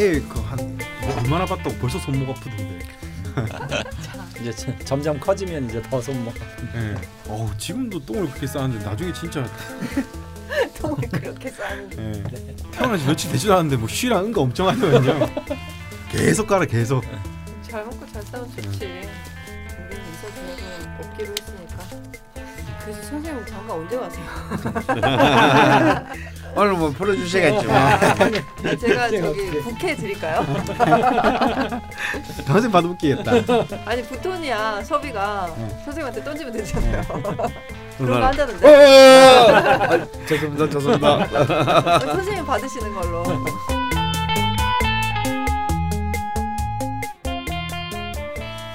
[0.00, 2.78] 애그한 뭐 얼마나 봤다고 벌써 손목 아프던데.
[4.40, 6.34] 이제 점- 점점 커지면 이제 더 손목.
[6.74, 6.94] 예.
[7.28, 9.44] 어우 지금도 똥을 그렇게 싸는데 나중에 진짜
[10.80, 12.02] 똥을 그렇게 싸는데.
[12.02, 12.24] 예.
[12.72, 15.28] 태어난 지 며칠 되지도 않았는데 뭐 쉬랑 응가 엄청 하더만요.
[16.10, 17.04] 계속 깔아 계속.
[17.68, 18.84] 잘 먹고 잘 싸면 좋지.
[18.84, 19.08] 우리는
[20.12, 20.64] 이사 지내서
[21.00, 21.76] 없기로 했으니까.
[22.82, 24.24] 그래서 선생님 잠깐 언제 가세요?
[26.56, 27.74] 오늘 뭐 풀어주시겠지 뭐.
[28.60, 30.44] 제가 제가 저기 부케 드릴까요?
[32.46, 33.32] 강생 받아볼게겠다.
[33.84, 35.68] 아니 부톤이야 섭이가 응.
[35.84, 37.02] 선생님한테 던지면 되잖아요.
[37.98, 40.06] 그런 거 어, 한다는데.
[40.26, 41.98] 죄송합니다, 죄송합니다.
[42.00, 43.22] 선생님 받으시는 걸로.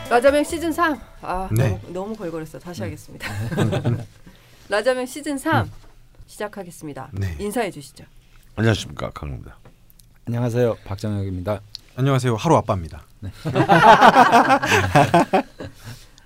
[0.10, 1.00] 라자명 시즌 3.
[1.22, 1.70] 아 네.
[1.70, 2.60] 너무, 너무 걸걸했어.
[2.60, 3.28] 다시 하겠습니다.
[4.70, 5.70] 라자명 시즌 3
[6.28, 7.10] 시작하겠습니다.
[7.13, 7.36] 네.
[7.40, 8.04] 인사해 주시죠.
[8.55, 9.58] 안녕하십니까 강입니다.
[10.27, 11.62] 안녕하세요 박정혁입니다.
[11.98, 13.04] 안녕하세요 하루 아빠입니다.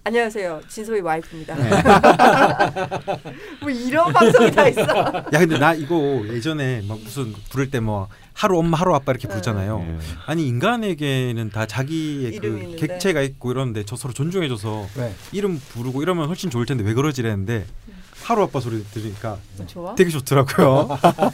[0.05, 0.61] 안녕하세요.
[0.67, 1.55] 진소희 와이프입니다.
[1.55, 1.69] 네.
[3.61, 4.81] 뭐 이런 방송이 다 있어.
[4.81, 9.27] 야 근데 나 이거 예전에 막 무슨 부를 때 뭐 하루 엄마 하루 아빠 이렇게
[9.27, 9.85] 부르잖아요.
[9.85, 9.97] 예.
[10.25, 12.87] 아니 인간에게는 다 자기의 그 있는데.
[12.87, 15.13] 객체가 있고 이러는데 저 서로 존중해줘서 네.
[15.33, 17.65] 이름 부르고 이러면 훨씬 좋을 텐데 왜 그러지랬는데
[18.29, 19.95] 하루 아빠 소리 들으니까 좋아?
[19.95, 20.87] 되게 좋더라고요.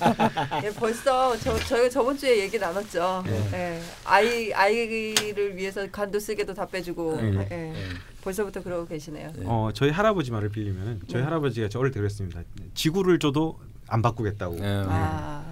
[0.63, 3.21] 예, 벌써 저 저희가 저번 주에 얘기 나눴죠.
[3.25, 3.49] 네.
[3.53, 3.81] 예.
[4.05, 7.27] 아이 아이를 위해서 간도 쓸개도 다 빼주고 네.
[7.51, 7.55] 예.
[7.55, 7.73] 네.
[8.21, 9.29] 벌써부터 그러고 계시네요.
[9.35, 9.43] 네.
[9.45, 11.25] 어 저희 할아버지 말을 빌리면 저희 네.
[11.25, 12.39] 할아버지가 저 어릴 때 그랬습니다.
[12.73, 14.55] 지구를 줘도 안 바꾸겠다고.
[14.55, 14.85] 네.
[14.87, 15.43] 아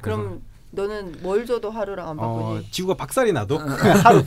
[0.00, 0.42] 그럼
[0.74, 2.70] 너는 뭘 줘도 하루랑 안 어, 바꾸니?
[2.70, 3.58] 지구가 박살이 나도
[4.02, 4.22] 하루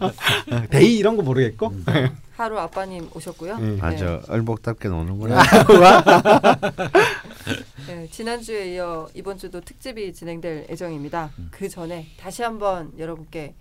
[0.70, 1.72] 데이 이런 거 모르겠고.
[2.36, 3.58] 하루 아빠님 오셨고요.
[3.58, 3.78] 네.
[3.82, 5.42] 아저 얼복답게 노는구나.
[7.86, 11.32] 네, 지난주에 이어 이번 주도 특집이 진행될 예정입니다.
[11.50, 13.54] 그 전에 다시 한번 여러분께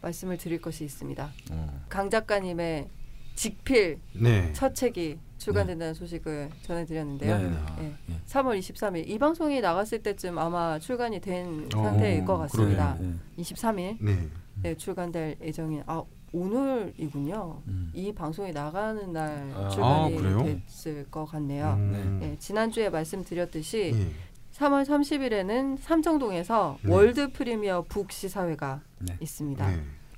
[0.00, 1.30] 말씀을 드릴 것이 있습니다.
[1.50, 1.80] 어.
[1.90, 2.88] 강 작가님의
[3.34, 4.50] 직필 네.
[4.54, 7.38] 첫 책이 출간된다는 소식을 전해드렸는데요.
[7.38, 7.50] 네.
[7.78, 7.94] 네.
[8.10, 8.14] 예.
[8.26, 12.96] 3월 23일 이 방송이 나갔을 때쯤 아마 출간이 된 어, 상태일 것 같습니다.
[13.00, 13.14] 네.
[13.38, 14.28] 23일 네.
[14.62, 17.60] 네, 출간될 예정인 아 오늘이군요.
[17.66, 17.90] 음.
[17.92, 20.44] 이 방송이 나가는 날 아, 출간이 그래요?
[20.44, 21.74] 됐을 것 같네요.
[21.76, 22.18] 음.
[22.20, 24.08] 네, 지난주에 말씀드렸듯이 예.
[24.56, 26.92] 3월 30일에는 삼청동에서 네.
[26.92, 29.16] world premiere book 시사회가 네.
[29.20, 29.66] 있습니다.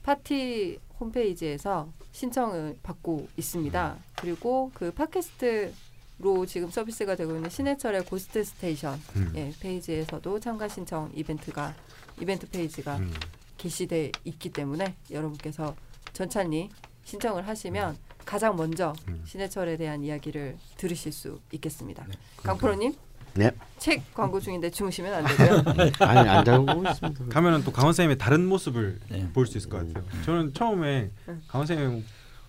[0.04, 0.12] 네.
[0.14, 3.96] 파티 홈페이지에서 신청을 받고 있습니다.
[4.16, 9.32] 그리고 그 팟캐스트로 지금 서비스가 되고 있는 신해철의 고스트 스테이션 음.
[9.34, 11.74] 예, 페이지에서도 참가 신청 이벤트가
[12.20, 13.12] 이벤트 페이지가 음.
[13.56, 15.74] 게시돼 있기 때문에 여러분께서
[16.12, 16.68] 전찬리
[17.04, 19.22] 신청을 하시면 가장 먼저 음.
[19.26, 22.04] 신해철에 대한 이야기를 들으실 수 있겠습니다.
[22.06, 22.14] 네.
[22.42, 22.94] 강프로님
[23.34, 23.50] 네.
[23.78, 25.92] 책 광고 중인데 주무시면 안 되고요.
[26.00, 27.26] 아니 안 자고 있습니다.
[27.28, 29.28] 가면은 또 강원 쌤의 다른 모습을 네.
[29.32, 30.04] 볼수 있을 것 같아요.
[30.24, 31.42] 저는 처음에 응.
[31.48, 32.04] 강원 쌤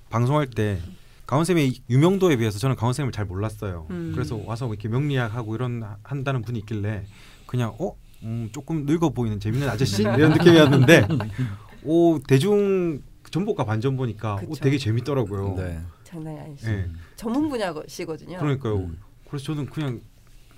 [0.10, 0.80] 방송할 때
[1.26, 3.88] 강원 쌤의 유명도에 비해서 저는 강원 쌤을 잘 몰랐어요.
[3.90, 4.12] 음.
[4.14, 7.06] 그래서 와서 이렇게 명리학하고 이런 한다는 분이 있길래
[7.48, 11.08] 그냥 어 음, 조금 늙어 보이는 재밌는 아저씨 이런 느낌이었는데
[11.84, 13.02] 오 대중
[13.32, 14.54] 전복과 반전 보니까 오.
[14.56, 15.56] 되게 재밌더라고요.
[15.58, 15.80] 네.
[16.04, 16.72] 장난이 아니시죠.
[16.72, 16.88] 예.
[17.16, 18.38] 전문 분야시거든요.
[18.38, 18.78] 그러니까요.
[18.78, 18.98] 음.
[19.28, 20.00] 그래서 저는 그냥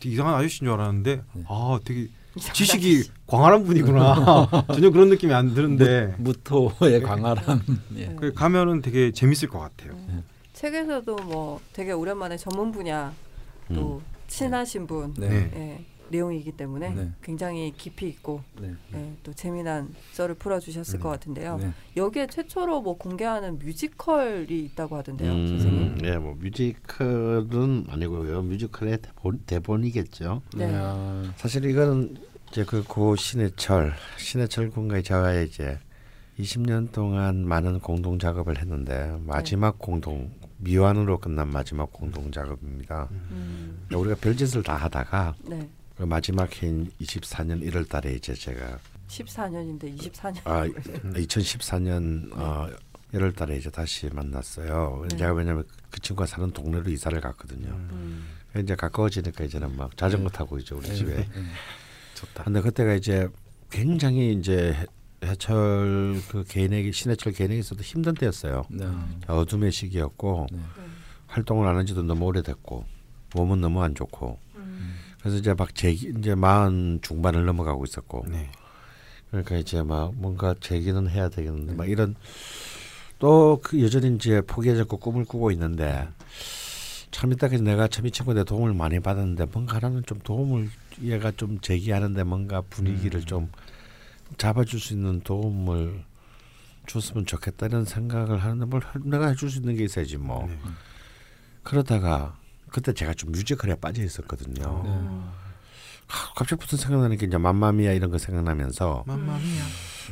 [0.03, 1.43] 이상한 아저씨인 줄 알았는데 네.
[1.47, 2.07] 아 되게
[2.39, 3.11] 지식이 아저씨.
[3.25, 4.47] 광활한 분이구나.
[4.73, 7.61] 전혀 그런 느낌이 안 드는데 무 토의 광활함.
[7.97, 8.15] 예.
[8.19, 9.93] 그 가면은 되게 재밌을 것 같아요.
[10.09, 10.23] 음.
[10.53, 13.13] 책에서도 뭐 되게 오랜만에 전문 분야
[13.73, 15.29] 또 친하신 분 네.
[15.29, 15.51] 네.
[15.55, 17.11] 예, 내용이기 때문에 네.
[17.21, 18.73] 굉장히 깊이 있고 네.
[18.93, 21.01] 예, 또 재미난 썰을 풀어주셨을 음.
[21.01, 21.57] 것 같은데요.
[21.57, 21.71] 네.
[21.95, 25.97] 여기에 최초로 뭐 공개하는 뮤지컬이 있다고 하던데요, 음, 선생님.
[26.05, 28.41] 예, 뭐 뮤지컬은 아니고요.
[28.43, 30.41] 뮤지컬의 대본, 대본 이겠죠.
[30.55, 30.71] 네.
[30.73, 32.17] 아, 사실 이거는
[32.51, 35.77] 이제 그 고 신해철 신해철 군과 저와의 이제
[36.39, 43.09] 20년 동안 많은 공동 작업을 했는데 마지막 공동 미완으로 끝난 마지막 공동 작업입니다.
[43.11, 45.67] 음, 우리가 별짓을 다 하다가 네.
[45.97, 48.77] 그 마지막 해인 24년 1월 달에 이제 제가
[49.07, 50.37] 14년인데 24년.
[50.45, 52.69] 아 2014년 어
[53.13, 55.05] 1월 달에 이제 다시 만났어요.
[55.09, 55.17] 네.
[55.17, 57.69] 제가 왜냐면 그 친구가 사는 동네로 이사를 갔거든요.
[57.69, 58.27] 음,
[58.57, 61.27] 이제 가까워지니까 이제는 막 자전거 타고 이제 우리 집에.
[62.15, 62.43] 좋다.
[62.43, 63.27] 근데 그때가 이제
[63.71, 64.85] 굉장히 이제 해-
[65.27, 68.63] 해철 그 개인에게 신해철 개인에게서도 힘든 때였어요.
[68.69, 68.85] 네.
[69.27, 70.59] 어둠의 시기였고 네.
[71.27, 72.85] 활동을 안 한 지도 너무 오래됐고
[73.35, 74.46] 몸은 너무 안 좋고 음,
[75.27, 78.49] 그래서 이제 막 재기 이제 마흔 중반을 넘어가고 있었고 네.
[79.29, 82.15] 그러니까 이제 막 뭔가 재기는 해야 되겠는데 막 이런
[83.19, 86.07] 또 그 여전히 이제 포기하지 않고 꿈을 꾸고 있는데
[87.11, 90.69] 참 이따까지 내가 참 이 친구한테 도움을 많이 받았는데 뭔가 하나는 좀 도움을
[91.01, 93.51] 얘가 좀 제기하는데 뭔가 분위기를 좀
[94.37, 96.05] 잡아줄 수 있는 도움을
[96.87, 100.57] 줬으면 좋겠다는 생각을 하는데 뭘 내가 해줄 수 있는 게 있어야지 뭐 네.
[101.63, 102.37] 그러다가
[102.71, 104.81] 그때 제가 좀 뮤지컬에 빠져 있었거든요.
[104.83, 104.89] 네.
[106.07, 109.63] 하, 갑자기 무슨 생각나는 게 이제 맘마미아 이런 거 생각나면서 맘마미야.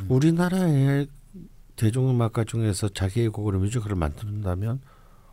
[0.09, 1.07] 우리나라의
[1.75, 4.81] 대중음악가 중에서 자기의 곡으로 뮤지컬을 만든다면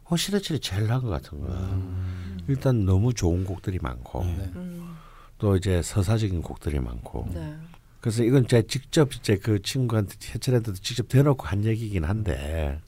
[0.05, 1.57] 어 시대철이 제일 나은 것 같은 거야.
[1.57, 2.39] 음.
[2.49, 4.51] 일단 너무 좋은 곡들이 많고 네.
[4.57, 4.97] 음,
[5.39, 7.57] 또 이제 서사적인 곡들이 많고 네.
[8.01, 12.81] 그래서 이건 제가 직접 이제 그 친구한테 해철한테도 직접 대놓고 한 얘기긴 한데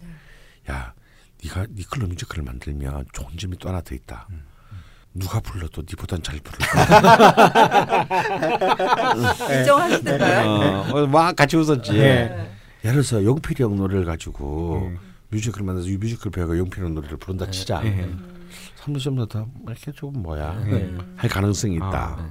[0.69, 0.93] 야
[1.44, 4.26] 네가 니 걸로 뮤지컬을 만들면 좋은 점이 또 하나 더 있다.
[5.12, 8.06] 누가 불러도 니보단 잘 부를 거야.
[9.58, 10.50] 인정하시던가요?
[10.93, 11.93] 어, 막 같이 웃었지.
[11.93, 12.50] 네.
[12.85, 14.99] 예를 들어서 용필이 형 노래를 가지고 음.
[15.29, 17.81] 뮤지컬 만들어서 이 뮤지컬 배우가 용필이 형 노래를 부른다 치자.
[17.82, 18.11] 네.
[18.76, 20.96] 삼루점도 더 이렇게 조금 뭐야 네.
[21.17, 22.17] 할 가능성이 있다.
[22.19, 22.31] 아.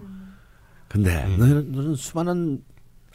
[0.89, 2.63] 근데 너는, 너는 수많은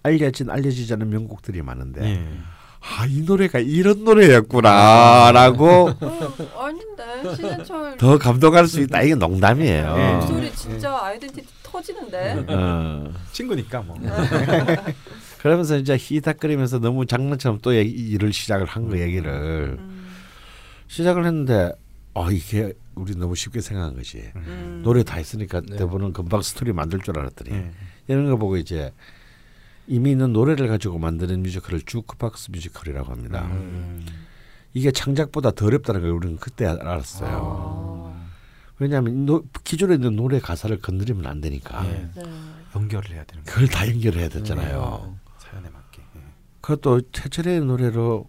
[0.02, 2.38] 알려진 알려지지 않은 명곡들이 많은데 예.
[2.80, 5.66] 아 이 노래가 이런 노래였구나라고
[6.00, 9.02] 어, 아닌데 신해철 더 감동할 수 있다.
[9.02, 9.96] 이게 농담이에요.
[9.96, 10.12] 네.
[10.14, 12.44] 목소리 진짜 아이덴티티 터지는데.
[12.48, 13.12] 어.
[13.32, 13.96] 친구니까 뭐.
[15.38, 20.08] 그러면서 이제 히닥거리면서 너무 장난처럼 또 얘기, 일을 시작을 한 거 얘기를 음,
[20.88, 21.72] 시작을 했는데
[22.14, 24.30] 어 이게 우리 너무 쉽게 생각한 거지.
[24.34, 24.80] 음.
[24.84, 25.76] 노래 다 했으니까 네.
[25.76, 27.70] 대부분 금방 스토리 만들 줄 알았더니 예.
[28.08, 28.92] 이런 거 보고 이제
[29.88, 33.46] 이미 있는 노래를 가지고 만드는 뮤지컬을 주크박스 뮤지컬이라고 합니다.
[33.46, 34.06] 음.
[34.74, 37.38] 이게 창작보다 더 어렵다는 걸 우리는 그때 알았어요.
[37.42, 38.28] 어,
[38.78, 42.10] 왜냐하면 노, 기존에 있는 노래 가사를 건드리면 안 되니까 예.
[42.14, 42.22] 네.
[42.76, 43.50] 연결을 해야 되는 거.
[43.50, 45.18] 그걸 다 연결해야 됐잖아요.
[45.38, 46.02] 사연에 맞게.
[46.16, 46.20] 예.
[46.60, 48.28] 그것도 해철의 노래로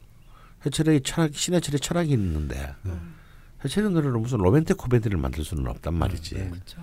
[0.65, 3.15] 해철의 철학 신해철의 철학이 있는데 음.
[3.65, 6.35] 해철의 노래로 무슨 로맨틱 코미디를 만들 수는 없단 말이지.
[6.35, 6.49] 네.
[6.49, 6.81] 그렇죠.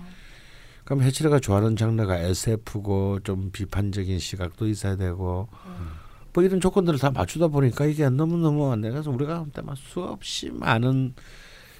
[0.87, 5.49] 그럼 해철이가 좋아하는 장르가 SF고 좀 비판적인 시각도 있어야 되고
[6.31, 8.89] 뭐 이런 조건들을 다 맞추다 보니까 이게 너무 너무 안 돼.
[8.89, 11.13] 그래서 우리가 그때 막 수없이 많은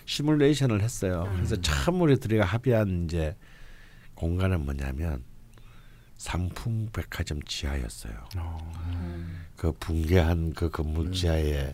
[0.04, 1.32] 시뮬레이션을 했어요.
[1.34, 3.38] 그래서 참 우리 들이 합의한 이제
[4.16, 5.24] 공간은 뭐냐면
[6.18, 8.14] 상품 백화점 지하였어요.
[8.36, 8.74] 어.
[9.56, 11.72] 그 붕괴한 그 건물 지하에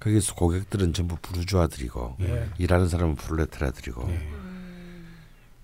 [0.00, 2.50] 거기서 고객들은 전부 부르주아들이고 예.
[2.58, 4.45] 일하는 사람은 프롤레타라들이고 예.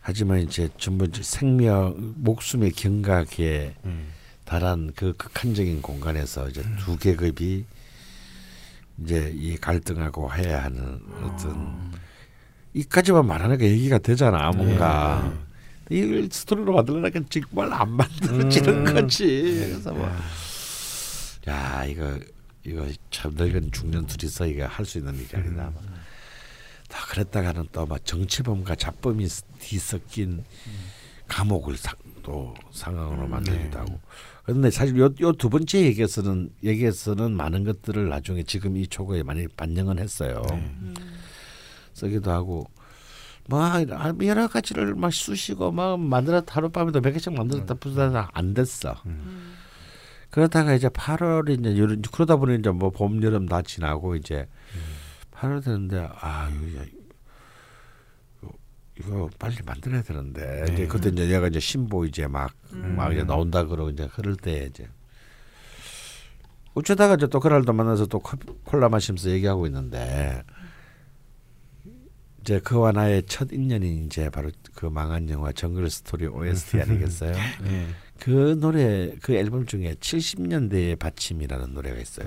[0.04, 3.74] 하지만 이제 전부 이제 생명 목숨의 경각에 예.
[4.44, 7.64] 달한 그 극한적인 공간에서 이제 두 계급이
[9.02, 11.92] 이제 이 갈등하고 해야 하는 어떤
[12.74, 15.32] 이까지만 말하니까 얘기가 되잖아 뭔가.
[15.90, 18.94] 이걸 스토리로 만들려니까 정말 안 만들어지는 음.
[18.94, 19.24] 거지.
[19.68, 20.10] 그래서 뭐.
[21.48, 22.18] 야 이거
[22.64, 25.70] 이거 참 늙은 중년 둘이서 이거 할 수 있는 일이 아니다
[26.92, 29.26] 다 그랬다가는 또 막 정치범과 잡범이
[29.58, 30.44] 뒤섞인
[31.26, 33.98] 감옥을 사, 또 상황으로 만들기도 하고.
[34.44, 40.42] 그런데 사실 요요두 번째 얘기에서는 얘기에서는 많은 것들을 나중에 지금 이 초고에 많이 반영은 했어요.
[41.94, 42.68] 쓰기도 하고.
[43.48, 43.60] 뭐
[44.24, 48.94] 여러 가지를 막 쑤시고 막 만들어 하룻밤에도 몇 개씩 만들었다 부수다 안 됐어.
[50.30, 54.46] 그러다가 이제 8월이 이제 그러다 보니 이제 뭐 봄 여름 다 지나고 이제
[55.42, 56.48] 8월 되는데 아
[58.40, 58.52] 이거,
[58.98, 63.90] 이거, 빨리 만들어야 되는데 이제 그때 이제 얘가 이제 신보 이제 막막 이제 나온다 그러고
[63.90, 64.88] 이제 그럴 때 이제
[66.74, 70.44] 어쩌다가 이제 또 그날도 만나서 또 콜라 마시면서 얘기하고 있는데
[72.40, 77.34] 이제 그와 나의 첫 인연이 이제 바로 그 망한 영화 정글 스토리 OST 아니겠어요?
[77.66, 77.86] 예.
[78.18, 82.26] 그 노래 그 앨범 중에 70년대의 받침이라는 노래가 있어요.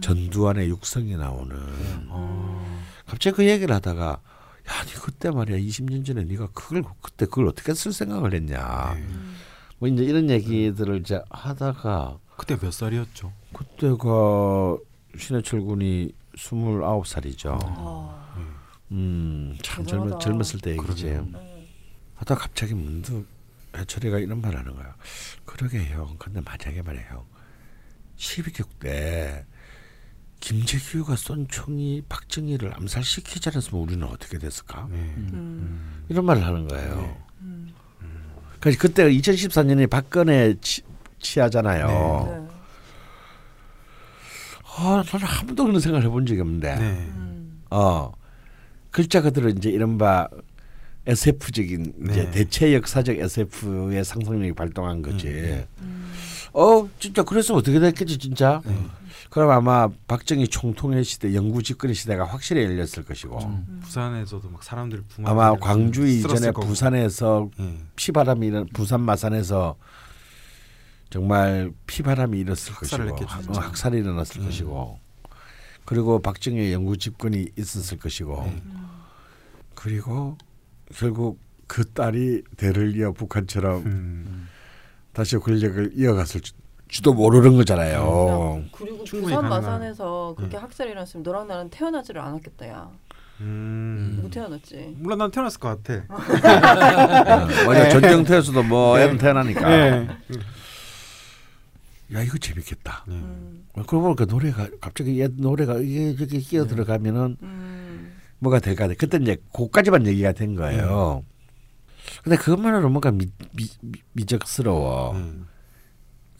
[0.00, 1.56] 전두환의 육성이 나오는.
[2.08, 2.78] 어.
[3.06, 4.20] 갑자기 그 얘기를 하다가
[4.68, 8.94] 야, 니 그때 말이야 20년 전에 네가 그걸 그때 그걸 어떻게 쓸 생각을 했냐.
[8.94, 9.06] 네.
[9.78, 13.32] 뭐 이제 이런 얘기들을 이제 하다가 그때 몇 살이었죠?
[13.52, 14.76] 그때가
[15.16, 17.58] 신해철 군이 29살이죠.
[17.62, 18.34] 아,
[18.92, 19.84] 음, 참.
[19.86, 21.18] 젊었, 젊었을 때 얘기지.
[22.14, 23.26] 하다 갑자기 문득
[23.78, 24.94] 해철이가 이런 말 하는 거야.
[25.44, 26.16] 그러게 형.
[26.18, 27.24] 근데 만약에 말이야 형.
[28.16, 29.46] 12격 때
[30.40, 34.86] 김재규가 쏜 총이 박정희를 암살시키지 않았으면 우리는 어떻게 됐을까?
[34.90, 34.96] 네.
[34.96, 36.04] 음.
[36.08, 36.96] 이런 말을 하는 거예요.
[36.96, 37.18] 네.
[37.42, 37.74] 음.
[38.60, 40.82] 그러니까 그때가 2014년에 박근혜 치,
[41.20, 41.86] 치하잖아요.
[41.86, 42.48] 네.
[44.80, 46.74] 아, 나는 한 번도 그런 생각을 해본 적이 없는데.
[46.76, 46.84] 네.
[47.16, 47.62] 음.
[47.70, 48.12] 어
[48.90, 50.28] 글자 그대로 이제 이른바
[51.08, 52.30] SF적인 이제 네.
[52.30, 55.28] 대체 역사적 SF의 상상력이 발동한 거지.
[55.80, 56.12] 음.
[56.52, 58.60] 어 진짜 그랬으면 어떻게 됐겠지 진짜.
[58.64, 58.74] 네.
[59.30, 63.38] 그럼 아마 박정희 총통의 시대, 영구 집권의 시대가 확실히 열렸을 것이고
[63.82, 66.50] 부산에서도 막 사람들 부마 아마 광주 이전에.
[66.52, 67.78] 부산에서 예.
[67.96, 69.76] 피바람이 일어 부산 마산에서
[71.10, 73.62] 정말 피바람이 일었을 학살을 것이고 했겠죠, 어.
[73.62, 74.46] 학살이 일어났을 음.
[74.46, 74.98] 것이고
[75.84, 78.62] 그리고 박정희 영구 집권이 있었을 것이고 네.
[79.74, 80.36] 그리고
[80.94, 84.48] 결국 그 딸이 대를 이어 북한처럼 음.
[85.12, 86.40] 다시 권력을 이어갔을
[86.90, 88.64] 지도 모르는 거잖아요.
[88.72, 90.62] 그리고 충분히 부산 가능한- 마산에서 그렇게 음.
[90.62, 92.88] 학살이 일어났으면 너랑 나는 태어나지를 않았겠다 야.
[93.40, 94.20] 음.
[94.22, 94.94] 못 태어났지.
[94.98, 96.04] 물론 난 태어났을 것 같아.
[97.66, 100.08] 맞아 전쟁터에서도 뭐 애는 태어나니까 네.
[102.14, 103.04] 야 이거 재밌겠다.
[103.06, 103.14] 네.
[103.14, 103.66] 음.
[103.74, 107.87] 그러고 보니까 노래가 갑자기 옛 노래가 이게 이렇게 끼어 들어가면은 음.
[108.40, 108.94] 뭐가 될까 돼.
[108.94, 111.22] 그때 이제 그까지만 얘기가 된 거예요.
[112.22, 115.12] 근데 그것만으로 뭔가 미, 미, 미, 미적스러워.
[115.12, 115.46] 음.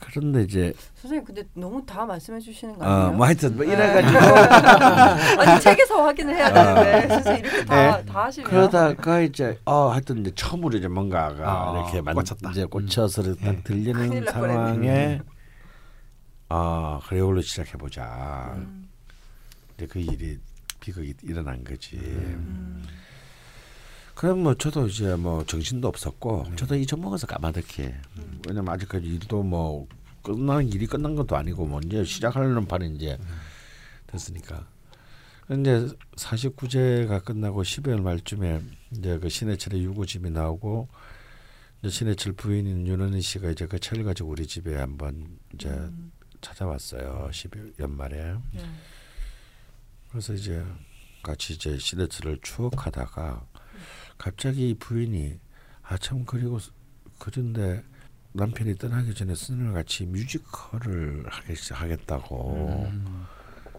[0.00, 3.08] 그런데 이제 선생님 근데 너무 다 말씀해 주시는 거 아니에요?
[3.08, 3.72] 어 뭐 하여튼 뭐 네.
[3.72, 4.18] 이래가지고
[5.42, 10.30] 아니 책에서 확인을 해야 되는데 선생님 이렇게 다, 다 하시면 그러다가 이제 어 하여튼 이제
[10.36, 12.50] 처음으로 이제 뭔가가 아, 이렇게 만, 꽂혔다.
[12.52, 13.60] 이제 꽂혀서 딱 네.
[13.64, 15.20] 큰일 들리는 날 상황에
[16.48, 18.52] 아 그래 이걸로 시작해 보자.
[18.56, 18.88] 음.
[19.76, 20.38] 이제 그 일이
[20.88, 21.96] 비극이 일어난 거지.
[21.96, 22.82] 음.
[24.14, 27.94] 그럼 뭐 저도 이제 뭐 정신도 없었고 저도 잊어먹어서 까마득해.
[28.48, 29.86] 왜냐면 아직까지 일도 뭐
[30.22, 33.18] 끝나는 일이 끝난 것도 아니고 뭐 이제 시작하려는 판이 이제
[34.06, 34.66] 됐으니까.
[35.46, 38.60] 근데 49제가 끝나고 12월 말쯤에
[38.92, 40.88] 이제 그 신해철의 유고집이 나오고
[41.80, 46.10] 이제 신해철 부인인 윤은희 씨가 이제 그 책을 가지고 우리 집에 한번 이제 음.
[46.40, 47.28] 찾아왔어요.
[47.30, 48.34] 12월 연말에.
[48.52, 48.64] 네.
[50.10, 50.64] 그래서 이제
[51.22, 53.42] 같이 이제 시대틀을 추억하다가
[54.16, 55.38] 갑자기 이 부인이
[55.82, 56.70] 아 참 그리고 스-
[57.18, 57.82] 그런데
[58.32, 62.92] 남편이 떠나기 전에 스님을 같이 뮤지컬을 하겠, 하겠다고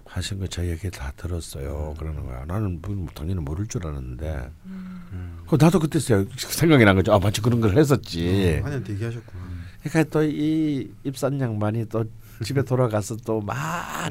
[0.05, 1.93] 하신 거제 얘기 다 들었어요.
[1.99, 2.43] 그러는 거야.
[2.45, 5.43] 나는 뭐 당연히 모를 줄 알았는데 음.
[5.47, 7.13] 그 나도 그때 서 생각이 난 거죠.
[7.13, 8.59] 아 마치 그런 걸 했었지.
[8.63, 9.43] 한년 대기하셨구나.
[9.83, 12.03] 그러니까 또 이 입산 양반이 또
[12.43, 13.55] 집에 돌아가서 또 막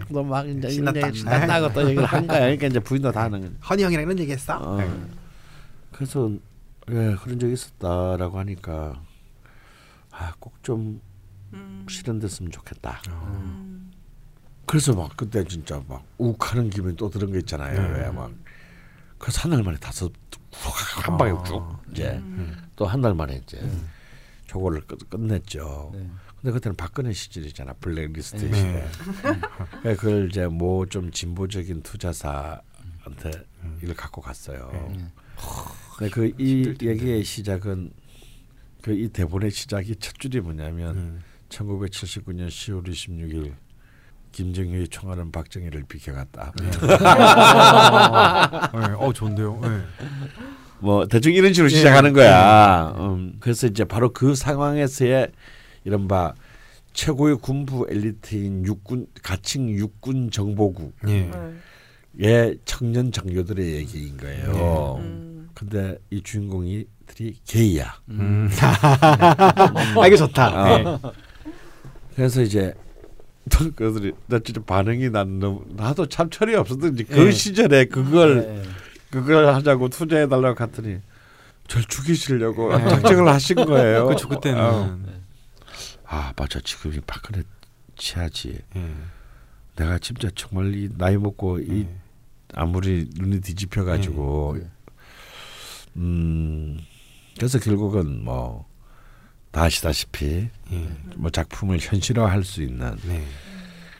[0.08, 1.06] 또막 이제 신났다.
[1.08, 2.40] 얘기 신났다고 또 얘기를 한 거야.
[2.40, 3.50] 그러니까 이제 부인도 다 하는 거야.
[3.70, 4.58] 허니 형이랑 이런 얘기했어.
[4.60, 4.78] 어.
[5.92, 6.30] 그래서
[6.90, 9.00] 예 그런 적 있었다라고 하니까
[10.10, 11.00] 아 꼭좀
[11.54, 11.86] 음.
[11.88, 13.00] 실현됐으면 좋겠다.
[13.08, 13.90] 음.
[14.66, 17.80] 그래서 막 그때 진짜 막 욱하는 기분이 또 드는 거 있잖아요.
[17.80, 18.02] 네.
[18.02, 18.30] 왜 막.
[19.18, 20.12] 그래서 한 달 만에 다섯
[21.02, 21.42] 한 방에 아.
[21.44, 22.56] 쭉 이제 음.
[22.76, 23.58] 또한 달 만에 이제
[24.46, 25.90] 조고를 끝, 끝냈죠.
[25.94, 26.08] 네.
[26.40, 28.54] 근데 그때는 박근혜 시절이잖아 블랙리스트 네.
[28.56, 28.88] 시대.
[29.82, 33.30] 그러니까 그걸 이제 뭐 좀 진보적인 투자사한테
[33.82, 34.70] 이걸 갖고 갔어요.
[34.72, 35.06] 네.
[35.98, 37.90] 근데 그 이 얘기의 시작은
[38.82, 41.22] 그 이 대본의 시작이 첫 줄이 뭐냐면 음.
[41.48, 43.52] 1979년 10월 26일
[44.30, 46.52] 김정일이 총알은 박정희를 비켜갔다.
[46.62, 46.70] 네.
[48.98, 49.58] 어 좋은데요.
[49.62, 49.80] 네.
[50.80, 52.94] 뭐 대충 이런 식으로 시작하는 거야.
[52.98, 55.32] 음, 그래서 이제 바로 그 상황에서의
[55.88, 56.34] 이른바
[56.92, 61.30] 최고의 군부 엘리트인 육군 가칭 육군 정보국의 예.
[62.20, 62.54] 네.
[62.66, 64.96] 청년 장교들의 얘기인 거예요.
[65.00, 65.48] 음.
[65.54, 67.94] 근데 이 주인공이들이 게이야.
[68.10, 68.50] 음.
[68.60, 70.48] 아 이게 좋다.
[70.48, 70.78] 어.
[70.78, 71.10] 네.
[72.14, 72.74] 그래서 이제
[73.50, 77.30] 또 그들이 나 진짜 반응이 난 너무 나도 참 철이 없었던지 그 네.
[77.30, 78.62] 시절에 그걸 네.
[79.10, 80.98] 그걸 하자고 투자해 달라고 갔더니
[81.66, 84.06] 절 죽이시려고 작정을 하신 거예요.
[84.06, 84.60] 그렇죠 그때는.
[84.60, 85.17] 어.
[86.08, 87.42] 아 맞아 지금 이 박근혜
[87.96, 88.58] 치하지.
[88.76, 88.94] 예.
[89.76, 91.96] 내가 진짜 정말 이 나이 먹고 이 예.
[92.54, 94.70] 아무리 눈이 뒤집혀 가지고 네.
[95.96, 96.78] 음
[97.36, 98.68] 그래서 결국은 뭐
[99.50, 100.88] 다 아시다시피 예.
[101.16, 103.24] 뭐 작품을 현실화할 수 있는 네.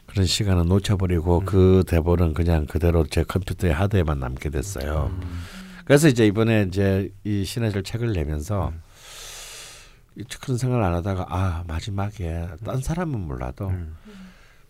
[0.05, 5.11] 그런 시간은 놓쳐버리고 그 대본은 그냥 그대로 제 컴퓨터의 하드에만 남게 됐어요.
[5.85, 8.79] 그래서 이제 이번에 이제 이 신해철 책을 내면서 이
[10.39, 13.95] 그런 생각을 안 하다가 아 마지막에 딴 사람은 몰라도 음.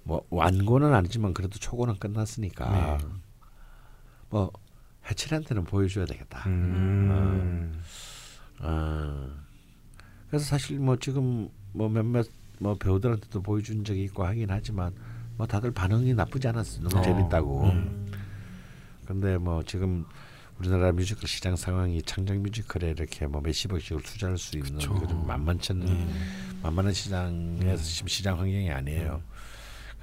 [0.03, 3.07] 뭐 완고는 아니지만 그래도 초고는 끝났으니까 네.
[4.29, 4.51] 뭐
[5.07, 6.43] 해철이한테는 보여줘야 되겠다.
[6.47, 7.81] 음.
[8.61, 9.29] 어.
[10.27, 12.27] 그래서 사실 뭐 지금 뭐 몇몇
[12.59, 14.93] 뭐 배우들한테도 보여준 적이 있고 하긴 하지만
[15.37, 16.81] 뭐 다들 반응이 나쁘지 않았어.
[16.81, 17.01] 너무 어.
[17.01, 17.63] 재밌다고.
[17.69, 18.11] 음.
[19.05, 20.05] 근데 뭐 지금
[20.59, 24.77] 우리나라 뮤지컬 시장 상황이 창작 뮤지컬에 이렇게 뭐 몇십억씩을 투자할 수 있는.
[24.77, 26.59] 그좀 만만치 않은 음.
[26.61, 29.21] 만만한 시장에서 지금 시장 환경이 아니에요.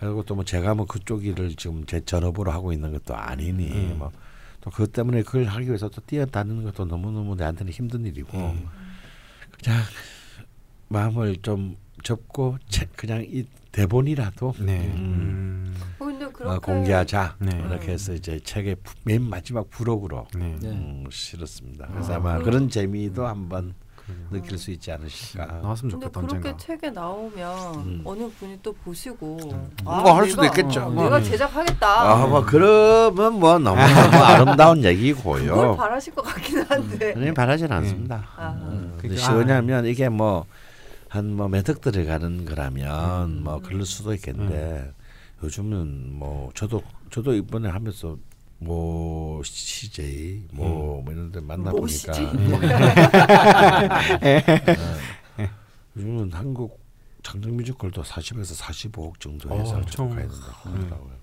[0.00, 3.98] 그리고 또 뭐 제가 뭐 그쪽 일을 지금 제 전업으로 하고 있는 것도 아니니 음.
[3.98, 8.66] 뭐또 그것 때문에 그걸 하기 위해서 또 뛰어다니는 것도 너무 너무 내한테는 힘든 일이고 음.
[9.62, 9.82] 그냥
[10.88, 11.76] 마음을 좀
[12.16, 14.92] 접고 채- 그냥 이 대본이라도 네.
[14.94, 15.74] 음.
[15.74, 15.76] 음.
[15.98, 17.64] 어, 근데 어, 공개하자 네.
[17.68, 20.54] 이렇게 해서 이제 책의 부- 맨 마지막 부록으로 네.
[20.60, 20.68] 네.
[20.68, 21.88] 음, 실었습니다.
[21.92, 22.16] 그래서 아.
[22.16, 23.74] 아마 그런 재미도 한번
[24.30, 25.46] 느낄 수 있지 않으실까.
[25.62, 26.56] 나왔으면 근데 좋겠다 그렇게 언젠가.
[26.56, 28.00] 책에 나오면 음.
[28.04, 29.36] 어느 분이 또 보시고
[29.82, 30.82] 뭐할 수도 내가- 있겠죠.
[30.84, 31.02] 어, 뭐.
[31.02, 31.24] 내가 음.
[31.24, 31.88] 제작하겠다.
[32.12, 35.74] 아, 뭐 그러면 뭐 너무 아름다운 그걸 얘기고요.
[35.74, 37.14] 바라실 것 같긴 한데.
[37.16, 38.24] 아니 바라진 않습니다.
[38.36, 38.50] 아.
[38.70, 40.46] 음, 그러니까- 왜냐하면 이게 뭐
[41.08, 43.44] 한뭐몇억 들어가는 거라면 음.
[43.44, 44.92] 뭐 그럴 수도 있겠는데
[45.42, 48.16] 요즘은 뭐 저도 저도 이번에 하면서
[48.58, 52.26] 뭐 CJ 뭐, 뭐 이런 데 만나 뭐 보니까 CJ?
[55.96, 56.80] 요즘은 한국
[57.22, 60.08] 장정 뮤지컬도 40에서 45억 정도 예산을 엄청.
[60.10, 61.15] 가야 된다고 하더라고요.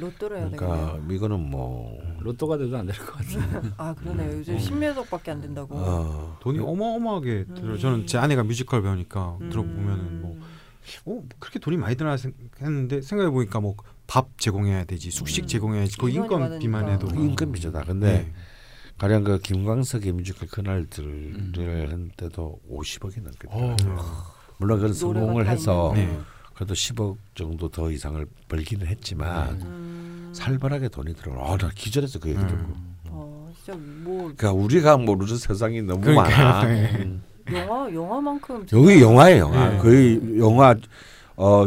[0.00, 1.14] 로또로 해야 그러니까 되겠네요.
[1.16, 3.70] 이거는 뭐 로또가 돼도 안 될 것 같은데.
[3.76, 4.38] 아 그러네요.
[4.38, 5.74] 요즘 10몇억밖에 안 된다고.
[5.76, 7.72] 어, 돈이 어마어마하게 들어.
[7.74, 7.78] 음.
[7.78, 9.50] 저는 제 아내가 뮤지컬 배우니까 음.
[9.50, 10.38] 들어보면은 뭐
[11.06, 13.74] 어, 그렇게 돈이 많이 드나 생- 했는데 생각해 보니까 뭐
[14.06, 15.46] 밥 제공해야 되지, 숙식 음.
[15.46, 15.96] 제공해야지.
[15.98, 16.88] 그 인건비만.
[16.88, 17.84] 해도 임금비잖아.
[17.84, 18.32] 근데 네.
[18.98, 21.52] 가령 그 김광석의 뮤지컬 그날들을 음.
[21.56, 23.50] 했는데도 50억이 넘거든요.
[23.52, 23.76] 어,
[24.58, 26.18] 물론 그건 노래가 성공을 다 해서 네.
[26.60, 26.64] 거.
[26.66, 30.30] 그래도 10억 정도 더 이상을 벌기는 했지만 음.
[30.34, 31.32] 살벌하게 돈이 들어.
[31.42, 32.52] 아, 나 기절했어 그 얘기 듣고.
[32.54, 32.96] 음.
[33.06, 36.46] 어 진짜 뭐 그러니까 우리가 모르는 세상이 너무 그러니까요.
[36.46, 36.64] 많아.
[36.68, 36.96] 네.
[37.02, 37.22] 음.
[37.52, 39.68] 영화 영화만큼 여기 영화예요, 영화.
[39.70, 39.78] 네.
[39.78, 40.74] 거의 영화
[41.36, 41.66] 어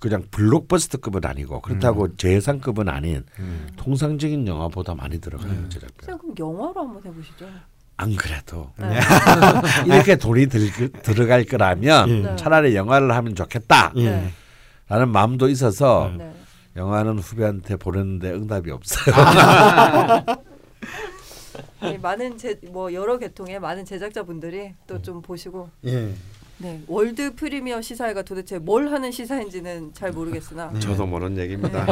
[0.00, 2.16] 그냥 블록버스터급은 아니고 그렇다고 음.
[2.16, 3.68] 재상급은 아닌 음.
[3.76, 5.68] 통상적인 영화보다 많이 들어가요 음.
[5.68, 6.06] 제작비.
[6.06, 7.46] 그럼 영화로 한번 해보시죠.
[7.98, 9.00] 안 그래도 네.
[9.86, 12.20] 이렇게 돈이 들, 들어갈 거라면 예.
[12.22, 12.36] 네.
[12.36, 13.92] 차라리 영화를 하면 좋겠다.
[13.96, 14.10] 예.
[14.10, 14.32] 네.
[14.88, 16.18] 라는 마음도 있어서 음.
[16.18, 16.32] 네.
[16.76, 19.14] 영화는 후배한테 보냈는데 응답이 없어요.
[21.82, 26.12] 네, 많은 제, 뭐 여러 계통의 많은 제작자분들이 또 좀 보시고 예.
[26.58, 30.80] 네 월드 프리미어 시사회가 도대체 뭘 하는 시사인지는 잘 모르겠으나 네.
[30.80, 31.86] 저도 모르는 얘기입니다.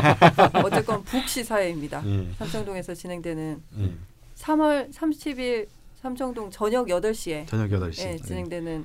[0.65, 2.03] 어쨌건 book 시사회입니다.
[2.07, 2.29] 예.
[2.39, 3.91] 삼청동에서 진행되는 예.
[4.39, 5.67] 3월 30일
[6.05, 8.07] 삼청동 저녁 8시에 저녁 8시.
[8.07, 8.85] 예, 진행되는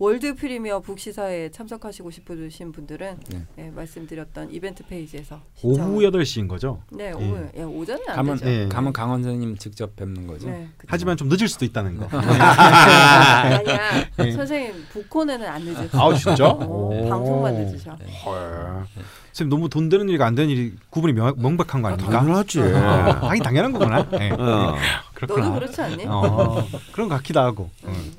[0.00, 3.46] world premiere book 시사회에 참석하시고 싶으신 분들은 네.
[3.58, 6.80] 예, 말씀드렸던 이벤트 페이지에서 오후 8시인 거죠.
[6.92, 8.50] 네 오후 예, 오전은 안 가면 되죠.
[8.50, 8.68] 예.
[8.68, 10.48] 가면 강헌 선생님 직접 뵙는 거죠.
[10.48, 10.86] 네, 그쵸.
[10.88, 12.06] 하지만 좀 늦을 수도 있다는 거.
[12.16, 13.80] 아니야
[14.20, 14.30] 예.
[14.30, 15.88] 선생님 북콘에는 안 늦으세요.
[15.94, 16.46] 아우, 진짜?
[16.48, 17.08] 어, 오.
[17.08, 17.90] 방송만 늦으셔.
[18.24, 18.86] 헐.
[19.32, 22.12] 선생님 너무 돈 되는 일과 안 되는 일이 구분이 명, 명백한 거 아닙니까?
[22.20, 22.60] 당연하지.
[22.60, 24.06] 아, 하긴 당연한 거구나.
[24.20, 24.30] 예.
[24.30, 24.76] 어.
[25.14, 25.48] 그렇구나.
[25.48, 26.04] 너도 그렇지 않니?
[26.06, 27.68] 어, 그런 것 같기도 하고.
[27.84, 28.14] 음.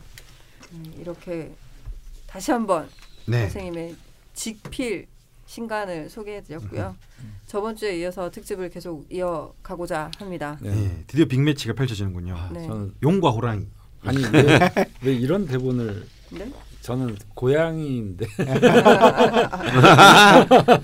[0.74, 1.52] 음, 이렇게
[2.30, 2.88] 다시 한번
[3.26, 3.42] 네.
[3.42, 3.96] 선생님의
[4.34, 5.08] 직필
[5.48, 6.96] 신간을 소개해드렸고요.
[7.48, 10.58] 저번 주에 이어서 특집을 계속 이어가고자 합니다.
[10.62, 10.70] 네.
[10.70, 12.36] 예, 드디어 빅매치가 펼쳐지는군요.
[12.38, 12.68] 아, 네.
[12.68, 13.66] 저는 용과 호랑이.
[14.04, 14.60] 아니 왜,
[15.04, 16.52] 왜 이런 대본을 네?
[16.82, 18.26] 저는 고양이인데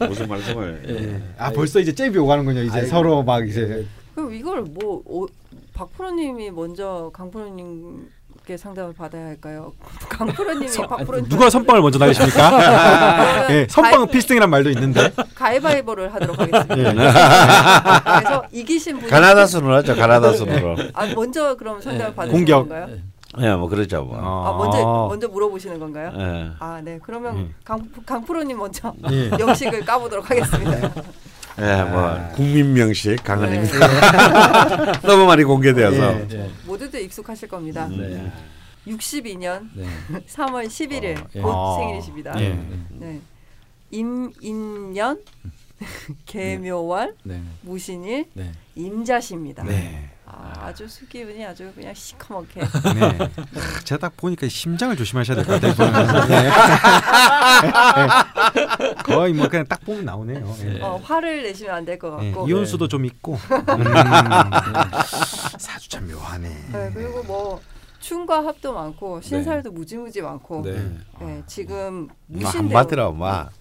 [0.10, 0.84] 무슨 말씀을?
[0.89, 1.34] 예.
[1.38, 2.63] 아 벌써 이제 잽이 오가는군요.
[2.63, 2.88] 이제 아이고.
[2.89, 5.25] 서로 막 이제 그럼 이걸 뭐 어,
[5.73, 8.10] 박프로님이 먼저 강프로님
[8.45, 9.73] 께 상담을 받아야 할까요?
[10.08, 13.49] 강프로님이 박프로님 누가 선빵을 먼저 날리십니까?
[13.51, 15.12] 예, 선빵 필승이란 말도 있는데.
[15.34, 16.77] 가위바위보를 하도록 하겠습니다.
[16.77, 16.93] 예.
[16.93, 19.95] 그래서 이기신 분이 가나다 순으로 하죠.
[19.95, 20.75] 가나다 순으로.
[20.93, 22.15] 아 먼저 그럼 상담을 예.
[22.15, 22.69] 받으시는 공격.
[22.69, 22.97] 건가요?
[23.39, 24.03] 예, 뭐 그러죠.
[24.03, 24.17] 뭐.
[24.21, 26.12] 아 먼저 먼저 물어보시는 건가요?
[26.15, 26.51] 예.
[26.60, 27.47] 아 네 그러면 예.
[27.63, 29.31] 강 강프로님 먼저 예.
[29.39, 30.91] 영식을 까보도록 하겠습니다.
[31.58, 32.30] 예, 뭐 아.
[32.30, 33.88] 국민 명식 강은입니다.
[33.88, 34.91] 네.
[35.08, 36.20] 너무 많이 공개되어서.
[36.20, 36.28] 예.
[36.28, 36.52] 네.
[36.65, 37.88] 모두들 익숙하실 겁니다.
[37.88, 38.32] 네.
[38.88, 39.86] 62년 네.
[40.28, 41.41] 3월 11일 어, 예.
[41.41, 41.78] 곧 아.
[41.80, 42.41] 생일이십니다.
[42.41, 42.60] 예.
[42.89, 43.22] 네.
[43.91, 45.22] 임인년
[46.26, 47.41] 개묘월 네.
[47.62, 48.52] 무신일 네.
[48.76, 49.63] 임자십니다.
[49.63, 50.12] 네.
[50.27, 53.29] 아, 아주 수기운이 아주 그냥 시커멓게 네.
[53.83, 56.27] 제가 딱 보니까 심장을 조심하셔야 될 것 같아요.
[56.27, 56.49] 네.
[59.03, 60.55] 거의 뭐 그냥 딱 보면 나오네요.
[60.63, 60.81] 예.
[60.81, 63.83] 어, 화를 내시면 안 될것 예, 같고 이혼수도 좀 있고 음,
[65.59, 66.49] 사주 참 묘하네.
[66.71, 67.61] 네, 그리고 뭐
[67.99, 70.91] 춤과 합도 많고 신살도 무지무지 많고 네.
[71.21, 73.51] 네, 지금 뭐 무신대우 한마디로 막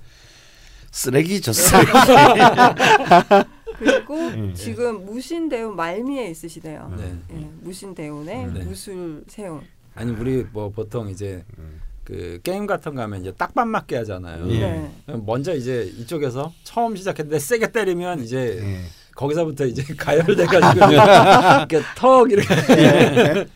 [0.90, 1.84] 쓰레기 줬어요.
[3.78, 4.16] 그리고
[4.50, 4.54] 예.
[4.54, 6.94] 지금 무신대운 말미에 있으시대요.
[6.96, 7.14] 네.
[7.32, 8.64] 예, 무신대운에 네.
[8.64, 9.62] 무술세운.
[9.94, 11.80] 아니 우리 뭐 보통 이제 음.
[12.04, 14.48] 그 게임 같은 거 하면 이제 딱밤 맞게 하잖아요.
[14.50, 14.58] 예.
[14.60, 14.90] 네.
[15.24, 18.80] 먼저 이제 이쪽에서 처음 시작했는데 세게 때리면 이제 예.
[19.14, 23.46] 거기서부터 이제 가열돼가지고 이렇게 턱 이렇게 네.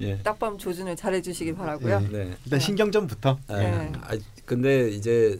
[0.00, 0.18] 예.
[0.18, 2.02] 딱밤 조준을 잘해주시기 바라고요.
[2.02, 2.08] 예.
[2.16, 2.30] 네.
[2.44, 3.38] 일단 신경전부터.
[3.50, 3.92] 네.
[4.00, 5.38] 아, 근데 이제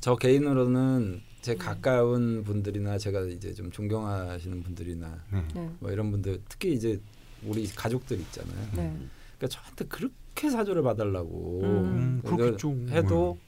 [0.00, 5.42] 저 개인으로는 제 가까운 분들이나 제가 이제 좀 존경하시는 분들이나 네.
[5.54, 5.70] 네.
[5.78, 7.00] 뭐 이런 분들 특히 이제
[7.46, 8.56] 우리 가족들 있잖아요.
[8.76, 8.92] 네.
[9.38, 11.68] 그러니까 저한테 그렇게 사주를 봐달라고 음.
[11.68, 12.74] 음, 그렇겠죠.
[12.90, 13.38] 해도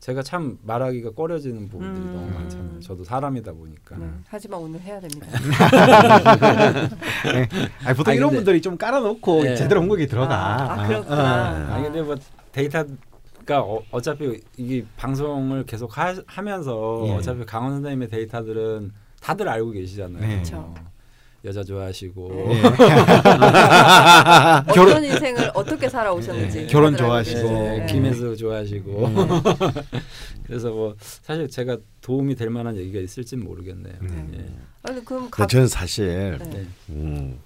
[0.00, 2.12] 제가 참 말하기가 꺼려지는 부분들이 음.
[2.14, 2.80] 너무 많잖아요.
[2.80, 3.96] 저도 사람이다 보니까.
[3.98, 4.10] 네.
[4.26, 5.26] 하지만 오늘 해야 됩니다.
[7.32, 7.48] 네.
[7.84, 9.54] 아니, 보통 아니, 이런 분들이 좀 깔아놓고 네.
[9.56, 10.34] 제대로 홍보기 들어가.
[10.34, 11.74] 아, 아, 그렇구나.
[11.74, 12.16] 아니 근데 뭐
[12.50, 12.84] 데이터
[13.50, 17.10] 가 어, 어차피 이게 방송을 계속 하, 하면서 예.
[17.14, 20.24] 어차피 강원 선생님의 데이터들은 다들 알고 계시잖아요.
[20.24, 20.38] 네.
[20.38, 20.72] 그쵸.
[21.44, 22.62] 여자 좋아하시고 예.
[24.70, 26.66] 어떤 인생을 어떻게 살아오셨는지 네.
[26.68, 27.42] 결혼 좋아하시고.
[27.50, 27.86] 네, 네.
[27.86, 29.08] 김혜수 좋아하시고
[30.46, 33.94] 그래서 뭐 사실 제가 도움이 될 만한 얘기가 있을진 모르겠네요.
[34.00, 34.26] 네.
[34.34, 34.46] 예.
[34.84, 36.50] 아니 그럼 각 저는 사실 네.
[36.50, 36.66] 네.
[36.90, 37.40] 음,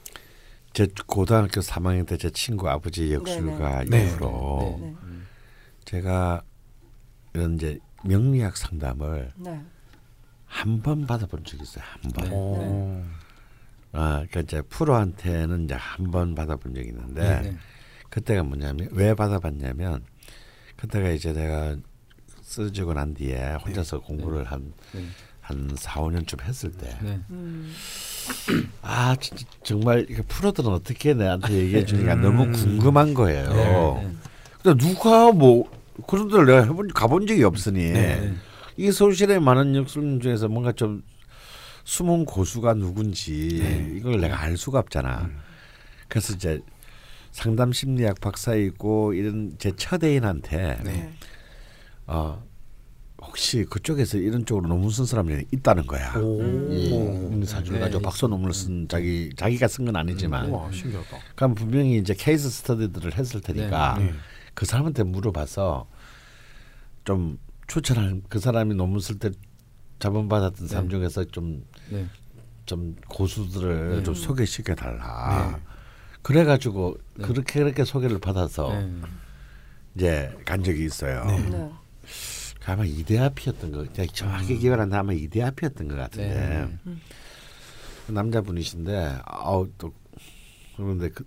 [0.75, 4.05] 제 고등학교 3학년 때 제 친구 아버지 역술가 네.
[4.05, 4.95] 이후로 네.
[5.05, 5.24] 음.
[5.85, 6.43] 제가
[7.35, 9.61] 이런 이제 명리학 상담을 네.
[10.47, 11.85] 한번 받아본 적이 있어요.
[11.85, 12.25] 한 번.
[12.25, 12.31] 네.
[12.33, 13.05] 어.
[13.93, 17.57] 아, 그러니까 이제 프로한테는 이제 한 번 받아본 적이 있는데 네.
[18.11, 20.05] 그때가 뭐냐면 왜 받아봤냐면
[20.77, 21.77] 그때가 이제 내가
[22.43, 25.05] 쓰러지고 난 뒤에 혼자서 공부를 한 네.
[25.41, 27.21] 한 4, 5년쯤 했을 때 네.
[27.31, 27.73] 음.
[28.83, 32.21] 아 진짜 정말 프로들은 어떻게 내한테 얘기해 주니까 음.
[32.23, 34.15] 너무 궁금한 거예요.
[34.65, 34.73] 네.
[34.73, 35.71] 근데 누가 뭐
[36.07, 38.35] 그런 데를 내가 해본 가본 적이 없으니 네.
[38.77, 41.03] 이 서울시내 많은 역술인 중에서 뭔가 좀
[41.85, 43.93] 숨은 고수가 누군지 네.
[43.97, 45.29] 이걸 내가 알 수가 없잖아.
[45.31, 45.39] 음.
[46.09, 46.61] 그래서 이제
[47.31, 51.13] 상담 심리학 박사이고 이런 제 첫애인한테 네.
[52.07, 52.43] 어
[53.23, 56.15] 혹시 그쪽에서 이런 쪽으로 논문 쓴 사람이 있다는 거야.
[56.17, 56.43] 오.
[56.71, 57.85] 이 사주를 네.
[57.85, 61.19] 가지고 박사 논문을 쓴 자기 자기가 쓴 건 아니지만 우와 신기하다.
[61.35, 64.13] 그럼 분명히 이제 케이스 스터디들을 했을 테니까 네.
[64.55, 65.89] 그 사람한테 물어봐서
[67.05, 69.31] 좀 추천할 그 사람이 논문 쓸 때
[69.99, 70.91] 자본받았던 사람 네.
[70.91, 72.07] 중에서 좀 네.
[72.67, 74.03] 좀 고수들을 네.
[74.03, 75.53] 좀 소개시켜 달라.
[75.57, 75.63] 네.
[76.23, 77.27] 그래가지고 네.
[77.27, 78.93] 그렇게 그렇게 소개를 받아서 네.
[79.95, 81.25] 이제 간 적이 있어요.
[81.25, 81.49] 네.
[81.51, 81.71] 네.
[82.61, 85.01] 그 아마 이대 앞이었던 거, 제가 정확히 기억 안 나.
[85.01, 86.79] 아마 이대 앞이었던 것 같은데 네.
[86.87, 87.01] 음.
[88.07, 89.93] 그 남자분이신데 아우 또
[90.77, 91.25] 그런데 그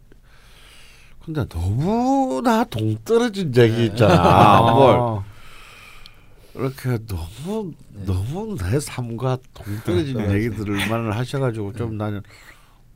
[1.28, 4.62] 근데 너무나 동떨어진 얘기 있잖아.
[4.72, 5.22] 뭘
[6.56, 8.06] 이렇게 너무 네.
[8.06, 10.36] 너무 내 삶과 동떨어진 떨어진.
[10.36, 12.22] 얘기들만 하셔가지고 좀 나는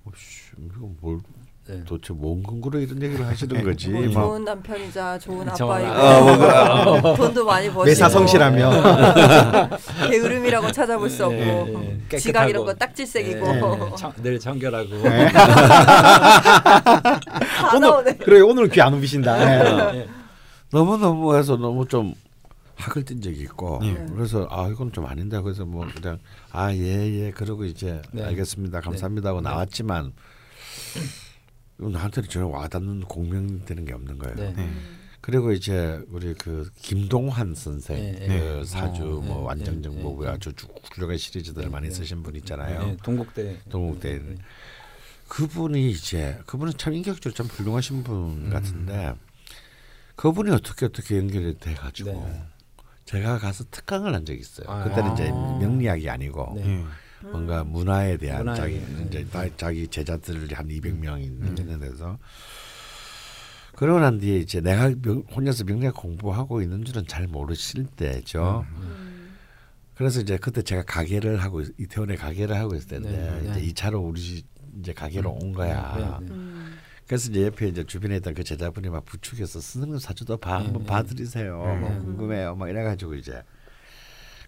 [0.06, 1.20] 어 씨 이거 뭘
[1.68, 1.84] 네.
[1.86, 3.90] 도대체 뭔 근거로 이런 얘기를 하시는 거지?
[3.90, 8.72] 뭐막 좋은 남편이자 좋은 좋은 아빠이고 돈도 많이 버시고 매사 성실하며
[10.10, 12.18] 게으름이라고 찾아볼 수 없고 네, 네.
[12.18, 12.66] 지각 이런.
[12.66, 13.62] 거 딱지색이고 네.
[13.96, 15.32] 청- 늘 청결하고 다
[17.80, 18.18] 나오네.
[18.18, 19.38] 그래 오늘 귀 안 우비신다.
[19.38, 19.92] 네.
[20.00, 20.08] 네.
[20.72, 22.14] 너무 너무 해서 너무 좀
[22.76, 23.94] 학을 뛴 적이 있고 예.
[24.16, 26.18] 그래서 아 이건 좀 아닌데 그래서 뭐 그냥
[26.52, 28.24] 아 예예 그러고 이제 네.
[28.26, 29.50] 알겠습니다 감사합니다 하고 네.
[29.50, 30.12] 나왔지만
[31.90, 34.36] 나한테는 전혀 와닿는 공명되는 게 없는 거예요.
[34.36, 34.54] 네.
[34.56, 34.70] 네.
[35.22, 38.64] 그리고 이제 우리 그 김동환 선생 네, 그 네.
[38.66, 41.94] 사주 어, 뭐 네, 완전정보고 네, 아주 쭉 훌륭한 시리즈들을 네, 많이 네.
[41.94, 42.88] 쓰신 분 있잖아요.
[42.88, 44.18] 네, 동국대 동국대.
[44.18, 44.36] 네.
[45.28, 48.50] 그분이 이제 그분은 참 인격적으로 참 훌륭하신 분 음.
[48.50, 49.14] 같은데
[50.16, 52.44] 그분이 어떻게 어떻게 연결이 돼 가지고 네.
[53.06, 54.68] 제가 가서 특강을 한 적이 있어요.
[54.70, 54.84] 아.
[54.84, 55.58] 그때는 이제 아.
[55.60, 56.84] 명리학이 아니고 네.
[57.24, 57.28] 예.
[57.28, 58.76] 뭔가 문화에 대한 문화에 자기
[59.08, 59.26] 이제 네.
[59.30, 61.56] 다- 자기 제자들이 한 200명이 음.
[61.58, 62.18] 있는 데서
[63.76, 68.66] 그러고 난 뒤에 이제 내가 명- 혼자서 명리학 공부하고 있는 줄은 잘 모르실 때죠.
[68.76, 69.38] 음.
[69.96, 73.66] 그래서 이제 그때 제가 가게를 하고 있- 이태원에 가게를 하고 있을 때인데 네, 이제 네.
[73.66, 74.46] 이 차로 우리 집
[74.80, 75.96] 이제 가게로 온 거야.
[75.98, 76.32] 네, 네.
[76.34, 76.78] 음.
[77.08, 80.84] 그래서 이제 옆에 이제 주변에 있던 그 제자분이 막 부축해서 선생님 사주도 봐 네, 한번
[80.84, 80.88] 네.
[80.88, 81.58] 봐드리세요.
[81.66, 81.80] 네.
[81.80, 82.56] 뭐 궁금해요.
[82.56, 83.42] 막 이래가지고 이제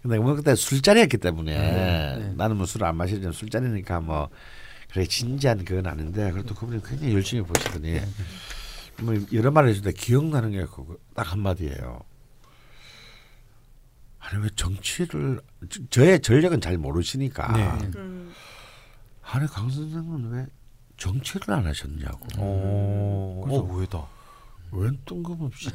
[0.03, 2.33] 근데 뭐 그때 술자리였기 때문에 네.
[2.35, 4.29] 나는 뭐술안 마시지만 술자리니까 뭐
[4.91, 8.01] 그래 진지한 그건 아닌데 그래도 그분이 굉장히 열심히 보시더니
[9.01, 12.01] 뭐 여러 말을 해주는데 기억나는 게 그거 딱 한마디예요.
[14.19, 15.39] 아니 왜 정치를
[15.69, 17.87] 저- 저의 전력은 잘 모르시니까 네.
[17.97, 18.33] 음.
[19.23, 20.45] 아니 강 선생은 왜
[20.97, 22.27] 정치를 안 하셨냐고.
[22.37, 24.05] 어, 그래서 어 왜다?
[24.71, 25.69] 웬 뜬금없이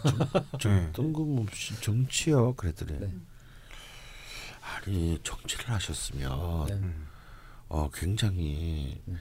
[0.59, 0.93] 정, 네.
[0.93, 3.15] 뜬금없이 정치요 그랬더니 네.
[4.77, 6.81] 아니 정치를 하셨으면 네.
[7.69, 9.19] 어 굉장히 음.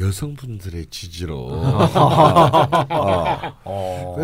[0.00, 1.88] 여성분들의 지지로 어.
[3.64, 4.16] 어,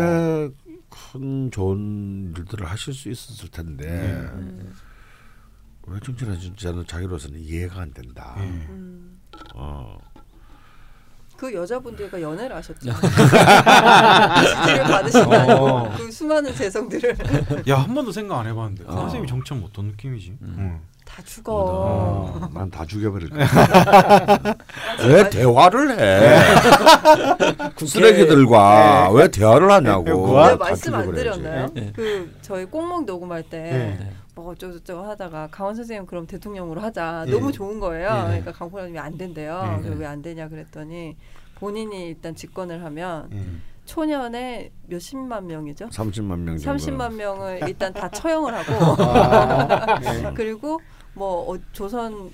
[0.89, 4.73] 꽤큰 좋은 일들을 하실 수 있었을 텐데 음.
[5.87, 8.35] 왜 정치를 하셨는지는 자기로서는 이해가 안 된다.
[8.39, 8.43] 예.
[8.43, 9.19] 음.
[9.53, 9.97] 어.
[11.37, 12.79] 그 여자분들과 연애를 하셨죠.
[12.93, 15.93] 지지를 받으신 게 아니고 어.
[15.97, 17.17] 그 수많은 재성들을
[17.67, 18.95] 야 한 번도 생각 안 해봤는데 그 어.
[18.95, 20.37] 선생님이 정치하면 어떤 느낌이지?
[20.41, 20.55] 음.
[20.57, 20.79] 응.
[21.05, 21.53] 다 죽어.
[21.53, 22.49] 어.
[22.53, 23.45] 난다 죽여버릴 거야.
[25.07, 26.39] 왜 대화를 해?
[27.85, 30.33] 쓰레기들과 왜 대화를 하냐고.
[30.35, 31.13] 다 말씀 안.
[31.13, 31.67] 드렸나요?
[31.73, 31.91] 네.
[31.95, 33.57] 그 저희 꼭목 녹음할 때
[33.99, 34.11] 네.
[34.35, 37.31] 뭐 어쩌고저쩌고 하다가 강원 선생님 그럼 대통령으로 하자 예.
[37.31, 38.09] 너무 좋은 거예요.
[38.09, 38.27] 예.
[38.27, 39.81] 그러니까 강포라님이 안 된대요.
[39.83, 39.89] 예.
[39.89, 41.15] 왜안 되냐 그랬더니
[41.55, 43.43] 본인이 일단 집권을 하면 예.
[43.85, 45.87] 초년에 몇십만 명이죠.
[45.87, 46.83] 30만 명 정도.
[46.83, 50.33] 30만 명을 일단 다 처형을 하고 아, 네.
[50.35, 50.81] 그리고
[51.13, 52.31] 뭐 어, 조선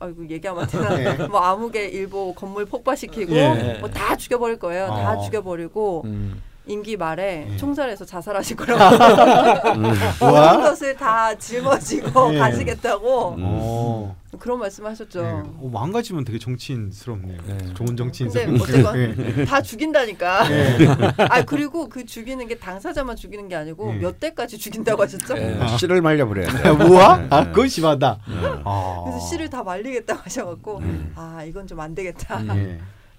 [0.00, 1.28] 아이고 얘기하면 안 되나 네.
[1.28, 3.76] 뭐 아무개 일보 건물 폭파시키고 예.
[3.80, 4.88] 뭐다 죽여버릴 거예요.
[4.88, 5.20] 다 어.
[5.20, 6.42] 죽여버리고 음.
[6.66, 7.56] 임기 말에 예.
[7.58, 10.56] 총살해서 자살하실 거라고 모든 뭐야?
[10.58, 12.38] 것을 다 짊어지고 예.
[12.38, 13.42] 가시겠다고 음.
[13.44, 14.16] 어.
[14.40, 15.22] 그런 말씀하셨죠.
[15.22, 15.28] 네.
[15.30, 17.38] 어, 망가지면 되게 정치인스럽네요.
[17.46, 17.58] 네.
[17.74, 18.60] 좋은 근데 정치인스러운.
[18.60, 20.50] 어쨌건 다 죽인다니까.
[20.50, 20.76] 예.
[21.30, 23.98] 아 그리고 그 죽이는 게 당사자만 죽이는 게 아니고 예.
[23.98, 25.36] 몇 대까지 죽인다고 하셨죠?
[25.36, 25.58] 예.
[25.60, 26.72] 아, 씨를 말려버려야 돼.
[26.72, 27.26] 뭐야?
[27.30, 27.50] 아, 네.
[27.50, 28.18] 그건 심하다.
[28.26, 28.62] 음.
[28.64, 29.02] 아.
[29.04, 31.12] 그래서 씨를 다 말리겠다고 하셔갖고 음.
[31.14, 32.40] 아 이건 좀 안 되겠다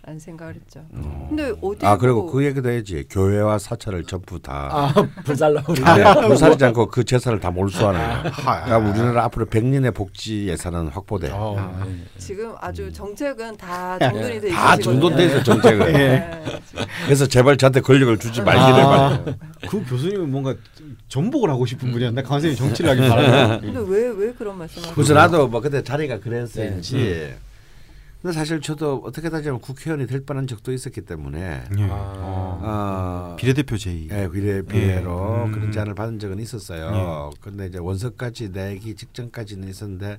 [0.06, 0.08] 음.
[0.08, 0.08] 예.
[0.08, 0.86] 라는 생각을 했죠.
[0.94, 1.26] 음.
[1.30, 3.06] 근데 어디 아 그리고 그 얘기도 해야지.
[3.10, 5.64] 교회와 사찰을 전부 다 아 불살라.
[5.64, 8.00] 네, 불사르지 않고 그 재산을 다 몰수하는.
[8.00, 11.30] 하- 그러니까 우리나라 앞으로 100년의 복지 예산은 확보돼.
[11.32, 11.56] 어.
[11.58, 11.86] 아,
[12.18, 14.84] 지금 아주 정책은 다 정돈이 돼다 있으시거든요.
[14.84, 15.94] 정돈돼 있어 정책은.
[15.94, 16.44] 네.
[17.06, 19.24] 그래서 제발 저한테 권력을 주지 말기를 아.
[19.70, 20.56] 그 교수님은 뭔가
[21.08, 22.22] 전복을 하고 싶은 분이었나?
[22.22, 23.62] 강선생님 정치를 하길 바라는.
[23.62, 25.16] 근데 왜 왜 그런 말씀을 그래서 하세요?
[25.40, 27.34] 나도 뭐 그때 자리가 그랬었지.
[28.22, 31.40] 근데 사실 저도 어떻게 따지면 국회의원이 될 뻔한 적도 있었기 때문에
[31.78, 31.84] 예.
[31.84, 31.88] 아.
[32.18, 32.60] 어.
[32.64, 34.10] 어, 비례대표 제의.
[34.10, 35.52] 예, 비례 비례로 음.
[35.52, 37.32] 그런 제안을 받은 적은 있었어요.
[37.40, 40.18] 근데 이제 원서까지 내기 직전까지는 있었는데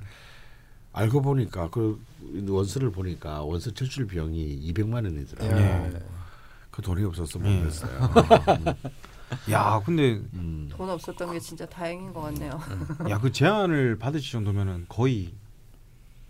[0.93, 2.01] 알고 보니까 그
[2.49, 5.57] 원서를 보니까 원서 제출 비용이 200만 원이더라고요.
[5.59, 5.93] 예.
[6.71, 7.61] 그 돈이 없어서 못 예.
[7.63, 7.91] 냈어요.
[9.51, 10.69] 야, 근데 음.
[10.71, 12.61] 돈 없었던 게 진짜 다행인 것 같네요.
[13.11, 15.33] 야 그 제안을 받으실 정도면은 거의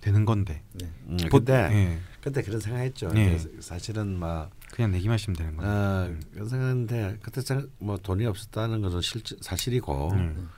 [0.01, 0.63] 되는 건데.
[0.75, 0.91] 네.
[1.09, 1.99] 음, 보- 근데 예.
[2.21, 3.11] 그때 그런 생각했죠.
[3.17, 3.39] 예.
[3.61, 5.71] 사실은 막 그냥 내기만 하시면 되는 거예요.
[5.73, 10.49] 어, 그런 생각했는데 그때 생각- 뭐 돈이 없었다는 것은 실 사실이고 음.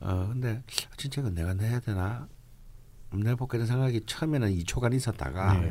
[0.00, 0.62] 어 근데
[0.96, 2.28] 진짜 이건 내가 내야 되나
[3.12, 5.70] 내볼까 이런 생각이 처음에는 2초간 있었다가 네.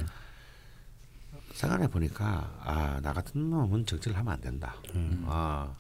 [1.54, 4.76] 생각해 보니까 아 나 같은 놈은 정치를 하면 안 된다.
[4.96, 5.24] 음.
[5.28, 5.74] 아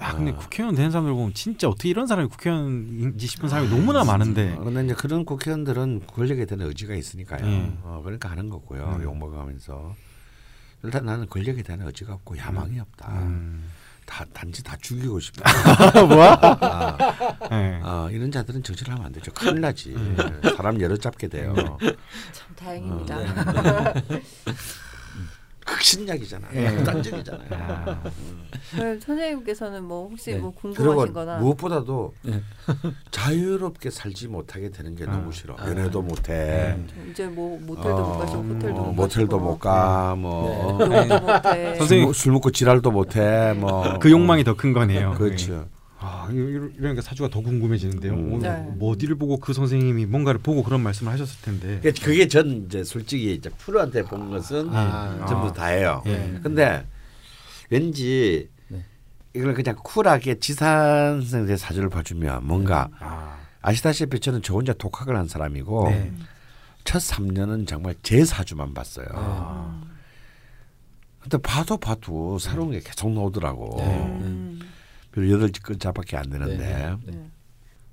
[0.00, 0.36] 야, 근데 어.
[0.36, 4.54] 국회의원 되는 사람들 보면 진짜 어떻게 이런 사람이 국회의원인지 싶은 사람이 너무나 많은데.
[4.58, 7.44] 어, 근데 이제 그런 국회의원들은 권력에 대한 의지가 있으니까요.
[7.44, 7.78] 음.
[7.82, 8.96] 어, 그러니까 하는 거고요.
[8.98, 9.02] 음.
[9.04, 9.94] 욕 먹어가면서
[10.82, 13.08] 일단 나는 권력에 대한 의지가 없고 야망이 없다.
[13.12, 13.70] 음.
[14.04, 15.50] 다 단지 다 죽이고 싶다.
[16.04, 16.38] 뭐야?
[16.42, 17.80] 아, 예.
[17.82, 19.32] 어, 이런 자들은 정치를 하면 안 되죠.
[19.32, 19.94] 큰일 나지.
[19.94, 20.16] 음.
[20.56, 21.54] 사람 열어 잡게 돼요.
[22.32, 23.16] 참 다행입니다.
[23.16, 23.94] 어.
[25.64, 26.48] 극신약이잖아.
[26.54, 26.66] 예.
[26.66, 28.02] 야.
[28.70, 30.38] 그럼 선생님께서는 뭐 혹시 네.
[30.38, 32.42] 뭐 궁금하신거나 무엇보다도 예.
[33.10, 35.12] 자유롭게 살지 못하게 되는 게 아.
[35.12, 35.56] 너무 싫어.
[35.60, 36.76] 연애도 못해.
[37.10, 40.14] 이제 뭐 모텔도 못 가시고 호텔도 어, 못 모텔도 못 가.
[40.16, 41.06] 뭐 네.
[41.20, 41.78] 못해.
[41.78, 43.52] 선생님- 술, 먹- 술 먹고 지랄도 못해.
[43.54, 45.14] 뭐 그 욕망이 더 큰 거네요.
[45.14, 45.66] 그렇죠.
[46.06, 48.12] 아, 이러- 이러니까 사주가 더 궁금해지는데요.
[48.12, 48.38] 음.
[48.40, 48.50] 네.
[48.76, 51.80] 뭐 어디를 보고 그 선생님이 뭔가를 보고 그런 말씀을 하셨을 텐데.
[51.82, 55.24] 그게- 그게 전 이제 솔직히 이제 프로한테 본 것은 아.
[55.26, 56.02] 전부 다예요.
[56.06, 56.38] 예.
[56.42, 56.86] 근데
[57.70, 58.84] 왠지 네.
[59.34, 65.26] 이걸 그냥 쿨하게 지산 선생의 사주를 봐주면 뭔가 아, 아시다시피 저는 저 혼자 독학을 한
[65.26, 66.12] 사람이고 네.
[66.84, 69.06] 첫 3년은 정말 제 사주만 봤어요.
[69.14, 69.80] 아.
[71.20, 73.76] 근데 봐도 봐도 새로운 게 계속 나오더라고.
[73.78, 74.58] 네.
[75.14, 75.20] 음.
[75.20, 76.56] 별로 여덟 글자밖에 안 되는데.
[76.56, 76.96] 네.
[77.12, 77.30] 네.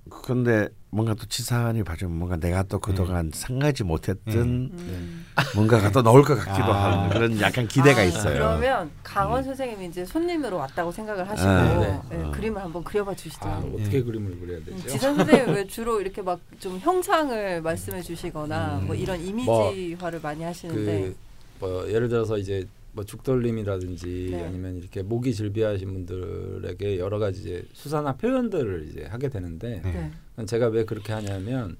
[0.10, 5.26] 근데 뭔가 또 지산이 봐주면 뭔가 내가 또 그동안 상하지 못했던 음.
[5.56, 6.92] 뭔가가 또 나올 것 같기도 아.
[7.04, 8.34] 하는 그런 약간 기대가 아, 있어요.
[8.34, 12.02] 그러면 강원 선생님이 이제 손님으로 왔다고 생각을 하시고 아, 네.
[12.10, 12.32] 네, 어.
[12.32, 13.46] 그림을 한번 그려봐 주시죠.
[13.46, 14.04] 아, 어떻게 예.
[14.04, 14.88] 그림을 그려야 음, 되죠?
[14.90, 18.88] 지선 선생님 왜 주로 이렇게 막 좀 형상을 말씀해 주시거나 음.
[18.88, 21.16] 뭐 이런 이미지화를 많이 하시는데 그
[21.62, 24.44] 뭐 예를 들어서 이제 뭐 죽돌림이라든지 네.
[24.44, 30.12] 아니면 이렇게 목이 질비하신 분들에게 여러 가지 이제 수사나 표현들을 이제 하게 되는데 네.
[30.36, 30.46] 네.
[30.46, 31.78] 제가 왜 그렇게 하냐면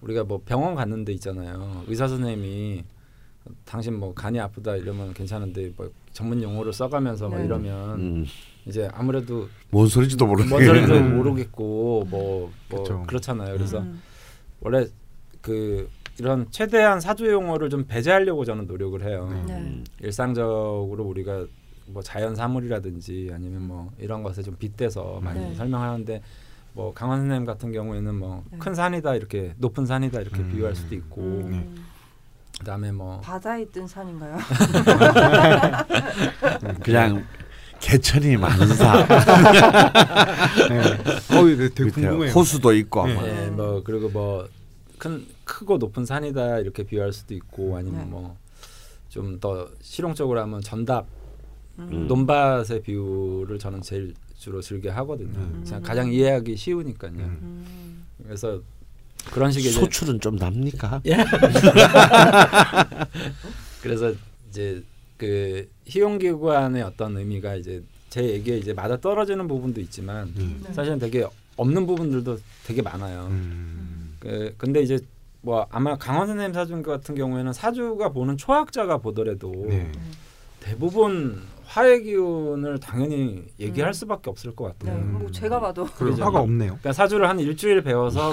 [0.00, 2.84] 우리가 뭐 병원 갔는데 있잖아요 의사 선생님이
[3.64, 7.44] 당신 뭐 간이 아프다 이러면 괜찮은데 뭐 전문 용어를 써가면서 막 네.
[7.44, 8.26] 이러면 음,
[8.66, 13.06] 이제 아무래도 뭔 소리지도 모르는 뭔 소리인지 모르겠고 뭐 뭐.
[13.06, 14.00] 그렇잖아요 그래서 음.
[14.60, 14.86] 원래
[15.40, 15.88] 그
[16.20, 19.26] 이런 최대한 사주 용어를 좀 배제하려고 저는 노력을 해요.
[19.46, 19.54] 네.
[19.54, 21.46] 음, 일상적으로 우리가
[21.86, 25.54] 뭐 자연 사물이라든지 아니면 뭐 이런 것에 좀 빗대서 많이 네.
[25.54, 26.20] 설명하는데
[26.74, 28.58] 뭐 강원 선생님 같은 경우에는 뭐 네.
[28.58, 30.52] 큰 산이다 이렇게 높은 산이다 이렇게 음.
[30.52, 31.86] 비유할 수도 있고 음.
[32.58, 34.36] 그다음에 뭐 바다에 뜬 산인가요?
[36.84, 37.24] 그냥
[37.80, 39.06] 개천이 많은 사.
[40.68, 40.80] 네.
[41.34, 42.32] 어, 되게 궁금해요.
[42.32, 43.46] 호수도 있고 네.
[43.46, 44.46] 예, 뭐 그리고 뭐
[45.00, 48.10] 큰 크고 높은 산이다 이렇게 비유할 수도 있고 아니면 네.
[49.08, 51.06] 뭐좀 더 실용적으로 하면 전답
[51.78, 52.06] 음.
[52.06, 55.38] 논밭의 비유를 저는 제일 주로 즐겨 하거든요.
[55.38, 55.64] 음.
[55.82, 57.12] 가장 이해하기 쉬우니까요.
[57.12, 57.38] 음.
[57.42, 58.06] 음.
[58.22, 58.60] 그래서
[59.32, 61.00] 그런 식의 이제 소출은 좀 납니까?
[63.82, 64.12] 그래서
[64.50, 64.82] 이제
[65.16, 70.60] 그 희용기관의 어떤 의미가 이제 제 얘기에 이제 맞아 떨어지는 부분도 있지만 음.
[70.62, 70.72] 네.
[70.74, 73.28] 사실은 되게 없는 부분들도 되게 많아요.
[73.30, 73.89] 음.
[74.20, 74.98] 그 근데 이제
[75.42, 79.90] 뭐 아마 강원 선생님 사주 같은 경우에는 사주가 보는 초학자가 보더라도 네.
[80.60, 83.92] 대부분 화의 기운을 당연히 얘기할 음.
[83.92, 85.04] 수밖에 없을 것 네, 같아요.
[85.04, 85.84] 뭐 제가 봐도.
[85.84, 86.70] 화가 없네요.
[86.80, 88.32] 그러니까 사주를 한 일주일 배워서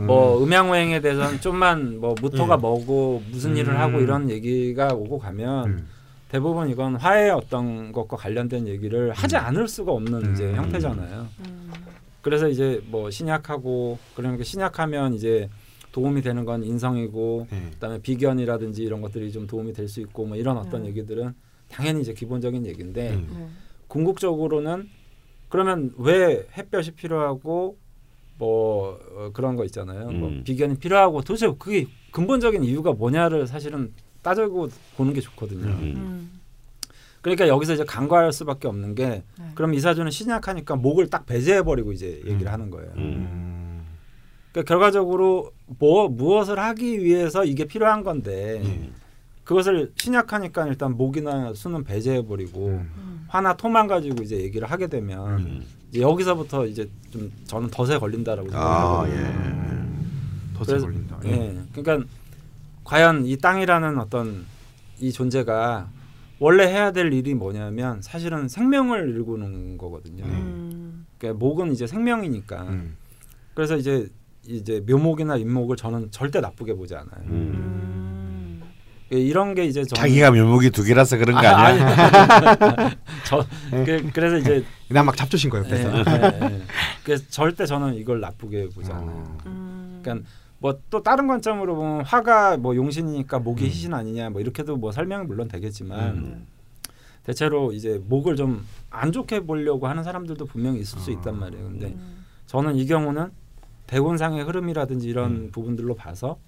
[0.00, 0.06] 음.
[0.06, 2.56] 뭐 음양오행에 대해서는 좀만 뭐 무토가 예.
[2.56, 3.78] 뭐고 무슨 일을 음.
[3.80, 5.88] 하고 이런 얘기가 오고 가면 음.
[6.28, 10.56] 대부분 이건 화의 어떤 것과 관련된 얘기를 하지 않을 수가 없는 이제 음.
[10.56, 11.26] 형태잖아요.
[12.26, 12.28] 음.
[12.28, 15.48] 그래서 이제 뭐 신약하고 그러니까 신약하면 이제
[15.92, 17.70] 도움이 되는 건 인성이고 네.
[17.74, 20.86] 그다음에 비견이라든지 이런 것들이 좀 도움이 될 수 있고 뭐 이런 어떤 음.
[20.86, 21.32] 얘기들은
[21.70, 23.28] 당연히 이제 기본적인 얘기인데 음.
[23.32, 23.48] 네.
[23.88, 24.88] 궁극적으로는
[25.48, 27.78] 그러면 왜 햇볕이 필요하고
[28.38, 30.10] 뭐 어, 그런 거 있잖아요.
[30.10, 30.42] 뭐 음.
[30.44, 35.66] 비견이 필요하고 도대체 그게 근본적인 이유가 뭐냐를 사실은 따지고 보는 게 좋거든요.
[35.66, 36.40] 음.
[37.26, 37.36] 음.
[37.36, 39.50] 그러니까 여기서 이제 간과할 수밖에 없는 게 네.
[39.54, 42.52] 그럼 이사주는 신약하니까 목을 딱 배제해 버리고 이제 얘기를 음.
[42.52, 42.92] 하는 거예요.
[42.96, 43.82] 음.
[44.52, 48.90] 그러니까 결과적으로 뭐 무엇을 하기 위해서 이게 필요한 건데 예.
[49.44, 52.90] 그것을 신약하니까 일단 목이나 수는 배제해 버리고 음.
[52.96, 53.24] 음.
[53.28, 55.66] 화나 토만 가지고 이제 얘기를 하게 되면 음.
[55.90, 59.16] 이제 여기서부터 이제 좀 저는 덧에 걸린다라고 아, 생각하거든요.
[59.16, 60.54] 예.
[60.56, 61.18] 더 그래서- 걸린다.
[61.26, 61.56] 예.
[61.74, 62.08] 그러니까
[62.84, 64.46] 과연 이 땅이라는 어떤
[65.00, 65.90] 이 존재가
[66.38, 70.26] 원래 해야 될 일이 뭐냐면 사실은 생명을 일구는 거거든요.
[70.26, 70.32] 네.
[70.32, 71.06] 음.
[71.18, 72.62] 그러니까 목은 이제 생명이니까.
[72.64, 72.96] 음.
[73.54, 74.08] 그래서 이제
[74.46, 77.24] 이제 묘목이나 인목을 저는 절대 나쁘게 보지 않아요.
[77.24, 77.30] 음.
[77.30, 78.62] 음.
[79.12, 82.90] 예, 이런 게 이제 저는 자기가 묘목이 두 개라서 그런 거 아, 아니야?
[83.24, 85.64] 저 그, 그래서 이제 난막 잡조신 거예요.
[85.70, 86.10] 예, 옆에서.
[86.10, 86.62] 예, 예.
[87.04, 89.08] 그래서 절대 저는 이걸 나쁘게 보지 않아요.
[89.08, 89.38] 어.
[89.46, 90.00] 음.
[90.02, 93.68] 그러니까 뭐 또 다른 관점으로 보면 화가 뭐 용신이니까 목이 음.
[93.68, 96.46] 희신 아니냐 뭐 이렇게도 뭐 설명이 물론 되겠지만 음.
[97.24, 101.12] 대체로 이제 목을 좀 안 좋게 보려고 하는 사람들도 분명히 있을 수 아.
[101.14, 101.64] 있단 말이에요.
[101.66, 102.24] 근데 음.
[102.46, 103.30] 저는 이 경우는
[103.88, 105.50] 대운상의 흐름이라든지 이런 음.
[105.52, 106.38] 부분들로 봐서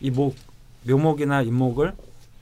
[0.00, 0.34] 이 목
[0.88, 1.92] 묘목이나 인목을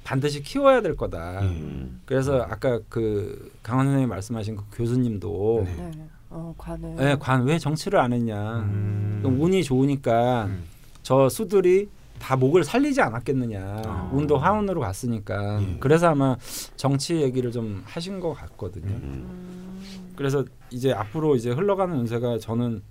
[0.04, 1.40] 반드시 키워야 될 거다.
[1.40, 2.00] 음.
[2.06, 5.90] 그래서 아까 그 강원 선생님이 말씀하신 그 교수님도 네.
[5.96, 6.04] 네.
[6.30, 6.96] 어, 관을.
[7.00, 8.60] 예, 관왜 정치를 안 했냐.
[8.60, 9.22] 음.
[9.40, 10.62] 운이 좋으니까 음.
[11.10, 11.88] 저 수들이
[12.20, 13.82] 다 목을 살리지 않았겠느냐.
[13.84, 14.10] 아.
[14.12, 15.60] 운도 화운으로 갔으니까.
[15.60, 15.76] 예.
[15.80, 16.36] 그래서 아마
[16.76, 18.94] 정치 얘기를 좀 하신 것 같거든요.
[18.94, 19.02] 음.
[19.02, 20.12] 음.
[20.14, 22.82] 그래서 이제 앞으로 이제 흘러가는 운세가 저는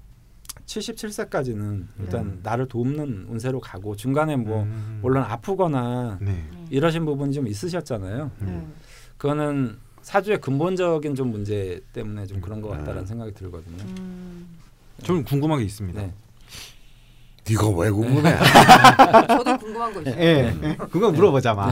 [0.65, 2.39] 77세까지는 일단 네.
[2.43, 4.99] 나를 돕는 운세로 가고 중간에 뭐 음.
[5.01, 6.43] 물론 아프거나 네.
[6.69, 8.31] 이러신 부분이 좀 있으셨잖아요.
[8.39, 8.47] 네.
[8.47, 8.73] 음.
[9.15, 13.05] 그거는 사주의 근본적인 좀 문제 때문에 좀 그런 것 같다라는 음.
[13.05, 13.81] 생각이 들거든요.
[13.97, 14.45] 음.
[15.03, 16.01] 좀 궁금한 게 있습니다.
[16.01, 16.13] 네.
[17.49, 18.37] 네가 왜 궁금해?
[19.27, 20.15] 저도 궁금한 거 있어요.
[20.17, 20.75] 예, 예.
[20.91, 21.71] 그거 물어보자 마.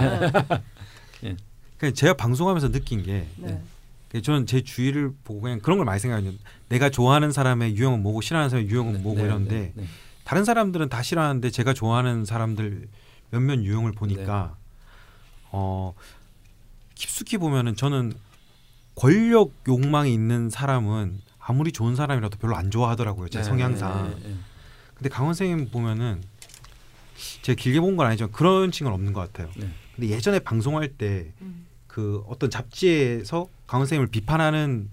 [1.22, 1.36] 네.
[1.78, 3.62] 그냥 제가 방송하면서 느낀 게 네.
[4.10, 6.32] 그 저는 제 주위를 보고 그냥 그런 걸 많이 생각해요.
[6.70, 9.86] 내가 좋아하는 사람의 유형은 뭐고 싫어하는 사람의 유형은 뭐고 네, 이런데 네, 네.
[10.24, 12.88] 다른 사람들은 다 싫어하는데 제가 좋아하는 사람들
[13.30, 14.56] 몇몇 유형을 보니까
[15.52, 15.94] 어
[16.96, 18.14] 깊숙이 보면은 저는
[18.96, 23.30] 권력 욕망이 있는 사람은 아무리 좋은 사람이라도 별로 안 좋아하더라고요.
[23.30, 24.16] 제 네, 성향상.
[24.98, 26.22] 근데 강원 선생님 보면은
[27.44, 29.52] 제가 길게 본 건 아니지만 그런 층은 없는 것 같아요.
[29.58, 29.70] 네.
[29.96, 31.66] 근데 예전에 방송할 때 음.
[31.88, 34.90] 그 어떤 잡지에서 강헌 선생님을 비판하는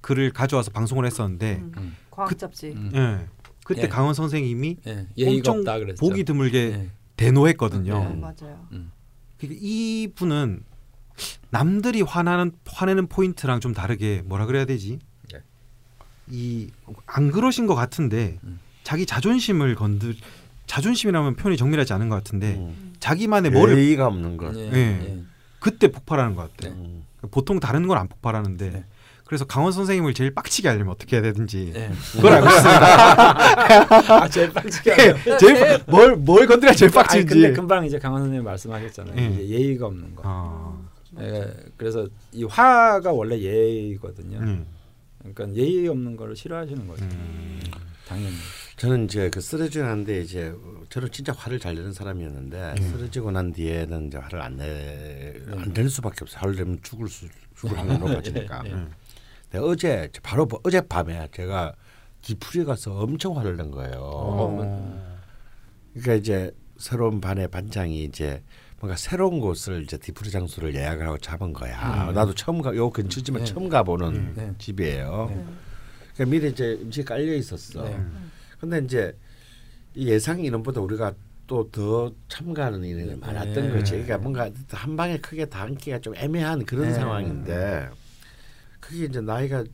[0.00, 1.72] 글을 가져와서 방송을 했었는데 음.
[1.76, 1.96] 음.
[2.10, 2.68] 과학 그- 잡지.
[2.70, 2.90] 음.
[2.94, 3.26] 예.
[3.64, 3.88] 그때 예.
[3.88, 5.64] 강헌 선생님이 예, 엄청.
[6.00, 6.90] 보기 드물게 예.
[7.16, 7.98] 대노했거든요.
[7.98, 8.20] 네, 음.
[8.20, 8.66] 맞아요.
[8.72, 8.90] 음.
[9.38, 10.64] 그러니까 이분은
[11.50, 14.98] 남들이 화나는 화내는 포인트랑 좀 다르게 뭐라 그래야 되지?
[15.32, 15.40] 네.
[16.28, 18.58] 이안 그러신 것 같은데 음.
[18.82, 20.14] 자기 자존심을 건드
[20.66, 22.92] 자존심이라면 표현이 정밀하지 않은 것 같은데 음.
[23.00, 24.56] 자기만의 뭐를 예의가 없는 것.
[24.56, 24.76] 예, 예.
[24.76, 25.18] 예.
[25.58, 26.72] 그때 폭발하는 것 같아요.
[26.78, 27.04] 음.
[27.30, 28.84] 보통 다른 건 안 폭발하는데 네.
[29.24, 31.90] 그래서 강원 선생님을 제일 빡치게 하려면 어떻게 해야 되든지 예.
[32.12, 34.12] 그걸 알고 있습니다.
[34.22, 35.36] 아, 제일 빡치게 하죠.
[35.38, 36.98] 제일 뭘뭘 건드려 제일 네.
[36.98, 37.34] 아니, 빡치는지.
[37.34, 39.16] 근데 금방 이제 강원 선생님 말씀하셨잖아요.
[39.18, 39.26] 예.
[39.34, 40.22] 이제 예의가 없는 거.
[40.24, 40.76] 아,
[41.20, 44.38] 예, 그래서 이 화가 원래 예의거든요.
[44.38, 44.66] 음,
[45.34, 47.04] 그러니까 예의 없는 걸 싫어하시는 거죠.
[47.04, 47.60] 음.
[48.08, 48.34] 당연히.
[48.82, 50.52] 저는 이제 그 쓰러진 한데 이제
[50.88, 52.90] 저는 진짜 화를 잘 내는 사람이었는데 음.
[52.90, 56.40] 쓰러지고 난 뒤에는 이제 화를 안내안낼 수밖에 없어.
[56.40, 58.64] 화를 내면 죽을 수 죽을 확률이 높아지니까.
[58.66, 58.74] 예.
[59.52, 61.76] 내가 어제 바로 어젯밤에 제가
[62.22, 64.00] 뒤풀이 가서 엄청 화를 낸 거예요.
[64.00, 65.14] 어.
[65.92, 68.42] 그러니까 이제 새로운 반의 반장이 이제
[68.80, 72.08] 뭔가 새로운 곳을 이제 뒤풀이 장소를 예약을 하고 잡은 거야.
[72.08, 72.14] 음.
[72.14, 73.52] 나도 처음 가, 요 근처지만 네.
[73.52, 74.32] 처음 가보는 음.
[74.34, 74.52] 네.
[74.58, 75.26] 집이에요.
[75.30, 75.44] 네.
[76.14, 77.88] 그러니까 미리 이제 음식 깔려 있었어.
[78.62, 78.68] 네.
[78.70, 79.18] 근데 이제
[79.94, 81.12] 이 예상 인원보다 우리가
[81.46, 83.16] 또 더 참가하는 인원이 네.
[83.16, 83.92] 많았던 거지.
[83.92, 86.94] 그러니까 뭔가 한 방에 크게 담기가 좀 애매한 그런 네.
[86.94, 87.90] 상황인데
[88.80, 89.64] 그게 이제 나이가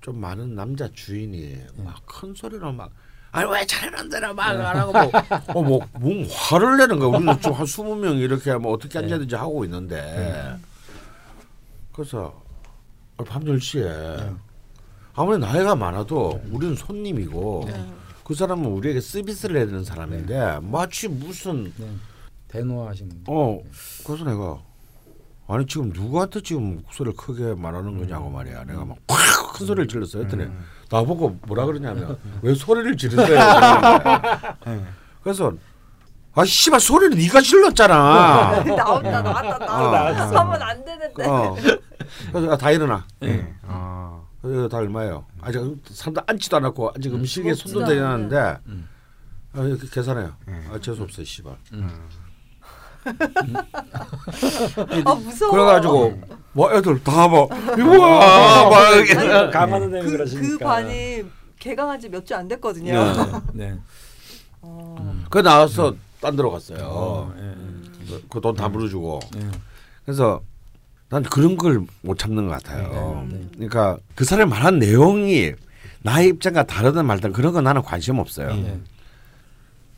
[0.00, 1.66] 좀 많은 남자 주인이 네.
[1.82, 2.92] 막큰 소리로 막
[3.32, 5.10] 아니 왜 차례는 대로 막안 하고 뭐,
[5.48, 7.08] 어, 뭐, 뭐 화를 내는 거야.
[7.08, 9.04] 우리는 좀한 스무 명 이렇게 뭐 어떻게 네.
[9.06, 10.56] 앉아야되지 하고 있는데
[11.92, 12.44] 그래서
[13.26, 13.90] 밤 10 시에
[15.14, 17.92] 아무리 나이가 많아도 우리는 손님이고 네.
[18.24, 21.86] 그 사람은 우리에게 서비스를 해야 되는 사람인데 마치 무슨 네.
[22.48, 23.60] 대노하시는 어
[24.06, 24.58] 그래서 내가
[25.46, 28.64] 아니 지금 누구한테 지금 목소리를 크게 말하는 거냐고 말이야.
[28.64, 30.46] 내가 막팍큰 소리를 질렀어 했더니
[30.90, 33.26] 나보고 뭐라 그러냐면 왜 소리를 지르세요?
[34.66, 34.84] 네.
[35.22, 35.52] 그래서
[36.34, 38.64] 아 씨발 소리를 네가 질렀잖아.
[38.64, 40.24] 나온다 나왔다 나왔다.
[40.24, 40.44] 어.
[40.44, 41.26] 하면 안 되는데.
[41.28, 41.56] 어.
[42.32, 43.06] 그래서 아, 다 일어나.
[43.20, 43.54] 네.
[43.66, 44.22] 아.
[44.44, 48.88] 그래서 다 얼마예요 아직 사람들 앉지도 않았고 아직 음 식에 손도 먹지도 대지 않았는데 음.
[49.54, 50.64] 아, 이렇게 계산해요 네.
[50.70, 51.56] 아 재수 없어요 씨발
[55.04, 55.50] 아 무서워.
[55.52, 56.20] 그래가지고
[56.52, 60.00] 뭐 애들 다뭐 우와 막 이렇게 네.
[60.00, 61.24] 그, 그러시니까 그 반이
[61.58, 62.92] 개강한 지 몇 주 안 됐거든요.
[62.92, 63.40] 네.
[63.72, 63.78] 네.
[64.60, 65.22] 어.
[65.30, 66.78] 그 나와서 딴 데로 갔어요.
[66.82, 68.18] 어, 예.
[68.30, 69.20] 그돈다 물어주고.
[69.36, 69.50] 예.
[70.04, 70.42] 그래서
[71.14, 73.24] 난 그런 걸 못 참는 것 같아요.
[73.30, 73.44] 네, 네.
[73.54, 75.52] 그러니까 그 사람이 말한 내용이
[76.02, 78.48] 나의 입장과 다르든 말든 그런 거 나는 관심 없어요.
[78.54, 78.78] 네.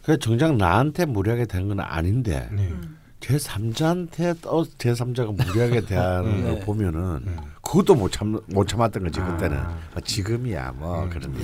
[0.05, 2.69] 그 정작 나한테 무리하게 되는 건 아닌데 네.
[2.71, 2.97] 음.
[3.19, 6.51] 제 3자한테 또제 3자가 무리하게 대하는 네.
[6.51, 7.37] 걸 보면은 음.
[7.63, 9.27] 그것도 못 참 못 참았던 거지 아.
[9.27, 11.11] 그때는 아, 지금이야 뭐 음.
[11.11, 11.35] 그런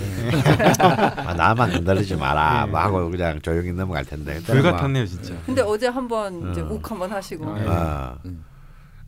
[1.26, 5.34] 아, 나만 흔들리지 마라 뭐 하고 그냥 조용히 넘어갈 텐데 불 같았네요 진짜.
[5.46, 6.70] 근데 어제 한번 이제 음.
[6.70, 7.50] 욱 한번 하시고.
[7.50, 7.66] 아, 예.
[7.68, 8.44] 아, 음.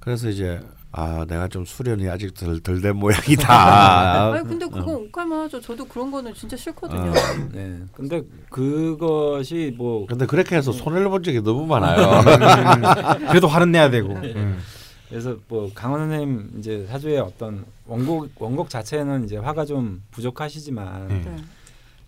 [0.05, 0.61] 그래서 이제
[0.93, 4.33] 아 내가 좀 수련이 아직 덜 덜 된 모양이다.
[4.35, 5.61] 아니 근데 그건 욱할만 하죠.
[5.61, 7.11] 저도 그런 거는 진짜 싫거든요.
[7.11, 7.15] 어.
[7.53, 7.81] 네.
[7.93, 12.21] 근데 그것이 뭐 근데 그렇게 해서 손해를 본 적이 너무 많아요.
[12.21, 14.13] 음, 그래도 화는 내야 되고.
[14.13, 14.61] 음.
[15.09, 21.23] 그래서 뭐 강원 선생님 이제 사주의 어떤 원곡 원곡 자체는 이제 화가 좀 부족하시지만 네.
[21.25, 21.37] 네.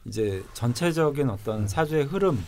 [0.04, 2.42] 이제 전체적인 어떤 사주의 흐름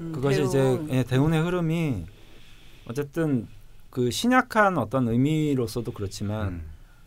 [0.00, 0.90] 음, 그것이 이제 배운.
[0.90, 2.04] 예, 대운의 흐름이
[2.88, 3.46] 어쨌든
[3.92, 6.62] 그 신약한 어떤 의미로서도 그렇지만 음.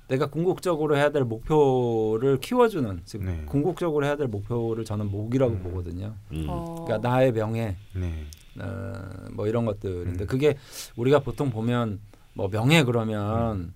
[0.07, 3.41] 내가 궁극적으로 해야 될 목표를 키워주는 즉 네.
[3.47, 5.63] 궁극적으로 해야 될 목표를 저는 목이라고 음.
[5.63, 6.13] 보거든요.
[6.31, 6.45] 음.
[6.47, 6.85] 어.
[6.85, 8.25] 그러니까 나의 명예 네.
[8.59, 8.93] 어,
[9.31, 10.27] 뭐 이런 것들인데 음.
[10.27, 10.57] 그게
[10.95, 11.99] 우리가 보통 보면
[12.35, 13.73] 뭐 명예 그러면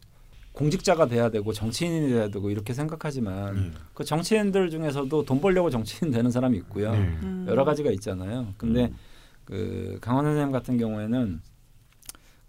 [0.53, 3.73] 공직자가 돼야 되고 정치인이 돼야 되고 이렇게 생각하지만 음.
[3.95, 6.91] 그 정치인들 중에서도 돈 벌려고 정치인 되는 사람이 있고요.
[6.91, 6.99] 네.
[6.99, 7.45] 음.
[7.49, 8.53] 여러 가지가 있잖아요.
[8.55, 8.95] 근데 음.
[9.45, 11.41] 그 강원 선생님 같은 경우에는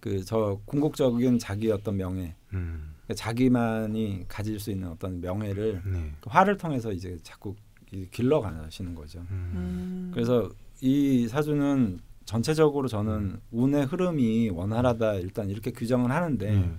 [0.00, 2.94] 그 저 궁극적인 자기 어떤 명예, 음.
[3.04, 6.12] 그러니까 자기만이 가질 수 있는 어떤 명예를 네.
[6.20, 7.54] 그 화를 통해서 이제 자꾸
[7.92, 9.18] 이- 길러가시는 거죠.
[9.30, 9.52] 음.
[9.54, 10.10] 음.
[10.14, 10.48] 그래서
[10.80, 16.72] 이 사주는 전체적으로 저는 운의 흐름이 원활하다 일단 이렇게 규정을 하는데 네.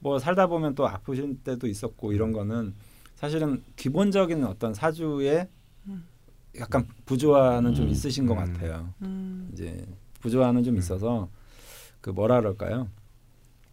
[0.00, 2.74] 뭐 살다 보면 또 아프신 때도 있었고 이런 거는
[3.16, 5.48] 사실은 기본적인 어떤 사주에
[5.86, 6.04] 음.
[6.60, 7.90] 약간 부조화는 좀 음.
[7.90, 8.38] 있으신 것 음.
[8.38, 8.92] 같아요.
[9.02, 9.48] 음.
[9.52, 9.84] 이제
[10.20, 10.78] 부조화는 좀 음.
[10.78, 11.28] 있어서
[12.04, 12.90] 그 뭐라 그럴까요?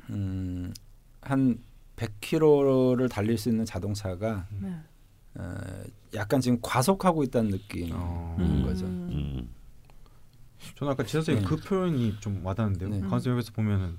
[0.09, 0.73] 음,
[1.19, 1.57] 한
[1.97, 4.73] 100km를 달릴 수 있는 자동차가 네.
[5.35, 5.57] 어,
[6.13, 8.37] 약간 지금 과속하고 있다는 느낌인 어.
[8.39, 8.63] 음.
[8.63, 8.85] 거죠.
[8.85, 9.49] 음.
[10.75, 11.49] 저는 아까 지선 선생님 네.
[11.49, 12.87] 그 표현이 좀 와닿는데요.
[12.87, 13.01] 네.
[13.01, 13.97] 관습에서 보면은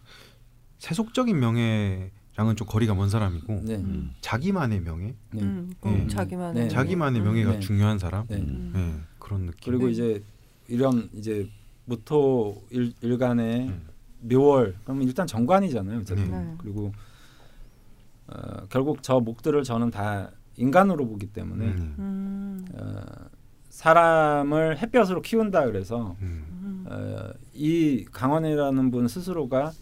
[0.78, 3.74] 세속적인 명예랑은 좀 거리가 먼 사람이고 네.
[3.74, 4.14] 음.
[4.22, 5.42] 자기만의 명예, 네.
[5.42, 6.08] 음.
[6.08, 6.68] 자기만의 네.
[6.70, 7.24] 자기만의 음.
[7.24, 7.60] 명예가 네.
[7.60, 8.26] 중요한 사람.
[8.28, 8.36] 네.
[8.36, 8.72] 음.
[8.74, 9.60] 네, 그런 느낌.
[9.70, 9.92] 그리고 네.
[9.92, 10.22] 이제
[10.68, 11.50] 이런 이제
[11.84, 13.91] 무토 일, 일간의 음.
[14.22, 16.00] 묘월 그러면 일단 정관이잖아요.
[16.00, 16.30] 어쨌든.
[16.30, 16.54] 네.
[16.58, 16.92] 그리고
[18.28, 21.94] 어, 결국 저 목들을 저는 다 인간으로 보기 때문에 음.
[21.98, 22.66] 음.
[22.74, 23.00] 어,
[23.68, 26.44] 사람을 햇볕으로 키운다 그래서 음.
[26.50, 26.86] 음.
[26.88, 29.72] 어, 이 강원이라는 분 스스로가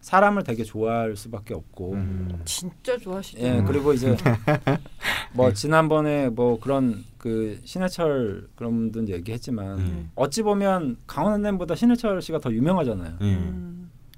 [0.00, 2.40] 사람을 되게 좋아할 수밖에 없고 음.
[2.44, 3.40] 진짜 좋아하시죠.
[3.40, 4.16] 예 그리고 이제
[5.34, 10.10] 뭐 지난번에 뭐 그런 그 신해철 그런 분들 얘기했지만 음.
[10.14, 13.16] 어찌 보면 강원 선생님보다 신해철 씨가 더 유명하잖아요.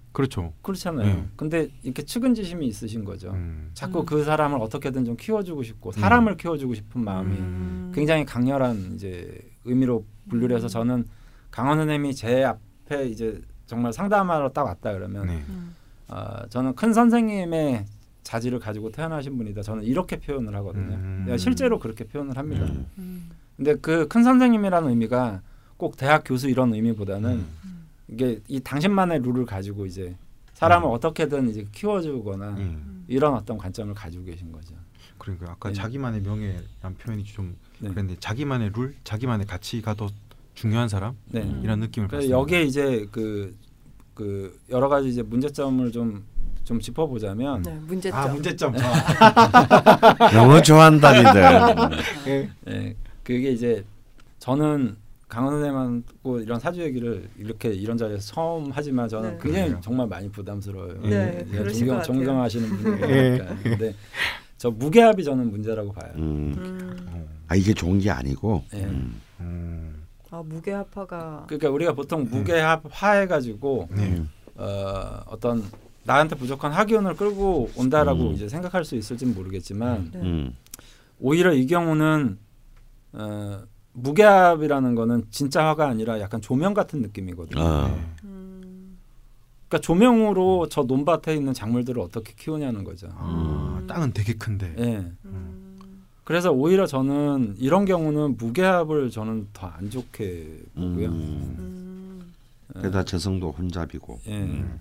[0.08, 0.10] 예.
[0.10, 0.12] 음.
[0.12, 0.52] 그렇죠.
[0.62, 1.06] 그렇잖아요.
[1.14, 1.30] 음.
[1.36, 3.30] 근데 이렇게 측은지심이 있으신 거죠.
[3.30, 3.70] 음.
[3.74, 4.06] 자꾸 음.
[4.06, 7.92] 그 사람을 어떻게든 좀 키워주고 싶고 사람을 키워주고 싶은 마음이 음.
[7.94, 11.04] 굉장히 강렬한 이제 의미로 분류를 해서 저는
[11.50, 15.44] 강원 선생님이 제 앞에 이제 정말 상담하러 딱 왔다 그러면 네.
[15.48, 15.74] 음.
[16.08, 17.84] 어, 저는 큰 선생님의
[18.22, 19.62] 자질을 가지고 태어나신 분이다.
[19.62, 20.94] 저는 이렇게 표현을 하거든요.
[20.96, 21.36] 음.
[21.38, 22.64] 실제로 그렇게 표현을 합니다.
[22.64, 22.86] 음.
[22.98, 23.30] 음.
[23.56, 25.42] 근데 그 큰 선생님이라는 의미가
[25.76, 27.46] 꼭 대학 교수 이런 의미보다는 음.
[28.08, 30.16] 이게 이 당신만의 룰을 가지고 이제
[30.54, 33.04] 사람을 어떻게든 이제 키워주거나 음.
[33.06, 34.74] 이런 어떤 관점을 가지고 계신 거죠.
[35.18, 35.74] 그러니까 아까 네.
[35.74, 37.90] 자기만의 명예라는 표현이 좀 네.
[37.90, 40.08] 그런데 자기만의 룰, 자기만의 가치가 더
[40.54, 41.42] 중요한 사람 네.
[41.42, 41.60] 음.
[41.62, 42.36] 이런 느낌을 받습니다.
[42.36, 43.56] 여기에 이제 그,
[44.14, 46.24] 그 여러 가지 이제 문제점을 좀,
[46.64, 48.18] 좀 짚어보자면 네, 문제점.
[48.18, 48.74] 아 문제점.
[50.34, 51.42] 너무 좋아한다니들.
[52.26, 53.84] 예, 그게 이제
[54.38, 54.96] 저는
[55.28, 59.38] 강원 선생님하고 이런 사주 얘기를 이렇게 이런 자리에서 처음 하지만 저는 네.
[59.42, 59.80] 굉장히 그래요.
[59.82, 61.00] 정말 많이 부담스러워요.
[61.02, 62.02] 네, 것 존경, 같아요.
[62.02, 63.56] 존경하시는 분이니까.
[63.62, 63.94] 근데
[64.56, 66.12] 저 무게합이 저는 문제라고 봐요.
[66.16, 66.54] 음.
[66.56, 67.28] 음.
[67.46, 68.64] 아 이게 좋은 게 아니고.
[68.74, 68.84] 예.
[68.84, 69.20] 음.
[69.40, 70.02] 음.
[70.30, 74.02] 아 무게합화가 그러니까 우리가 보통 무게합 화해가지고 네.
[74.08, 74.30] 음.
[74.56, 75.62] 어, 어떤
[76.04, 78.32] 나한테 부족한 하기운을 끌고 온다라고 음.
[78.32, 80.20] 이제 생각할 수 있을지는 모르겠지만 네.
[80.20, 80.56] 음.
[81.20, 82.38] 오히려 이 경우는
[83.12, 83.62] 어,
[84.02, 87.62] 무게합이라는 거는 진짜 화가 아니라 약간 조명 같은 느낌이거든요.
[87.62, 87.88] 아.
[87.88, 88.04] 네.
[88.24, 88.98] 음.
[89.68, 93.08] 그러니까 조명으로 저 논밭에 있는 작물들을 어떻게 키우냐는 거죠.
[93.16, 93.86] 아, 음.
[93.86, 94.74] 땅은 되게 큰데.
[94.78, 95.10] 예.
[95.26, 95.78] 음.
[96.24, 101.08] 그래서 오히려 저는 이런 경우는 무게합을 저는 더 안 좋게 보고요.
[101.08, 101.56] 음.
[101.58, 102.32] 음.
[102.76, 102.82] 예.
[102.82, 104.20] 게다 재성도 혼잡이고.
[104.26, 104.38] 예.
[104.42, 104.80] 음.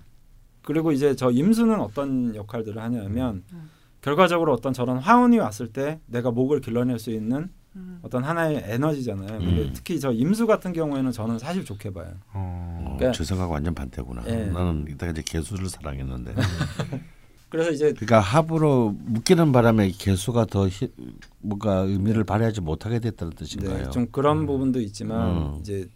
[0.62, 3.70] 그리고 이제 저 임수는 어떤 역할들을 하냐면 음.
[4.02, 7.98] 결과적으로 어떤 저런 화운이 왔을 때 내가 목을 길러낼 수 있는 음.
[8.02, 9.38] 어떤 하나의 에너지잖아요.
[9.38, 9.70] 근데 음.
[9.74, 12.12] 특히 저 임수 같은 경우에는 저는 사실 좋게 봐요.
[12.32, 12.82] 어.
[12.84, 14.22] 어, 그러니까- 재성하고 완전 반대구나.
[14.26, 14.46] 예.
[14.46, 16.34] 나는 이따가 이제 개수를 사랑했는데.
[17.50, 20.92] 그래서 이제 그러니까 합으로 묶이는 바람에 개수가 더 히,
[21.40, 23.84] 뭔가 의미를 발휘하지 못하게 됐다는 뜻인가요?
[23.84, 24.46] 네, 좀 그런 음.
[24.46, 25.58] 부분도 있지만 음.
[25.60, 25.88] 이제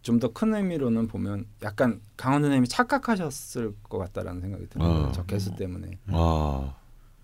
[0.00, 4.90] 좀 더 큰 의미로는 보면 약간 강원 선생님이 착각하셨을 것 같다라는 생각이 들어요.
[5.08, 5.12] 어.
[5.12, 5.98] 저 개수 때문에.
[6.08, 6.74] 아,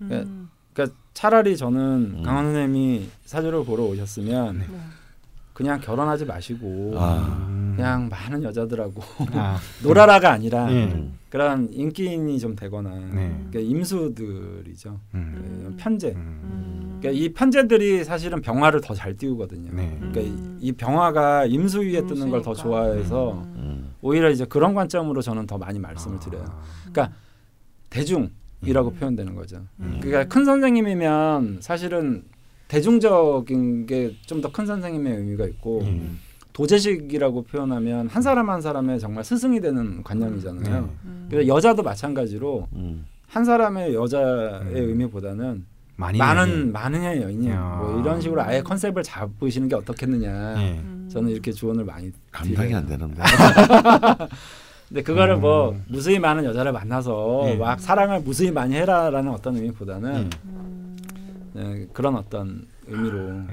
[0.02, 0.48] 음.
[0.72, 2.22] 그러니까 차라리 저는 음.
[2.22, 4.64] 강원 선생님이 사주를 보러 오셨으면 네.
[5.52, 7.46] 그냥 결혼하지 마시고 아.
[7.48, 7.74] 음.
[7.76, 9.02] 그냥 많은 여자들하고
[9.32, 9.58] 아.
[9.82, 11.08] 놀아라가 아니라 예.
[11.28, 13.36] 그런 인기인이 좀 되거나 네.
[13.50, 14.98] 그러니까 임수들이죠.
[15.14, 15.66] 음.
[15.68, 16.08] 그 편제.
[16.10, 16.40] 음.
[16.42, 16.98] 음.
[17.00, 19.70] 그러니까 이 편제들이 사실은 병화를 더 잘 띄우거든요.
[19.72, 19.96] 네.
[19.98, 20.58] 그러니까 음.
[20.60, 22.54] 이, 이 병화가 임수 위에 뜨는 걸 더.
[22.54, 23.54] 좋아해서 음.
[23.56, 23.94] 음.
[24.02, 26.20] 오히려 이제 그런 관점으로 저는 더 많이 말씀을 아.
[26.20, 26.44] 드려요.
[26.90, 27.14] 그러니까
[27.90, 28.30] 대중
[28.64, 28.94] 이라고 음.
[28.96, 29.62] 표현되는 거죠.
[29.80, 29.98] 음.
[30.02, 32.24] 그러니까 큰 선생님이면 사실은
[32.68, 36.18] 대중적인 게 좀 더 큰 선생님의 의미가 있고 음.
[36.52, 40.80] 도제식이라고 표현하면 한 사람 한 사람의 정말 스승이 되는 관념이잖아요.
[40.82, 40.88] 네.
[41.04, 41.26] 음.
[41.30, 43.06] 그래서 여자도 마찬가지로 음.
[43.26, 44.70] 한 사람의 여자의 음.
[44.74, 45.64] 의미보다는
[45.96, 47.76] 많은 많은 여인이 야.
[47.80, 50.62] 뭐 이런 식으로 아예 컨셉을 잡으시는 게 어떻겠느냐.
[50.62, 50.78] 예.
[50.78, 51.08] 음.
[51.12, 52.76] 저는 이렇게 조언을 많이 감당이 드려요.
[52.78, 53.22] 안 되는데.
[54.90, 55.40] 근데 그거를 음.
[55.40, 57.54] 뭐 무수히 많은 여자를 만나서 예.
[57.56, 60.28] 막 사랑을 무수히 많이 해라라는 어떤 의미보다는 예.
[60.48, 60.96] 음.
[61.56, 63.18] 예, 그런 어떤 의미로.
[63.38, 63.44] 예.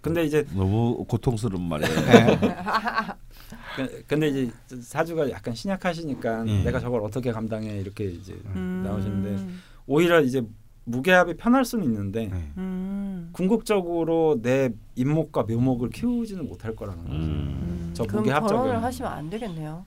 [0.00, 1.90] 근데 이제 너무 고통스러운 말이에요.
[3.76, 4.50] 그- 근데 이제
[4.80, 6.62] 사주가 약간 신약하시니까 예.
[6.64, 8.82] 내가 저걸 어떻게 감당해 이렇게 이제 음.
[8.86, 9.46] 나오시는데
[9.86, 10.42] 오히려 이제
[10.86, 12.52] 무게합이 편할 수는 있는데 예.
[12.56, 13.28] 음.
[13.32, 17.16] 궁극적으로 내 인목과 묘목을 키우지는 못할 거라는 거죠.
[17.16, 17.90] 음.
[17.92, 18.62] 저 그럼 무게 합작은.
[18.62, 19.84] 결혼을 하시면 안 되겠네요.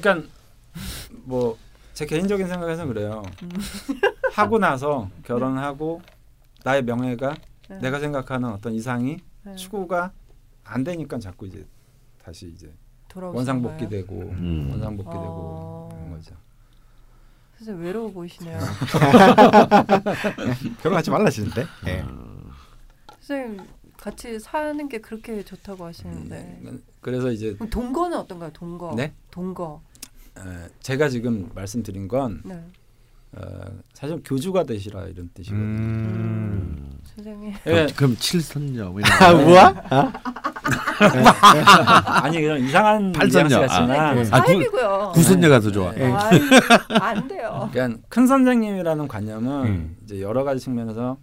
[0.00, 0.28] 그러니까
[1.24, 3.22] 뭐제 개인적인 생각에서 그래요.
[3.42, 3.48] 음.
[4.32, 6.02] 하고 나서 결혼하고
[6.64, 7.34] 나의 명예가
[7.68, 7.78] 네.
[7.78, 9.54] 내가 생각하는 어떤 이상이 네.
[9.54, 10.12] 추구가
[10.64, 11.66] 안 되니까 자꾸 이제
[12.22, 12.72] 다시 이제
[13.08, 13.90] 돌아오시는 원상복귀 거예요?
[13.90, 14.68] 되고 음.
[14.70, 15.88] 원상복귀 되고 어.
[15.92, 16.34] 그런 거죠.
[17.58, 18.58] 선생님 외로워 보이시네요.
[20.82, 21.66] 결혼하지 말라시는데.
[21.86, 22.04] 예.
[23.20, 23.64] 선생님
[24.04, 28.50] 같이 사는 게 그렇게 좋다고 하시는데 음, 그래서 이제 그럼 동거는 어떤가요?
[28.52, 28.92] 동거.
[28.94, 29.14] 네?
[29.30, 29.80] 동거.
[30.36, 32.62] 어, 제가 지금 말씀드린 건 네.
[33.32, 33.40] 어,
[33.94, 35.58] 사실 교주가 되시라 이런 뜻이거든요.
[35.64, 37.00] 음.
[37.14, 37.54] 선생님.
[37.66, 39.42] 예, 그럼 칠선녀 뭐 이런 아, 거.
[39.42, 40.12] 뭐야?
[42.22, 43.48] 아니 그냥 이상한 팔선녀.
[43.48, 45.12] 뉘앙스 아, 같지만 그 아, 구- 사입이고요.
[45.14, 45.94] 구선녀가 더 좋아.
[45.96, 46.04] 예.
[46.04, 46.40] 아이,
[47.00, 47.70] 안 돼요.
[47.72, 49.96] 그러니까 큰 선생님이라는 관념은 음.
[50.04, 51.16] 이제 여러 가지 측면에서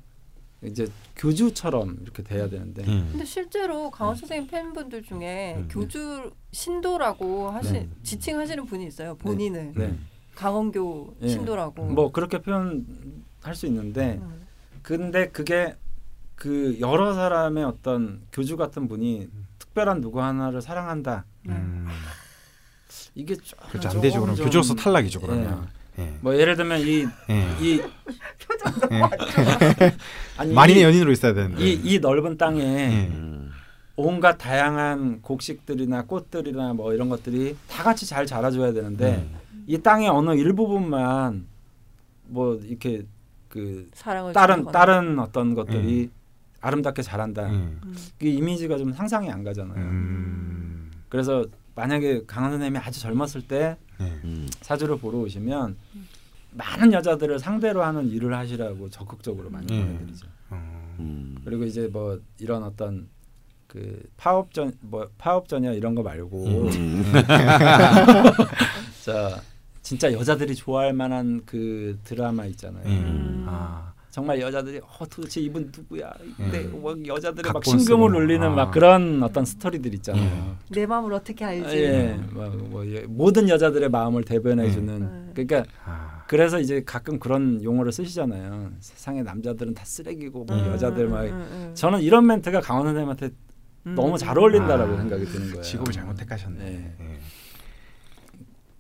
[0.64, 3.08] 이제 교주처럼 이렇게 돼야 되는데 음.
[3.12, 5.68] 근데 실제로 강원 선생님 팬분들 중에 음.
[5.72, 7.90] 교주 신도라고 하시 네.
[8.04, 9.16] 지칭하시는 분이 있어요.
[9.16, 9.96] 본인을 네.
[10.36, 11.28] 강원교 예.
[11.30, 11.86] 신도라고.
[11.86, 14.46] 뭐 그렇게 표현할 수 있는데 음.
[14.84, 15.76] 근데 그게
[16.36, 21.88] 그 여러 사람의 어떤 교주 같은 분이 특별한 누구 하나를 사랑한다 음.
[23.16, 23.90] 이게 좀 그렇죠.
[23.90, 24.22] 안 되죠.
[24.22, 25.22] 그럼 좀- 교주로서 탈락이죠.
[25.22, 25.68] 그러면.
[26.00, 26.14] 예.
[26.22, 27.48] 뭐 예를 들면 이 예.
[27.60, 29.02] 이 예.
[30.38, 31.64] 아니 만인의 이, 연인으로 있어야 되는데.
[31.64, 33.08] 이, 이 넓은 땅에 예.
[33.08, 33.52] 음.
[33.96, 39.28] 온갖 다양한 곡식들이나 꽃들이나 뭐 이런 것들이 다 같이 잘 자라줘야 되는데
[39.68, 41.48] 이 땅의 어느 일부분만
[42.24, 43.04] 뭐 이렇게
[43.50, 44.66] 그 사랑을 다른.
[44.72, 46.10] 다른 어떤 것들이
[46.62, 47.48] 아름답게 자란다.
[47.48, 47.80] 음.
[47.84, 47.96] 음.
[48.20, 49.78] 그 이미지가 좀 상상이 안 가잖아요.
[49.78, 50.92] 음.
[51.10, 53.91] 그래서 만약에 강한 선생님이 아주 젊었을 때 네.
[54.24, 54.48] 음.
[54.62, 55.78] 사주를 보러 오시면
[56.52, 59.98] 많은 여자들을 상대로 하는 일을 하시라고 적극적으로 많이 음.
[59.98, 60.28] 보내드리죠.
[60.50, 60.96] 어.
[61.00, 61.38] 음.
[61.46, 63.08] 그리고 이제 뭐 이런 어떤
[63.68, 67.04] 그 파업전 뭐 파업전이야 이런 거 말고 음.
[69.04, 69.42] 자
[69.82, 72.86] 진짜 여자들이 좋아할 만한 그 드라마 있잖아요.
[72.86, 73.46] 음.
[73.48, 73.91] 아.
[74.12, 76.12] 정말 여자들이 어 도대체 이분 누구야?
[76.38, 76.82] 이때 음.
[76.82, 77.96] 뭐 여자들의 막 쓰고.
[77.96, 78.50] 울리는 아.
[78.50, 80.58] 막 그런 어떤 스토리들 있잖아요.
[80.70, 81.66] 내 마음을 어떻게 알지?
[81.66, 84.72] 아, 예, 뭐, 뭐 예, 모든 여자들의 마음을 대변해 음.
[84.72, 85.02] 주는.
[85.02, 85.32] 음.
[85.34, 86.26] 그러니까 아.
[86.28, 88.74] 그래서 이제 가끔 그런 용어를 쓰시잖아요.
[88.82, 90.66] 세상의 남자들은 다 쓰레기고 뭐 음.
[90.74, 91.24] 여자들 막.
[91.24, 91.72] 음, 음, 음.
[91.74, 93.30] 저는 이런 멘트가 강원 선생님한테
[93.88, 93.96] 음.
[93.96, 94.98] 너무 잘 어울린다라고 아.
[94.98, 95.62] 생각이 드는 거예요.
[95.62, 96.60] 직업을 잘못 택하셨네.
[96.60, 96.96] 네.
[97.00, 97.18] 네.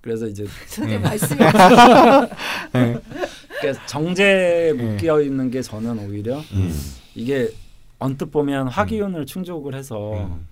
[0.01, 1.03] 그래서 이제 선생님 음.
[1.03, 1.39] 말씀이
[3.61, 4.83] 그러니까 정제에 네.
[4.83, 6.71] 묶여 있는 게 저는 오히려 음.
[7.15, 7.49] 이게
[7.99, 10.47] 언뜻 보면 화기운을 충족을 해서 음.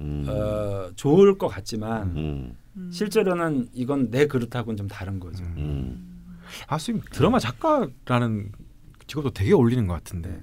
[0.00, 0.26] 음.
[0.28, 2.56] 어, 좋을 것 같지만 음.
[2.76, 2.90] 음.
[2.92, 5.42] 실제로는 이건 내 그릇하고는 좀 다른 거죠.
[5.44, 5.54] 음.
[5.56, 6.38] 음.
[6.66, 8.52] 아 선생님 드라마 작가라는
[9.06, 10.30] 직업도 되게 어울리는 것 같은데.
[10.30, 10.40] 네.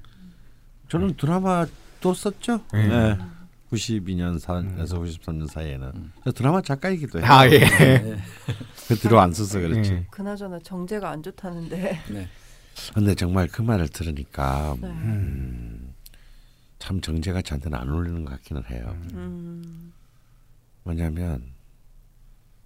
[0.90, 2.62] 저는 드라마도 썼죠.
[2.74, 3.18] 네.
[3.70, 3.78] 네.
[3.78, 4.78] 92년에서 음.
[4.86, 6.12] 93년 사이에는 음.
[6.24, 7.28] 저 드라마 작가이기도 해요.
[7.30, 7.60] 아 예.
[7.60, 8.18] 네.
[8.88, 9.92] 그 뒤로 안 써서 그렇지.
[9.92, 10.08] 예.
[10.10, 12.00] 그나저나 정제가 안 좋다는데.
[12.10, 12.28] 네.
[12.94, 14.88] 근데 정말 그 말을 들으니까 네.
[14.88, 15.94] 음,
[16.80, 18.96] 참 정제가 저한테는 안 어울리는 것 같기는 해요.
[19.14, 19.92] 음.
[20.84, 21.44] 뭐냐면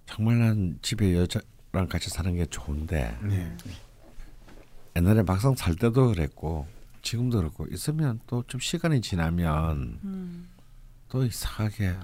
[0.06, 3.56] 정말 난 집에 여자랑 같이 사는 게 좋은데 네.
[4.96, 6.66] 옛날에 막상 살 때도 그랬고
[7.02, 10.48] 지금도 그렇고 있으면 또 좀 시간이 지나면 음.
[11.14, 11.94] 또 이상하게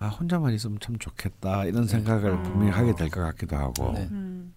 [0.00, 4.08] 아 혼자만 있으면 참 좋겠다 이런 생각을 분명히 하게 될 것 같기도 하고 네.
[4.10, 4.52] 음.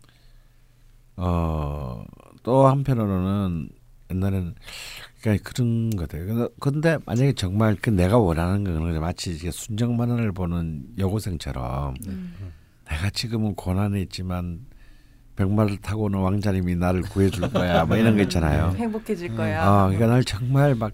[1.15, 3.69] 어또 한편으로는
[4.09, 4.55] 옛날에는
[5.21, 10.83] 그러니까 그런 거같아요 근데, 근데 만약에 정말 그 내가 원하는 거는 마치 이게 순정만화를 보는
[10.97, 12.33] 여고생처럼 음.
[12.89, 14.65] 내가 지금은 고난에 있지만
[15.35, 18.71] 백마를 타고 오는 왕자님이 나를 구해줄 거야 뭐 이런 거 있잖아요.
[18.75, 19.37] 행복해질 음.
[19.37, 19.63] 거야.
[19.63, 20.91] 아, 그러니까 날 정말 막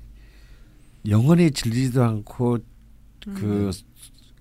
[1.10, 2.60] 영원히 질리지도 않고
[3.36, 3.72] 그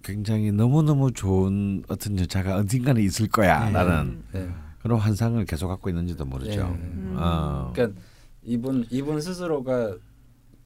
[0.02, 3.72] 굉장히 너무 너무 좋은 어떤 여자가 어딘가에 있을 거야 네.
[3.72, 4.48] 나는 네.
[4.80, 6.50] 그런 환상을 계속 갖고 있는지도 모르죠.
[6.50, 6.62] 네.
[6.62, 7.14] 음.
[7.18, 7.72] 어.
[7.74, 8.00] 그러니까
[8.44, 9.96] 이분 이분 스스로가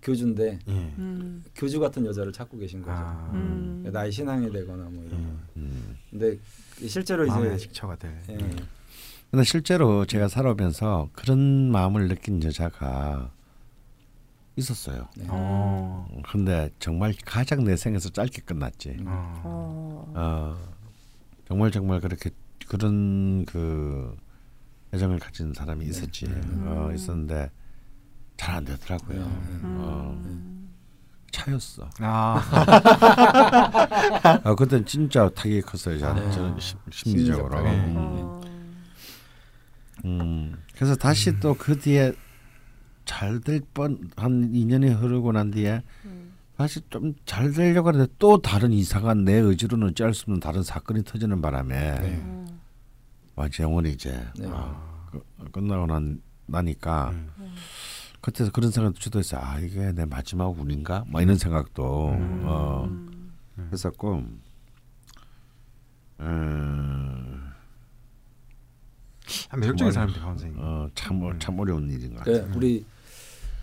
[0.03, 0.73] 교주인데 예.
[0.73, 1.43] 음.
[1.55, 2.93] 교주 같은 여자를 찾고 계신 거죠.
[2.95, 3.31] 아.
[3.33, 3.79] 음.
[3.81, 5.11] 그러니까 나의 신앙이 되거나 뭐 이런.
[5.11, 5.17] 거.
[5.17, 5.41] 음.
[5.57, 5.97] 음.
[6.11, 6.39] 근데
[6.87, 8.13] 실제로 마음의 이제 식처가 될.
[8.29, 8.37] 예.
[9.31, 13.31] 근데 실제로 제가 살아오면서 그런 마음을 느낀 여자가
[14.57, 15.09] 있었어요.
[15.17, 15.25] 네.
[15.29, 16.07] 어.
[16.31, 18.91] 근데 정말 가장 내 생에서 짧게 끝났지.
[18.99, 19.05] 음.
[19.07, 19.41] 어.
[19.45, 20.13] 어.
[20.15, 20.57] 어,
[21.49, 22.31] 정말 정말 그렇게
[22.69, 24.15] 그런 그
[24.93, 26.27] 애정을 가진 사람이 있었지.
[26.27, 26.95] 어, 음.
[26.95, 27.51] 있었는데
[28.37, 29.21] 잘 안 되더라고요.
[29.21, 29.77] 음.
[29.81, 30.71] 어, 음.
[31.31, 31.89] 차였어.
[32.01, 32.43] 아.
[34.45, 35.99] 아, 그때 진짜 타격이 컸어요.
[35.99, 36.33] 저는, 네.
[36.33, 37.49] 저는 심- 심리적으로.
[37.49, 37.89] 심리적 타격.
[37.89, 37.95] 음.
[37.97, 38.41] 어.
[40.07, 40.57] 음.
[40.75, 42.13] 그래서 다시 또그 뒤에
[43.11, 46.33] 잘 될 뻔 한 2년이 흐르고 난 뒤에 음.
[46.57, 51.03] 다시 좀 잘 되려고 하는데 또 다른 이상한 내 의지로는 짤 수 없는 다른 사건이
[51.05, 52.09] 터지는 바람에 네.
[52.19, 52.47] 음.
[53.35, 54.47] 완전 영원히 이제 네.
[54.49, 57.55] 아, 그- 끝나고 난 나니까 음.
[58.21, 59.41] 그때서 그런 생각도 주도했어요.
[59.43, 61.05] 아 이게 내 마지막 운인가?
[61.09, 62.43] 뭐 이런 생각도 음.
[62.45, 63.31] 어, 음.
[63.73, 64.23] 했었고,
[66.21, 67.51] 음,
[69.49, 70.59] 아, 매력적인 사람들 강원 선생님.
[70.63, 72.53] 어, 참, 어- 참 어려운 일인 것그 같아요.
[72.57, 72.85] 우리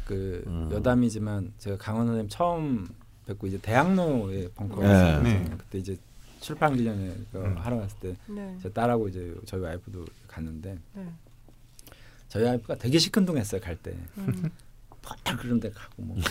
[0.08, 0.70] 그 음.
[0.72, 2.88] 여담이지만 제가 강원 선생님 처음
[3.26, 4.94] 뵙고 이제 대학로에 벙커에 네.
[4.94, 5.50] 있었거든요.
[5.50, 5.56] 네.
[5.58, 5.98] 그때 이제
[6.40, 7.58] 출판 기념회 그 음.
[7.58, 8.58] 하러 갔을 때 네.
[8.64, 11.14] 제 딸하고 이제 저희 와이프도 갔는데 네.
[12.30, 13.98] 저희 와이프가 되게 시큰둥했어요 갈 때.
[14.18, 14.50] 음.
[15.02, 16.16] 펄 그런 데 가고 뭐.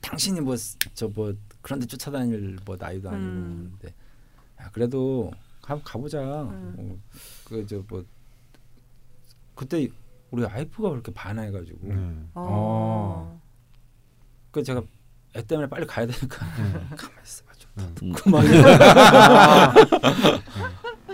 [0.00, 3.76] 당신이 뭐저뭐 그런 데 쫓아다닐 뭐 나이도 아니고 음.
[3.78, 3.94] 근데
[4.58, 6.44] 야 그래도 가 가보자.
[6.44, 7.02] 음.
[7.44, 8.02] 그저 뭐
[9.54, 9.86] 그때
[10.30, 11.94] 우리 와이프가 그렇게 반해가지고 네.
[12.34, 12.34] 어.
[12.34, 13.40] 어.
[14.50, 14.82] 그 제가
[15.36, 16.72] 애 때문에 빨리 가야 되니까 네.
[16.96, 17.70] 가만히 있어봐 좀
[18.02, 18.12] 음.
[18.12, 18.44] 그만.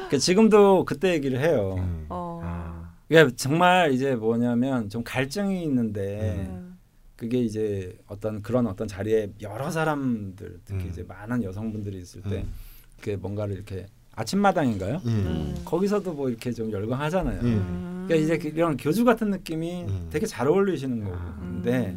[0.08, 1.76] 그 지금도 그때 얘기를 해요.
[1.78, 2.06] 음.
[2.08, 2.40] 어.
[2.42, 2.92] 아.
[3.08, 6.78] 그게 정말 이제 뭐냐면 좀 갈증이 있는데 음.
[7.16, 10.90] 그게 이제 어떤 그런 어떤 자리에 여러 사람들 특히 음.
[10.90, 12.52] 이제 많은 여성분들이 있을 때 음.
[12.98, 13.86] 그게 뭔가를 이렇게
[14.16, 15.00] 아침마당인가요?
[15.04, 15.08] 예.
[15.08, 15.54] 음.
[15.64, 17.40] 거기서도 뭐 이렇게 좀 열광하잖아요.
[17.40, 17.46] 음.
[17.46, 18.04] 음.
[18.06, 20.08] 그러니까 이제 그 이런 교주 같은 느낌이 음.
[20.10, 21.16] 되게 잘 어울리시는 거고.
[21.16, 21.36] 아.
[21.38, 21.96] 근데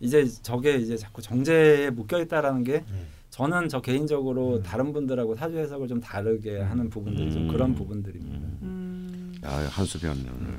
[0.00, 3.06] 이제 저게 이제 자꾸 정제에 묶여 있다라는 게 음.
[3.30, 4.62] 저는 저 개인적으로 음.
[4.62, 7.48] 다른 분들하고 사주 해석을 좀 다르게 하는 부분들이 좀 음.
[7.48, 8.46] 그런 부분들입니다.
[8.62, 10.24] 음, 야, 한수 배웠네.
[10.38, 10.54] 오늘.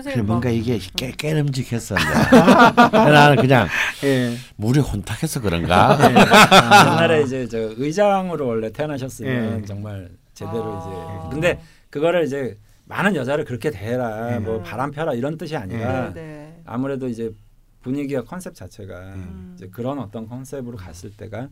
[0.00, 1.94] 그래 뭔가 막- 이게 깨, 깨름직했어.
[2.92, 3.68] 나는 그냥
[4.04, 4.34] 예.
[4.56, 5.98] 물이 혼탁해서 그런가?
[6.92, 9.66] 옛날에 이제 저 의장으로 원래 태어나셨으면 예.
[9.66, 11.20] 정말 제대로 아.
[11.20, 14.38] 이제 근데 그거를 이제 많은 여자를 그렇게 대해라 예.
[14.38, 16.62] 뭐 바람 펴라 이런 뜻이 아니라 네, 네.
[16.64, 17.30] 아무래도 이제
[17.82, 19.52] 분위기와 컨셉 자체가 음.
[19.56, 21.48] 이제 그런 어떤 컨셉으로 갔을 때가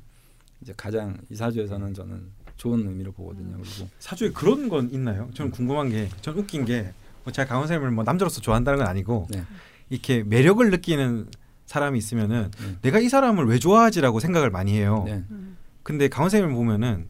[0.62, 2.22] 이제 가장 이사주에서는 저는
[2.56, 3.56] 좋은 의미로 보거든요.
[3.56, 5.30] 그리고 사주에 그런 건 있나요?
[5.32, 6.92] 저는 궁금한 게, 전 웃긴 게,
[7.30, 9.44] 뭐 제가 강원 쌤을 뭐 남자로서 좋아한다는 건 아니고 네.
[9.88, 11.28] 이렇게 매력을 느끼는
[11.66, 12.76] 사람이 있으면은 네.
[12.82, 15.04] 내가 이 사람을 왜 좋아하지라고 생각을 많이 해요.
[15.06, 15.22] 네.
[15.30, 15.56] 음.
[15.82, 17.06] 근데 강원 쌤을 보면은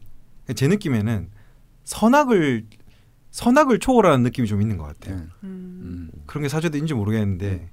[0.55, 1.29] 제 느낌에는
[1.83, 2.65] 선악을
[3.31, 5.15] 선악을 초월하는 느낌이 좀 있는 것 같아요.
[5.17, 5.21] 네.
[5.43, 5.79] 음.
[5.83, 6.11] 음.
[6.25, 7.69] 그런 게 사주인지 모르겠는데,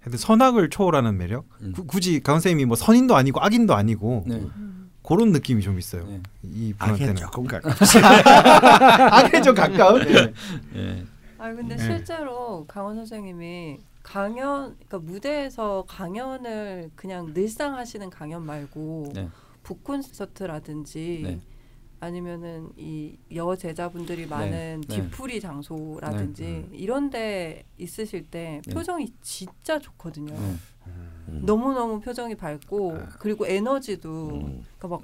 [0.00, 1.46] 하여튼 선악을 초월하는 매력.
[1.62, 1.72] 음.
[1.72, 4.34] 구- 굳이 강원 쌤이 뭐 선인도 아니고 악인도 아니고 네.
[4.34, 4.90] 음.
[5.02, 6.04] 그런 느낌이 좀 있어요.
[6.06, 6.20] 네.
[6.42, 7.60] 이 악에 분한테는 조금 가.
[9.12, 10.04] 악에 좀 가까운.
[10.04, 10.32] 네.
[10.74, 11.04] 예.
[11.38, 11.82] 아 근데 네.
[11.82, 19.28] 실제로 강원 선생님이 강연 그러니까 무대에서 강연을 그냥 늘상 하시는 강연 말고 네.
[19.62, 21.40] 북 콘서트라든지 네.
[22.00, 24.96] 아니면은 이 여제자분들이 많은 네.
[24.96, 26.68] 뒤풀이 장소라든지 네.
[26.72, 28.72] 이런데 있으실 때 네.
[28.74, 30.32] 표정이 진짜 좋거든요.
[30.32, 30.54] 네.
[31.28, 31.42] 음.
[31.44, 33.08] 너무 너무 표정이 밝고 아.
[33.18, 34.64] 그리고 에너지도 음.
[34.78, 35.02] 그러니까 막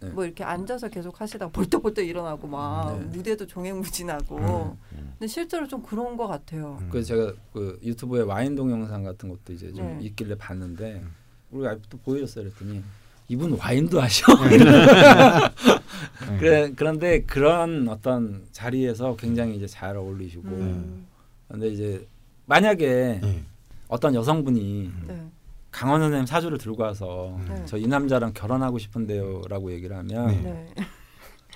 [0.00, 0.08] 네.
[0.10, 3.04] 뭐 이렇게 앉아서 계속 하시다가 벌떡벌떡 일어나고 막 네.
[3.06, 5.14] 무대도 종횡무진하고 음.
[5.18, 6.78] 근데 실제로 좀 그런 것 같아요.
[6.80, 6.88] 음.
[6.90, 10.06] 그래서 제가 그 유튜브에 와인 동영상 같은 것도 이제 좀 네.
[10.06, 11.10] 있길래 봤는데 음.
[11.50, 12.82] 우리 아이또 보여줬어요 그랬더니
[13.28, 14.24] 이분 와인도 하셔.
[14.48, 16.38] 네.
[16.38, 21.06] 그래 그런데 그런 어떤 자리에서 굉장히 이제 잘 어울리시고 음.
[21.48, 22.06] 근데 이제
[22.46, 23.44] 만약에 네.
[23.88, 25.28] 어떤 여성분이 네.
[25.70, 27.64] 강원 선생님 사주를 들고 와서 네.
[27.66, 30.66] 저이 남자랑 결혼하고 싶은데요라고 얘기를 하면 네.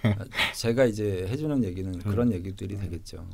[0.02, 0.16] 네.
[0.54, 3.26] 제가 이제 해주는 얘기는 그런 얘기들이 되겠죠.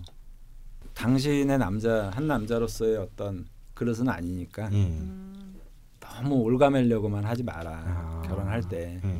[0.95, 4.76] 당신의 남자 한 남자로서의 어떤 그릇은 아니니까 예.
[4.76, 5.55] 음.
[6.01, 8.22] 너무 올가매려고만 하지 마라 아.
[8.26, 9.01] 결혼할 때.
[9.05, 9.18] 예.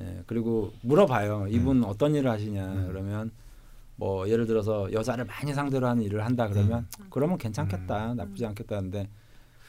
[0.00, 1.46] 예, 그리고 물어봐요.
[1.50, 2.86] 이분 어떤 일을 하시냐 음.
[2.88, 3.30] 그러면
[3.96, 7.06] 뭐 예를 들어서 여자를 많이 상대로 하는 일을 한다 그러면 음.
[7.10, 9.08] 그러면 괜찮겠다 나쁘지 않겠다는데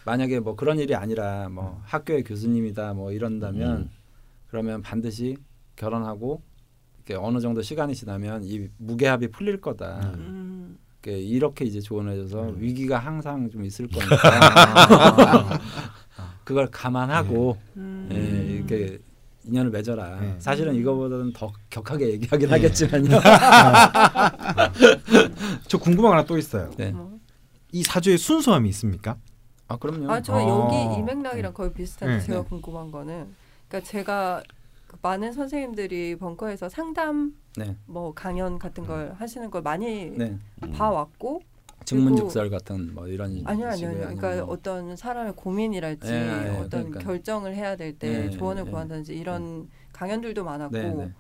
[0.06, 3.90] 만약에 뭐 그런 일이 아니라 뭐 학교의 교수님이다 뭐 이런다면 음.
[4.48, 5.36] 그러면 반드시
[5.76, 6.42] 결혼하고
[6.98, 10.14] 이렇게 어느 정도 시간이 지나면 이 무게합이 풀릴 거다.
[10.16, 10.78] 음.
[11.04, 12.56] 이렇게, 이렇게 이제 조언해줘서 음.
[12.60, 15.60] 위기가 항상 좀 있을 거니까
[16.44, 18.10] 그걸 감안하고 음.
[18.12, 19.00] 예, 이렇게
[19.44, 20.20] 인연을 맺어라.
[20.22, 20.36] 네.
[20.40, 22.56] 사실은 이거보다는 더 격하게 얘기하긴 네.
[22.56, 23.20] 하겠지만요.
[25.68, 26.72] 저 궁금한 거 하나 또 있어요.
[26.78, 26.92] 네.
[26.92, 27.20] 뭐.
[27.72, 29.18] 이 사주에 순수함이 있습니까?
[29.68, 30.12] 아 그럼요.
[30.12, 30.66] 아, 저 어.
[30.66, 32.24] 여기 이 맥락이랑 거의 비슷한데 네.
[32.24, 32.46] 제가 네.
[32.48, 33.34] 궁금한 거는
[33.68, 34.44] 그러니까 제가
[34.88, 40.38] 그 많은 선생님들이 벙커에서 상담 네, 뭐 강연 같은 걸 하시는 걸 많이 네.
[40.74, 41.42] 봐왔고
[41.86, 43.90] 증문즉설 같은 뭐 이런 아니요 아니요.
[43.92, 44.54] 그러니까 뭐.
[44.54, 47.00] 어떤 사람의 고민이랄지 네, 네, 어떤 그러니까.
[47.00, 48.72] 결정을 해야 될때 네, 조언을 네.
[48.72, 51.12] 구한다든지 이런 강연들도 많았고 네, 네.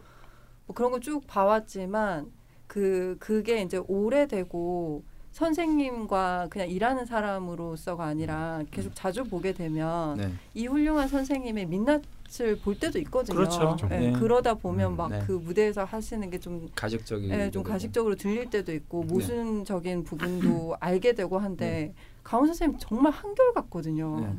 [0.68, 2.32] 뭐 그런 거 쭉 봐왔지만
[2.68, 5.04] 그 그게 이제 오래되고
[5.36, 10.31] 선생님과 그냥 일하는 사람으로서가 아니라 계속 자주 보게 되면 네.
[10.53, 13.36] 이 훌륭한 선생님의 민낯을 볼 때도 있거든요.
[13.36, 13.77] 그렇죠.
[13.91, 14.11] 예, 네.
[14.13, 15.21] 그러다 보면 음, 막 네.
[15.27, 19.13] 그 무대에서 하시는 게 좀 가식적이 예, 좀 가식적으로 들릴 때도 있고 네.
[19.13, 24.21] 모순적인 부분도 알게 되고 한데 강원 선생님 정말 한결 같거든요.
[24.21, 24.33] 네.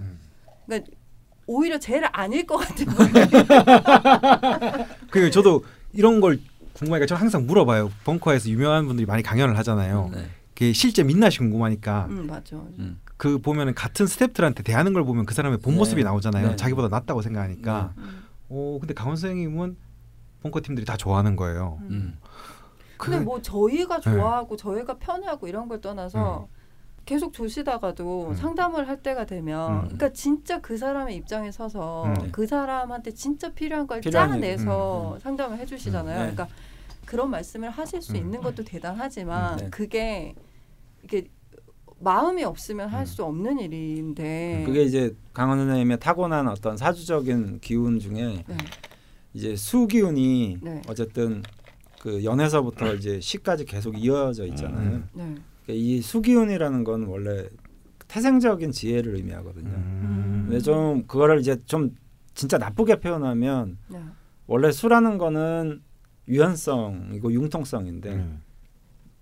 [0.66, 0.90] 그러니까
[1.46, 2.86] 오히려 제일 아닐 것 같은
[5.10, 6.40] 그 저도 이런 걸
[6.72, 7.90] 궁금하니까 저 항상 물어봐요.
[8.04, 10.10] 벙커에서 유명한 분들이 많이 강연을 하잖아요.
[10.56, 10.66] 네.
[10.66, 12.66] 그게 실제 민낯이 궁금하니까 음 맞죠.
[12.78, 12.98] 음.
[13.18, 15.78] 그 보면은 같은 스태프들한테 대하는 걸 보면 그 사람의 본 네.
[15.78, 16.50] 모습이 나오잖아요.
[16.50, 16.56] 네.
[16.56, 17.92] 자기보다 낫다고 생각하니까.
[17.98, 18.22] 음.
[18.48, 19.76] 오 근데 강원 선생님은
[20.42, 21.78] 벙커 팀들이 다 좋아하는 거예요.
[21.82, 22.18] 음.
[22.96, 26.48] 근데 그- 뭐 저희가 좋아하고 저희가 편하고 이런 걸 떠나서
[27.04, 28.34] 계속 조시다가도 음.
[28.34, 29.80] 상담을 할 때가 되면 음.
[29.82, 32.32] 그러니까 진짜 그 사람의 입장에 서서 음.
[32.32, 35.14] 그 사람한테 진짜 필요한 걸 필요한 짜내서.
[35.14, 36.16] 음, 상담을 해주시잖아요.
[36.16, 36.32] 음, 네.
[36.34, 36.48] 그러니까
[37.04, 38.16] 그런 말씀을 하실 수 음.
[38.16, 39.70] 있는 것도 대단하지만 음, 네.
[39.70, 40.34] 그게
[41.06, 41.28] 이게
[42.00, 43.06] 마음이 없으면 할 음.
[43.06, 48.56] 수 없는 일인데 그게 이제 강원 선생님의 타고난 어떤 사주적인 기운 중에 네.
[49.32, 50.82] 이제 수 기운이 네.
[50.88, 51.42] 어쨌든
[52.00, 55.04] 그 연에서부터 이제 시까지 계속 이어져 있잖아요.
[55.16, 55.42] 음.
[55.66, 55.74] 네.
[55.74, 57.48] 이 수기운이라는 건 원래
[58.08, 59.70] 태생적인 지혜를 의미하거든요.
[59.70, 60.46] 음.
[60.48, 61.94] 근데 좀 그거를 이제 좀
[62.34, 64.00] 진짜 나쁘게 표현하면 네.
[64.46, 65.82] 원래 수라는 거는
[66.28, 68.42] 유연성이고 융통성인데 음.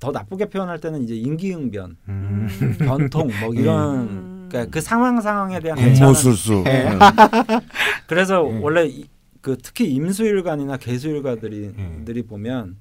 [0.01, 2.49] 더 나쁘게 표현할 때는 이제 인기응변, 음.
[2.79, 4.49] 변통 뭐 이런 음.
[4.51, 5.85] 그러니까 그 상황 상황에 대한 예.
[5.87, 6.65] 괜찮은 모술수.
[6.67, 6.89] 예.
[6.91, 6.99] 응.
[8.07, 8.59] 그래서 예.
[8.59, 9.07] 원래 이,
[9.41, 12.05] 그 특히 임수일관이나 개수일가들이 예.
[12.05, 12.77] 들이 보면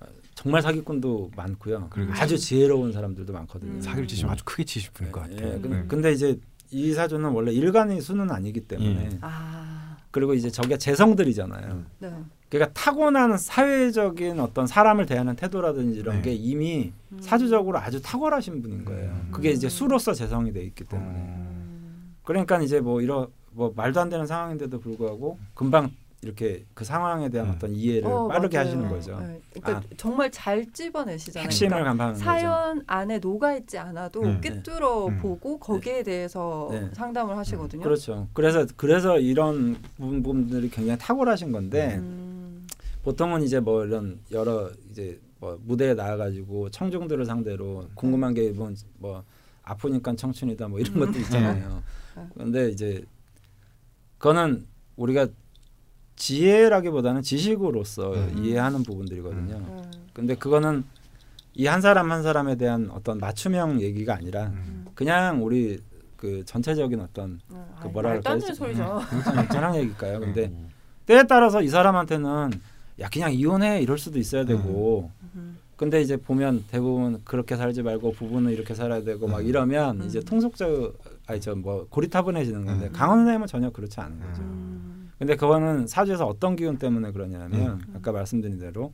[0.00, 1.88] 어, 정말 사기꾼도 많고요.
[2.10, 3.72] 아주 지혜로운 사람들도 많거든요.
[3.72, 3.80] 음.
[3.80, 5.54] 사기를 치시면 아주 크게 치실 분일 것 예, 같아요.
[5.54, 5.58] 예.
[5.60, 5.84] 근- 네.
[5.88, 6.38] 근데 이제
[6.70, 9.18] 이 사주는 원래 일간의 수는 아니기 때문에 예.
[9.20, 11.82] 아, 그리고 이제 저게 재성들이잖아요.
[12.00, 12.10] 네.
[12.52, 16.22] 그러니까 타고난 사회적인 어떤 사람을 대하는 태도라든지 이런 네.
[16.22, 17.18] 게 이미 음.
[17.18, 19.08] 사주적으로 아주 탁월하신 분인 거예요.
[19.08, 19.28] 음.
[19.32, 21.10] 그게 이제 수로서 재성이 돼 있기 때문에.
[21.10, 22.14] 음.
[22.22, 27.48] 그러니까 이제 뭐 이런 뭐 말도 안 되는 상황인데도 불구하고 금방 이렇게 그 상황에 대한
[27.48, 27.54] 음.
[27.56, 28.68] 어떤 이해를 어, 빠르게 맞아요.
[28.68, 29.18] 하시는 거죠.
[29.18, 29.40] 네.
[29.54, 29.94] 그러니까 아.
[29.96, 31.46] 정말 잘 찝어내시잖아요.
[31.46, 32.24] 핵심을 그러니까 간파하는 거죠.
[32.24, 34.40] 사연 안에 녹아 있지 않아도 네.
[34.42, 35.18] 꿰뚫어 음.
[35.20, 36.90] 보고 거기에 대해서 네.
[36.92, 37.82] 상담을 하시거든요.
[37.82, 38.28] 그렇죠.
[38.34, 42.31] 그래서 그래서 이런 부분 부분들이 굉장히 탁월하신 건데 음.
[43.02, 49.24] 보통은 이제 뭐 이런 여러 이제 뭐 무대에 나와가지고 청중들을 상대로 궁금한 게 뭐, 뭐
[49.64, 51.06] 아프니까 청춘이다 뭐 이런 음.
[51.06, 51.82] 것도 있잖아요.
[52.16, 52.22] 네.
[52.34, 53.04] 그런데 이제
[54.18, 55.26] 그거는 우리가
[56.16, 58.44] 지혜라기보다는 지식으로서 음.
[58.44, 59.56] 이해하는 부분들이거든요.
[59.56, 59.90] 음.
[60.12, 60.84] 근데 그거는
[61.54, 64.86] 이 한 사람 한 사람에 대한 어떤 맞춤형 얘기가 아니라 음.
[64.94, 65.80] 그냥 우리
[66.16, 67.64] 그 전체적인 어떤 음.
[67.80, 68.38] 그 뭐라 말도 안?
[68.38, 69.00] 되는 소리죠.
[69.50, 70.20] 전향 얘기일까요?
[70.20, 70.68] 근데 음.
[71.04, 72.50] 때에 따라서 이 사람한테는
[73.00, 75.58] 야 그냥 이혼해 이럴 수도 있어야 되고 음.
[75.76, 79.46] 근데 이제 보면 대부분 그렇게 살지 말고 부부는 이렇게 살아야 되고 막 음.
[79.46, 80.06] 이러면 음.
[80.06, 82.92] 이제 통속적 아니 저 뭐 고리타분해지는 건데 음.
[82.92, 84.42] 강원 선생님은 전혀 그렇지 않은 거죠.
[84.42, 85.10] 음.
[85.18, 87.94] 근데 그거는 사주에서 어떤 기운 때문에 그러냐면 음.
[87.96, 88.92] 아까 말씀드린 대로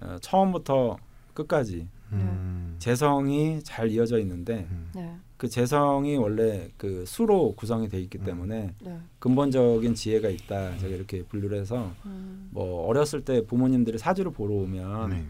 [0.00, 0.98] 어, 처음부터
[1.34, 2.76] 끝까지 음.
[2.78, 4.90] 재성이 잘 이어져 있는데 음.
[4.94, 5.16] 네.
[5.36, 8.24] 그 재성이 원래 그 수로 구성이 돼 있기 음.
[8.24, 8.98] 때문에 네.
[9.18, 10.78] 근본적인 지혜가 있다.
[10.78, 12.48] 제가 이렇게 분류를 해서 음.
[12.50, 15.26] 뭐 어렸을 때 부모님들이 사주를 보러 오면 네.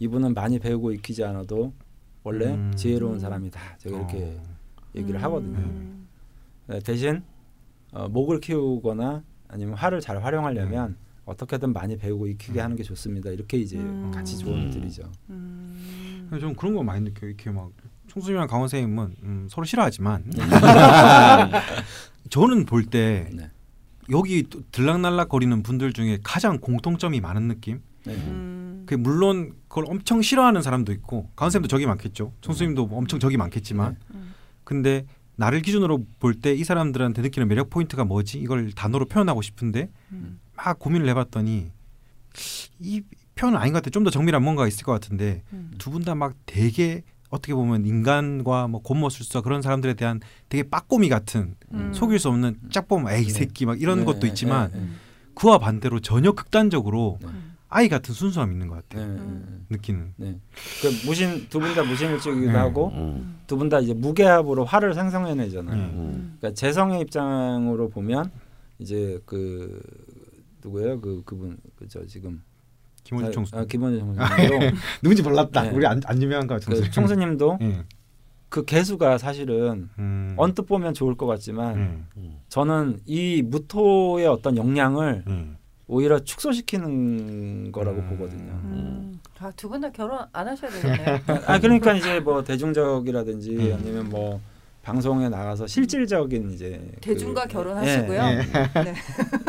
[0.00, 1.72] 이분은 많이 배우고 익히지 않아도
[2.24, 2.72] 원래 음.
[2.74, 3.18] 지혜로운 음.
[3.18, 3.78] 사람이다.
[3.78, 4.42] 제가 이렇게 어.
[4.96, 5.24] 얘기를 음.
[5.24, 5.58] 하거든요.
[5.58, 6.08] 음.
[6.68, 7.22] 네, 대신
[7.92, 12.64] 어, 목을 키우거나 아니면 화를 잘 활용하려면 어떻게든 많이 배우고 익히게 음.
[12.64, 13.30] 하는 게 좋습니다.
[13.30, 14.10] 이렇게 이제 음.
[14.12, 14.70] 같이 조언을 음.
[14.70, 15.10] 드리죠.
[15.30, 16.30] 음.
[16.40, 17.28] 좀 그런 거 많이 느껴요.
[17.28, 17.70] 이렇게 막
[18.12, 20.24] 총수님이랑 강원 선생님은 음, 서로 싫어하지만
[22.28, 23.50] 저는 볼때 네.
[24.10, 27.80] 여기 또 들락날락 거리는 분들 중에 가장 공통점이 많은 느낌.
[28.04, 28.14] 네.
[28.14, 28.82] 음.
[28.86, 32.32] 그 물론 그걸 엄청 싫어하는 사람도 있고 강원 선생님도 적이 많겠죠.
[32.42, 34.34] 총수님도 뭐 엄청 적이 많겠지만 음.
[34.64, 35.06] 근데
[35.36, 38.38] 나를 기준으로 볼 때 이 사람들한테 느끼는 매력 포인트가 뭐지?
[38.38, 40.38] 이걸 단어로 표현하고 싶은데 음.
[40.54, 41.70] 막 고민을 해봤더니
[42.80, 43.02] 이
[43.36, 43.88] 표현은 아닌 것 같아.
[43.90, 45.70] 좀 더 정밀한 뭔가가 있을 것 같은데 음.
[45.78, 47.02] 두분 다 막 되게
[47.32, 50.20] 어떻게 보면 인간과 뭐 곤모술사 그런 사람들에 대한
[50.50, 51.90] 되게 빠꼬미 같은 음.
[51.94, 53.30] 속일 수 없는 짝 보면 에이 이 네.
[53.32, 54.86] 새끼 막 이런 네, 것도 네, 있지만 네, 네.
[55.34, 57.28] 그와 반대로 전혀 극단적으로 네.
[57.28, 57.52] 음.
[57.70, 59.14] 아이 같은 순수함이 있는 것 네, 같아요.
[59.14, 60.12] 네, 느끼는.
[60.18, 60.38] 네.
[60.82, 62.58] 그 무신 두 분 다 무신일주기도 네.
[62.58, 63.38] 하고 음.
[63.46, 65.74] 두분 다 이제 무게합으로 화를 생성해내잖아요.
[65.76, 65.82] 네.
[65.94, 66.36] 음.
[66.38, 68.30] 그러니까 재성의 입장으로 보면
[68.78, 69.80] 이제 그
[70.62, 71.00] 누구예요?
[71.00, 72.42] 그 그분 그저 지금
[73.16, 73.56] 김원주 총수.
[73.56, 75.62] 아, 김원주 총수님도 누군지 몰랐다.
[75.62, 75.70] 네.
[75.70, 76.80] 우리 안, 안 유명한 것 같은데.
[76.86, 77.84] 그 총수님도 예.
[78.48, 80.34] 그 개수가 사실은 음.
[80.36, 81.76] 언뜻 보면 좋을 것 같지만
[82.16, 82.20] 예.
[82.20, 82.36] 음.
[82.48, 85.46] 저는 이 무토의 어떤 역량을 예.
[85.88, 88.08] 오히려 축소시키는 거라고 음.
[88.10, 88.52] 보거든요.
[88.64, 89.20] 음.
[89.40, 91.18] 아, 두 분 다 결혼 안 하셔야 되겠네요.
[91.46, 93.76] 아 그러니까 이제 뭐 대중적이라든지 음.
[93.78, 94.40] 아니면 뭐
[94.82, 98.20] 방송에 나가서 실질적인 이제 대중과 그, 결혼하시고요.
[98.20, 98.94] 예, 네.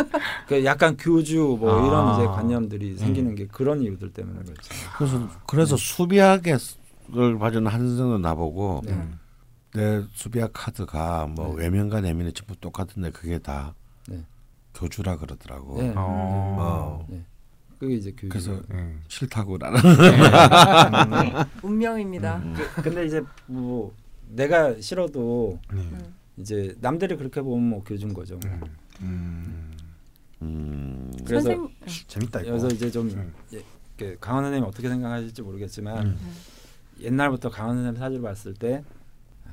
[0.47, 1.87] 그 약간 교주 뭐 아.
[1.87, 4.61] 이런 이제 관념들이 생기는 게 그런 이유들 때문에 그렇죠.
[4.97, 8.93] 그래서 그래서 수비학을 봐주는 한선생도 나보고 네.
[8.93, 9.19] 음.
[9.73, 11.63] 내 수비학 카드가 뭐 네.
[11.63, 13.73] 외면과 내면이 전부 똑같은데 그게 다
[14.07, 14.23] 네.
[14.75, 15.81] 교주라 그러더라고.
[15.81, 15.93] 네.
[15.95, 17.03] 어.
[17.09, 17.23] 네.
[17.79, 18.29] 그게 이제 교주.
[18.29, 18.93] 그래서 예.
[19.07, 19.79] 싫다고 나는.
[21.63, 22.37] 운명입니다.
[22.37, 22.55] 음.
[22.83, 23.93] 근데 이제 뭐
[24.35, 25.79] 내가 싫어도 네.
[25.79, 26.13] 음.
[26.37, 28.39] 이제 남들이 그렇게 보면 뭐 교주인 거죠.
[28.45, 28.61] 음.
[29.01, 29.77] 음.
[30.41, 31.11] 음.
[31.25, 31.69] 그래서 선생
[32.07, 32.49] 재밌다 이거.
[32.51, 33.33] 여기서 이제 좀 음.
[33.53, 33.63] 예,
[33.97, 36.35] 그 강원 선생님 어떻게 생각하실지 모르겠지만 음.
[37.01, 38.83] 옛날부터 강원 선생님 사주를 봤을 때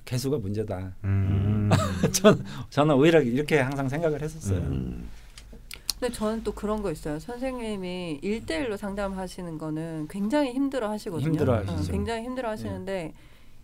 [0.05, 0.95] 개수가 문제다.
[1.05, 1.70] 음.
[2.70, 4.59] 저는 오히려 이렇게 항상 생각을 했었어요.
[4.59, 5.09] 음.
[5.99, 7.18] 근데 저는 또 그런 거 있어요.
[7.18, 11.28] 선생님이 일대일로 상담하시는 거는 굉장히 힘들어 하시거든요.
[11.28, 11.93] 힘들어 어, 하시죠.
[11.93, 13.12] 굉장히 힘들어 하시는데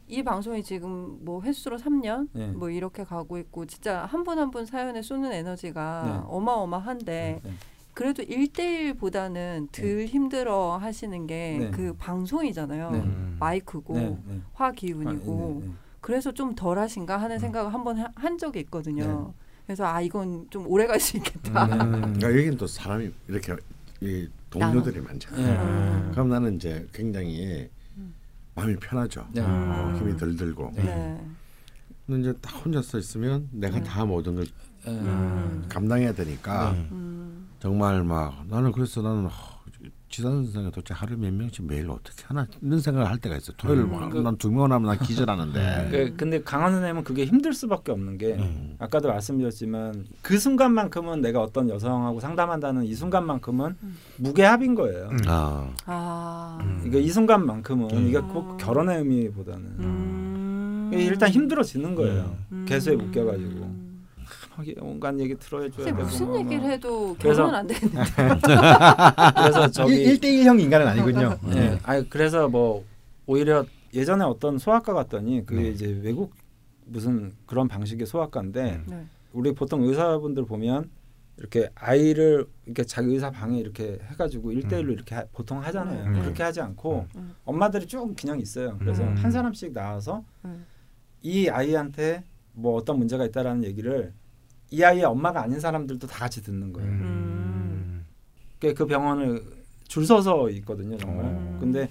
[0.09, 2.47] 이 방송이 지금 뭐 횟수로 3년 네.
[2.49, 6.29] 뭐 이렇게 가고 있고 진짜 한분 한 분 사연에 쏘는 에너지가 네.
[6.29, 7.53] 어마어마한데 네.
[7.93, 11.71] 그래도 일대일보다는 덜 힘들어 하시는 게 네.
[11.71, 12.91] 그 방송이잖아요.
[12.91, 12.99] 네.
[13.01, 13.37] 음.
[13.41, 14.41] 마이크고 네, 네.
[14.53, 15.73] 화 기운이고 아, 네, 네.
[16.01, 17.41] 그래서 좀 덜 하신가 하는 음.
[17.41, 19.05] 생각을 한번 하- 한 적이 있거든요.
[19.35, 19.43] 네.
[19.67, 21.65] 그래서 아 이건 좀 오래 갈 수 있겠다.
[21.65, 21.79] 음.
[22.01, 23.57] 그러니까 여기는 또 사람이 이렇게
[24.01, 25.37] 이 동료들이 많잖아.
[25.37, 25.57] 네.
[25.57, 26.09] 음.
[26.13, 27.69] 그럼 나는 이제 굉장히 음.
[28.57, 29.27] 마음이 편하죠.
[29.33, 29.43] 네.
[29.43, 29.97] 어, 음.
[29.97, 30.73] 힘이 덜 들고.
[30.75, 30.83] 네.
[30.83, 31.27] 네.
[32.07, 33.85] 근데 이제 딱 혼자서 있으면 내가 음.
[33.85, 34.47] 다 모든 걸
[34.87, 34.91] 예.
[34.91, 35.65] 음.
[35.69, 36.89] 감당해야 되니까 네.
[36.93, 37.49] 음.
[37.59, 39.29] 정말 막 나는 그래서 나는
[40.09, 43.53] 지산 선생이 도대체 하루 몇 명씩 매일 어떻게 하나 이런 생각을 할 때가 있어.
[43.57, 45.89] 토요일 음, 그- 난두 명 하면 난 기절하는데.
[45.91, 48.77] 그, 근데 강원 선생님은 그게 힘들 수밖에 없는 게 음.
[48.79, 53.97] 아까도 말씀드렸지만 그 순간만큼은 내가 어떤 여성하고 상담한다는 이 순간만큼은 음.
[54.19, 55.09] 무게합인 거예요.
[55.11, 55.19] 음.
[55.27, 56.59] 아, 아.
[56.63, 56.77] 음.
[56.83, 58.09] 그러니까 이 순간만큼은 음.
[58.09, 60.91] 이게 꼭 결혼의 의미보다는 음.
[60.93, 62.37] 일단 힘들어지는 거예요.
[62.53, 62.65] 음.
[62.69, 63.86] 개수에 묶여가지고
[64.57, 66.39] 막 온갖 얘기 들어줘야 되고 무슨 뭐.
[66.39, 67.99] 얘기를 해도 결혼은 안 되는데.
[69.37, 71.39] 그래서 저기 1대1형 인간은 아니군요.
[71.55, 72.85] 예, 아니 그래서 뭐
[73.27, 75.69] 오히려 예전에 어떤 소아과 갔더니 그게 네.
[75.69, 76.33] 이제 외국
[76.87, 78.85] 무슨 그런 방식의 소아과인데 음.
[78.89, 79.05] 네.
[79.33, 80.89] 우리 보통 의사분들 보면
[81.39, 86.05] 이렇게 아이를 이렇게 자기 의사 방에 이렇게 해가지고 일대일로 이렇게 하- 보통 하잖아요.
[86.07, 86.13] 음.
[86.23, 87.35] 그렇게 하지 않고 음.
[87.45, 88.77] 엄마들이 쭉 그냥 있어요.
[88.79, 89.15] 그래서 음.
[89.17, 90.65] 한 사람씩 나와서 음.
[91.23, 94.15] 이 아이한테 뭐 어떤 문제가 있다라는 얘기를
[94.71, 96.89] 이 아이의 엄마가 아닌 사람들도 다 같이 듣는 거예요.
[96.89, 98.05] 음.
[98.61, 99.43] 그- 그 병원을
[99.87, 101.27] 줄 서서 있거든요, 정말.
[101.27, 101.57] 음.
[101.61, 101.89] 근데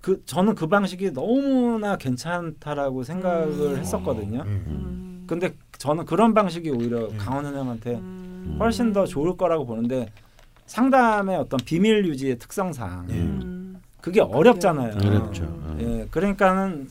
[0.00, 3.76] 그 저는 그 방식이 너무나 괜찮다라고 생각을 음.
[3.78, 4.42] 했었거든요.
[4.42, 4.64] 음.
[4.66, 5.24] 음.
[5.26, 7.16] 근데 저는 그런 방식이 오히려 음.
[7.18, 8.56] 강원 선생님한테 음.
[8.60, 10.10] 훨씬 더 좋을 거라고 보는데
[10.66, 13.14] 상담의 어떤 비밀 유지의 특성상 예.
[13.14, 13.80] 음.
[14.00, 14.96] 그게 어렵잖아요.
[14.96, 15.44] 어렵죠.
[15.44, 15.76] 어.
[15.80, 16.88] 예, 그러니까는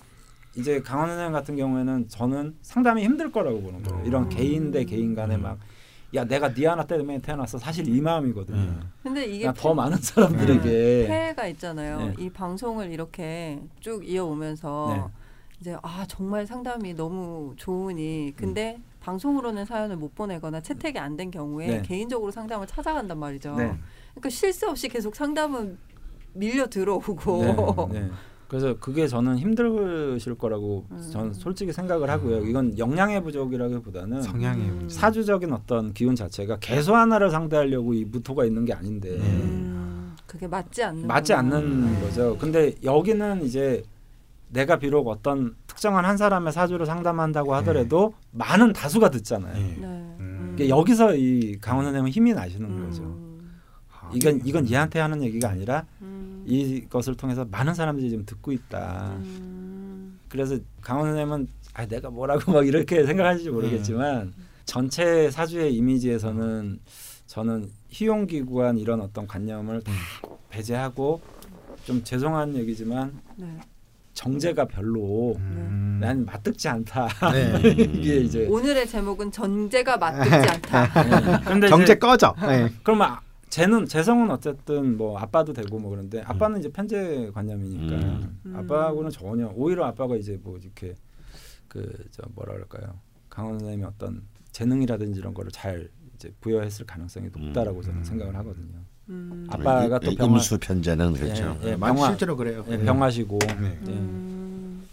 [0.55, 4.05] 이제 강원 선생님 같은 경우에는 저는 상담이 힘들 거라고 보는 거예요.
[4.05, 4.29] 이런 음.
[4.29, 5.41] 개인 대 개인 간에 음.
[5.41, 7.57] 막야 내가 네 하나 때문에 태어났어.
[7.57, 8.57] 사실 이 마음이거든요.
[8.57, 8.91] 음.
[9.01, 11.97] 근데 이게 더 많은 사람들에게 폐해가 있잖아요.
[11.99, 12.13] 네.
[12.19, 15.03] 이 방송을 이렇게 쭉 이어오면서 네.
[15.59, 21.67] 이제 아 정말 상담이 너무 좋으니 근데 방송으로는 사연을 못 보내거나 채택이 안 된 경우에
[21.67, 21.81] 네.
[21.81, 23.55] 개인적으로 상담을 찾아간단 말이죠.
[23.55, 23.73] 네.
[24.13, 25.77] 그러니까 쉴 새 없이 계속 상담은
[26.33, 28.09] 밀려 들어오고 네, 네.
[28.47, 31.09] 그래서 그게 저는 힘드실 거라고 음.
[31.11, 32.45] 저는 솔직히 생각을 하고요.
[32.45, 34.77] 이건 영양의 부족이라기보다는 성향의 음.
[34.79, 34.95] 문제.
[34.95, 40.83] 사주적인 어떤 기운 자체가 개수 하나를 상대하려고 이 무토가 있는 게 아닌데 음, 그게 맞지
[40.83, 42.37] 않는 맞지 않는 거죠.
[42.37, 43.83] 근데 여기는 이제
[44.49, 49.57] 내가 비록 어떤 특정한 한 사람의 사주를 상담한다고 하더라도 많은 다수가 듣잖아요.
[49.57, 49.81] 예.
[49.81, 49.87] 네.
[50.19, 50.55] 음.
[50.69, 52.85] 여기서 이 강원 선생님은 힘이 나시는 음.
[52.85, 53.03] 거죠.
[53.91, 56.22] 아, 이건 이건 얘한테 하는 얘기가 아니라 음.
[56.45, 59.15] 이것을 통해서 많은 사람들이 지금 듣고 있다.
[59.17, 60.19] 음.
[60.29, 63.53] 그래서 강원 선생님은 아 내가 뭐라고 막 이렇게 생각하실지 음.
[63.55, 64.33] 모르겠지만
[64.65, 66.79] 전체 사주의 이미지에서는
[67.27, 70.29] 저는 희용기구한 이런 어떤 관념을 다 음.
[70.49, 71.21] 배제하고
[71.85, 73.59] 좀 죄송한 얘기지만 네.
[74.13, 75.97] 정제가 별로 음.
[75.99, 77.07] 난 맞듣지 않다.
[77.31, 77.71] 네.
[77.73, 81.03] 이게 이제 오늘의 제목은 전제가 맞듣지 않다.
[81.03, 81.43] 네.
[81.45, 82.35] 근데 정제 꺼져.
[82.41, 82.71] 네.
[82.83, 83.21] 그러면 아,
[83.53, 88.39] 쟤는 재성은 어쨌든 뭐 아빠도 되고 뭐 그런데 아빠는 이제 편제 관념이니까 음.
[88.47, 88.55] 음.
[88.55, 90.95] 아빠하고는 전혀 오히려 아빠가 이제 뭐 이렇게
[91.67, 92.99] 그 저 뭐라 그럴까요
[93.29, 94.23] 강원 선생님의 어떤
[94.53, 98.03] 재능이라든지 이런 거를 잘 이제 부여했을 가능성이 높다라고 저는 음.
[98.03, 98.73] 생각을 하거든요.
[99.09, 99.45] 음.
[99.47, 101.55] 아빠가 또 이- 병원- 임수 편제는 그렇죠.
[101.63, 102.65] 예, 예, 많이 병화- 실제로 그래요.
[102.69, 102.85] 예, 네.
[102.85, 103.79] 병하시고 네.
[103.87, 103.91] 예.
[103.91, 104.83] 음.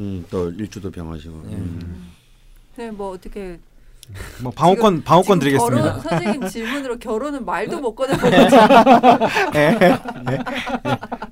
[0.00, 1.42] 음, 또 일주도 병하시고.
[1.50, 1.54] 예.
[1.54, 2.08] 음.
[2.76, 3.58] 네, 뭐 어떻게
[4.42, 5.82] 뭐 방어권 방어권 지금 드리겠습니다.
[5.82, 8.56] 결혼, 선생님 질문으로 결혼은 말도 못 꺼내버리고
[9.56, 9.78] 예.
[9.80, 9.98] 예.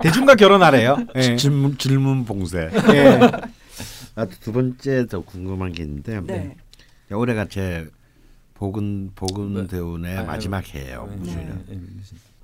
[0.00, 0.98] 대중과 결혼하래요.
[1.14, 1.36] 예.
[1.36, 2.70] 질문 질문 봉쇄.
[2.92, 3.20] 예.
[4.16, 6.56] 아, 두 번째 더 궁금한 게 있는데 네.
[7.10, 7.86] 올해가 제
[8.54, 9.66] 복은 복은 네.
[9.66, 11.08] 대운의 아, 마지막 해예요.
[11.10, 11.16] 네.
[11.16, 11.78] 무슨 네.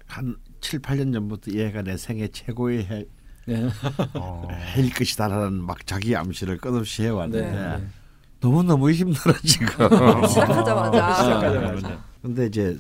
[0.06, 3.04] 한 7, 8년 전부터 얘가 내 생애 최고의 해,
[3.46, 3.68] 네.
[4.14, 4.48] 어.
[4.74, 7.76] 해일 것이다라는 막 자기 암시를 끝없이 해왔는데 네.
[7.76, 7.86] 네.
[8.40, 9.66] 너무 너무 힘들어 지금.
[10.26, 11.14] 시작하자마자.
[11.14, 12.04] 시작하자마자.
[12.22, 12.78] 근데 이제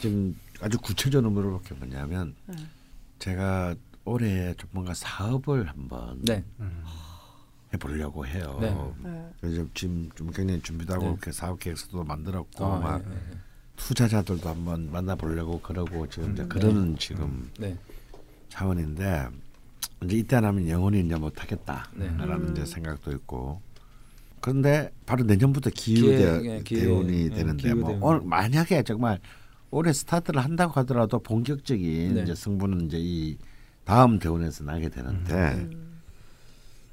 [0.00, 2.56] 지금 아주 구체적으로 물어볼 게 뭐냐면 네.
[3.18, 3.74] 제가
[4.04, 6.44] 올해 좀 뭔가 사업을 한번 네.
[6.60, 6.82] 음.
[7.72, 8.58] 해보려고 해요.
[8.60, 8.74] 네.
[9.08, 9.30] 네.
[9.40, 11.10] 그래서 지금 좀 굉장히 준비도 하고 네.
[11.12, 13.38] 이렇게 사업 계획서도 만들었고 아, 막 예, 예,
[13.76, 16.48] 투자자들도 한번 만나보려고 그러고 지금 이제 음.
[16.48, 17.76] 그러는 지금 네.
[18.48, 19.28] 차원인데
[20.04, 21.20] 이제 이때 안 하면 영원히 이제 네.
[21.20, 22.48] 못하겠다라는 음.
[22.52, 23.60] 이제 생각도 있고
[24.42, 28.02] 그런데 바로 내년부터 기후 대, 예, 대운이 예, 되는데 기후 뭐 대운.
[28.02, 29.20] 오늘 만약에 정말
[29.70, 32.22] 올해 스타트를 한다고 하더라도 본격적인 네.
[32.22, 33.38] 이제 승부는 이제 이
[33.84, 36.00] 다음 대운에서 나게 되는데 음.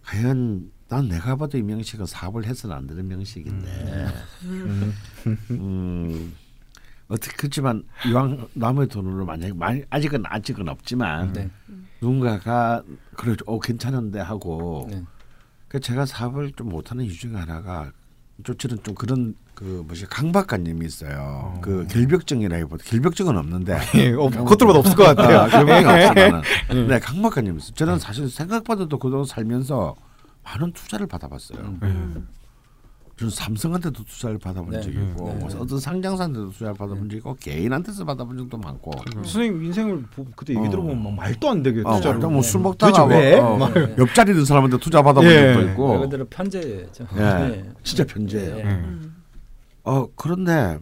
[0.04, 4.08] 과연 난 내가 봐도 이 명식은 사업을 해서는 안 되는 명식인데
[4.43, 4.93] 음.
[5.50, 6.34] 음,
[7.08, 11.50] 어떻게 그렇지만 이왕 남의 돈으로 만약 만 아직은 아직은 없지만 네.
[12.00, 12.84] 누군가가
[13.16, 15.04] 그래 어 괜찮은데 하고 네.
[15.70, 17.91] 그 제가 사업을 좀 못하는 이유 중에 하나가
[18.43, 21.17] 저처럼 좀 그런 그 뭐지 강박관념이 있어요.
[21.20, 21.61] 어.
[21.61, 24.13] 그 결벽증이라기보다 결벽증은 없는데 예.
[24.13, 25.39] 어, 겉으로는 없을 것 같아요.
[25.39, 26.07] 아, 결벽이 예.
[26.07, 27.74] 없지만은 네 강박관념이 있어요.
[27.76, 29.95] 저는 사실 생각보다도 그동안 살면서
[30.43, 31.59] 많은 투자를 받아봤어요.
[31.84, 32.28] 음.
[33.20, 33.30] 음.
[33.30, 34.82] 저는 삼성한테도 투자를 받아본 네.
[34.82, 35.36] 적이 있고 네.
[35.36, 40.53] 뭐 어떤 상장사한테도 투자를 받아본 적이 있고 개인한테서 받아본 적도 많고 선생님 인생을 보- 그때
[40.55, 40.70] 얘기 어.
[40.70, 42.63] 들어보면 막 말도 안 되게 어, 투자를 완전 뭐술 네.
[42.63, 43.41] 먹다가 왜?
[43.41, 45.53] 뭐, 어, 막- 옆자리 있는 사람한테 투자 받아본 예.
[45.53, 47.07] 적도 말 있고 그대로 편제죠.
[47.15, 47.20] 예.
[47.20, 47.70] 네.
[47.84, 48.57] 진짜 편제예요.
[48.57, 48.63] 예.
[48.63, 49.15] 음.
[49.84, 50.78] 어 그런데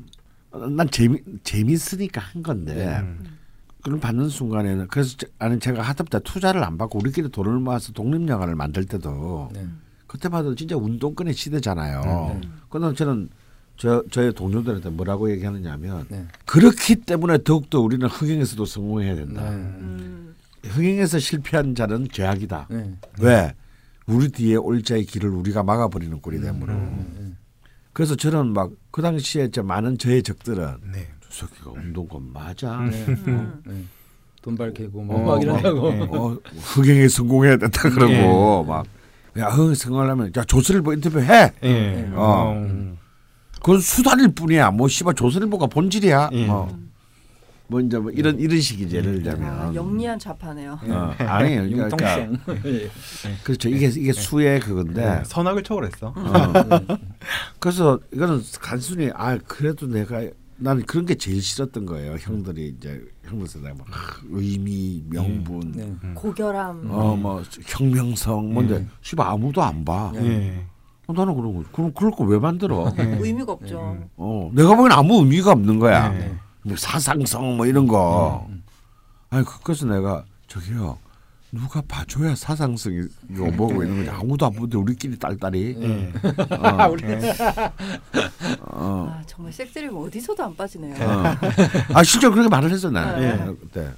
[0.52, 3.28] 난 재미 재밌으니까 한 건데 네.
[3.82, 8.28] 그걸 받는 순간에는 그래서 제- 아니 제가 하다보다 투자를 안 받고 우리끼리 돈을 모아서 독립
[8.28, 9.66] 영화를 만들 때도 네.
[10.08, 12.02] 그때 봐도 진짜 운동권의 시대잖아요.
[12.42, 12.42] 네.
[12.70, 13.30] 그러나 저는
[13.76, 16.26] 저 저의 동료들한테 뭐라고 얘기하느냐면 네.
[16.46, 19.44] 그렇기 때문에 더욱더 우리는 흥행에서도 성공해야 된다.
[19.50, 19.56] 네.
[19.56, 20.36] 음.
[20.64, 22.68] 흥행에서 실패한 자는 죄악이다.
[22.70, 22.96] 네.
[23.20, 23.54] 왜?
[24.08, 26.74] 우리 뒤에 올 자의 길을 우리가 막아버리는 꼴이 되므로.
[26.74, 27.34] 네.
[27.94, 31.08] 그래서 저는 막 그 당시에 저 많은 저의 적들은 네.
[31.30, 32.80] 저 새끼가 운동권 맞아.
[32.90, 33.06] 네.
[33.08, 33.62] 음.
[33.64, 33.84] 네.
[34.42, 35.88] 돈발 캐고 어, 뭐막 이런다고.
[35.90, 38.88] 어, 흥행에 성공해야 된다 그러고 막.
[39.38, 41.54] 야, 흥행 성공하려면 야 조선일보 인터뷰 해.
[41.64, 42.10] 예.
[42.14, 42.54] 어.
[42.56, 42.98] 음.
[43.56, 44.72] 그건 수단일 뿐이야.
[44.72, 46.30] 뭐 씨발 조선일보가 본질이야.
[46.32, 46.46] 예.
[46.46, 46.78] 뭐,
[47.68, 49.44] 뭐 이제 뭐 이런 이런 식이지 예를 들면.
[49.44, 50.80] 아, 영리한 좌파네요.
[50.84, 52.38] 어, 아니 그러니까 융통성.
[52.66, 52.90] 예.
[53.44, 53.70] 그렇죠.
[53.70, 55.06] 이게 이게 수의 그건데.
[55.06, 55.24] 네.
[55.26, 56.14] 선악을 초월했어.
[56.16, 56.54] 어.
[57.60, 60.22] 그래서 이거는 단순히 아 그래도 내가
[60.60, 62.16] 나는 그런 게 제일 싫었던 거예요.
[62.20, 65.96] 형들이 이제 형들 세대 막 아, 의미, 명분, 네.
[66.16, 66.90] 고결함.
[66.90, 68.90] 어뭐 혁명성 뭔데 음.
[69.02, 70.12] 씨발 아무도 안 봐.
[70.16, 70.66] 예.
[71.06, 72.92] 어, 나는 그런 거 그럼 그럴 거 왜 만들어?
[72.98, 73.04] 예.
[73.22, 73.98] 의미가 없죠.
[74.18, 76.10] 어 내가 보기엔 아무 의미가 없는 거야.
[76.10, 76.36] 네.
[76.64, 78.48] 뭐 사상성 뭐 이런 거.
[79.30, 80.98] 아니 그- 그래서 내가 저기요
[81.60, 85.78] 누가 봐줘야 사상성이 뭐고 이런 거지 아무도 안 보는데 우리끼리 딸딸이.
[85.82, 86.14] 예.
[86.62, 87.04] 아, 우리
[88.62, 89.08] 어.
[89.12, 90.96] 아, 정말 색드림 어디서도 안 빠지네요.
[91.04, 91.24] 어.
[91.94, 93.46] 아 실제로 그렇게 말을 했어 나는 네.
[93.62, 93.90] 그때.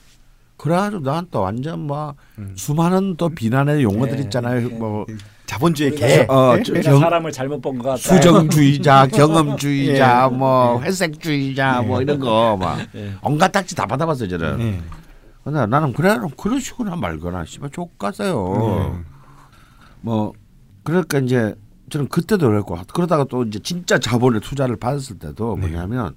[0.58, 2.54] 그래가지고 나한 또 완전 뭐 음.
[2.56, 4.24] 수많은 또 비난의 용어들 네.
[4.24, 4.68] 있잖아요.
[4.68, 4.76] 네.
[4.76, 5.06] 뭐
[5.46, 6.26] 자본주의 개.
[6.30, 7.98] 어, 저- 경- 사람을 잘못 본 것 같다.
[8.16, 10.36] 수정주의자, 경험주의자, 예.
[10.36, 13.14] 뭐 회색주의자, 뭐 이런 거막 예.
[13.22, 14.82] 온갖 딱지 다 받아봤어요 저는.
[15.50, 15.52] 예.
[15.52, 18.94] 근데 나는 그래 그런 식으로 말거나 씨발 족가세요.
[18.94, 19.06] 음.
[20.02, 20.34] 뭐
[20.84, 21.56] 그러니까 이제
[21.90, 25.68] 저는 그때도 그랬고 그러다가 또 이제 진짜 자본에 투자를 받았을 때도 네.
[25.68, 26.16] 뭐냐면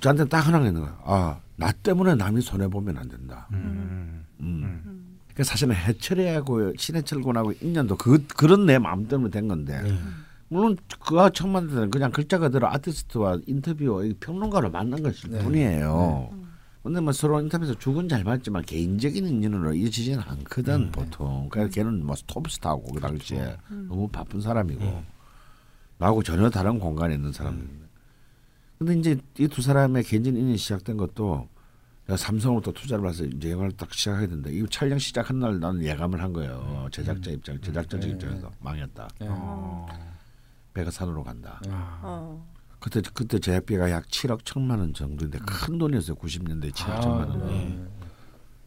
[0.00, 0.98] 저한테 딱 하나 있는 거야.
[1.04, 3.48] 아, 나 때문에 남이 손해 보면 안 된다.
[3.52, 4.24] 음.
[4.40, 5.18] 음.
[5.34, 9.98] 그 사실은 해철이하고 신해철 군하고 인연도 그 그런 내 마음 때문에 된 건데 예.
[10.48, 15.42] 물론 그가 처음 만날 때는 그냥 글자 그대로 아티스트와 인터뷰 평론가를 만난 것일 네.
[15.42, 16.30] 뿐이에요.
[16.84, 21.48] 근데 뭐 서로 인터뷰에서 죽은 잘 맞지만 개인적인 인연으로 이어지지는 않거든 보통.
[21.50, 23.56] 그래서 걔는 뭐 톱스타고 그 당시에
[23.88, 25.02] 너무 바쁜 사람이고
[25.96, 27.84] 나하고 전혀 다른 공간에 있는 사람인데.
[28.78, 31.48] 근데 이제 이 두 사람의 개인적인 인연이 시작된 것도
[32.06, 35.82] 내가 삼성으로 또 투자를 받아서 이제 영화를 딱 시작하게 됐는데 이 촬영 시작한 날 나는
[35.82, 36.86] 예감을 한 거예요.
[36.92, 38.14] 제작자 입장, 제작자적 네.
[38.14, 39.08] 입장에서 망했다.
[39.22, 39.26] 예.
[39.30, 39.86] 어.
[40.74, 41.62] 배가 산으로 간다.
[41.66, 42.53] 어.
[42.84, 46.16] 그때 그때 제작비가 약 7억 천만 원 정도인데 큰 돈이었어요.
[46.16, 47.46] 90년대 7억 아, 천만 원.
[47.46, 47.82] 네.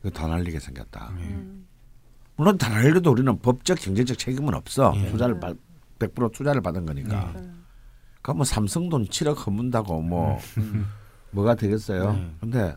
[0.02, 1.10] 그거 다 날리게 생겼다.
[1.18, 1.68] 음.
[2.36, 4.92] 물론 다 날려도 우리는 법적 경제적 책임은 없어.
[4.96, 5.12] 예.
[5.12, 5.56] 투자를 받,
[6.00, 7.32] 100% 투자를 받은 거니까.
[7.36, 7.64] 음.
[8.24, 10.40] 그뭐 삼성 돈 7억 허문다고 뭐
[11.30, 12.14] 뭐가 되겠어요.
[12.14, 12.36] 네.
[12.40, 12.76] 근데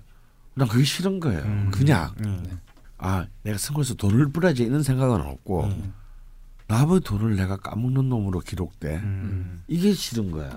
[0.52, 1.40] 난 그게 싫은 거예요.
[1.40, 1.70] 음.
[1.72, 2.50] 그냥 예.
[2.98, 5.94] 아 내가 선거에서 돈을 벌어야지 이런 생각은 없고 음.
[6.66, 8.96] 남의 돈을 내가 까먹는 놈으로 기록돼.
[8.96, 9.62] 음.
[9.68, 10.50] 이게 싫은 거야.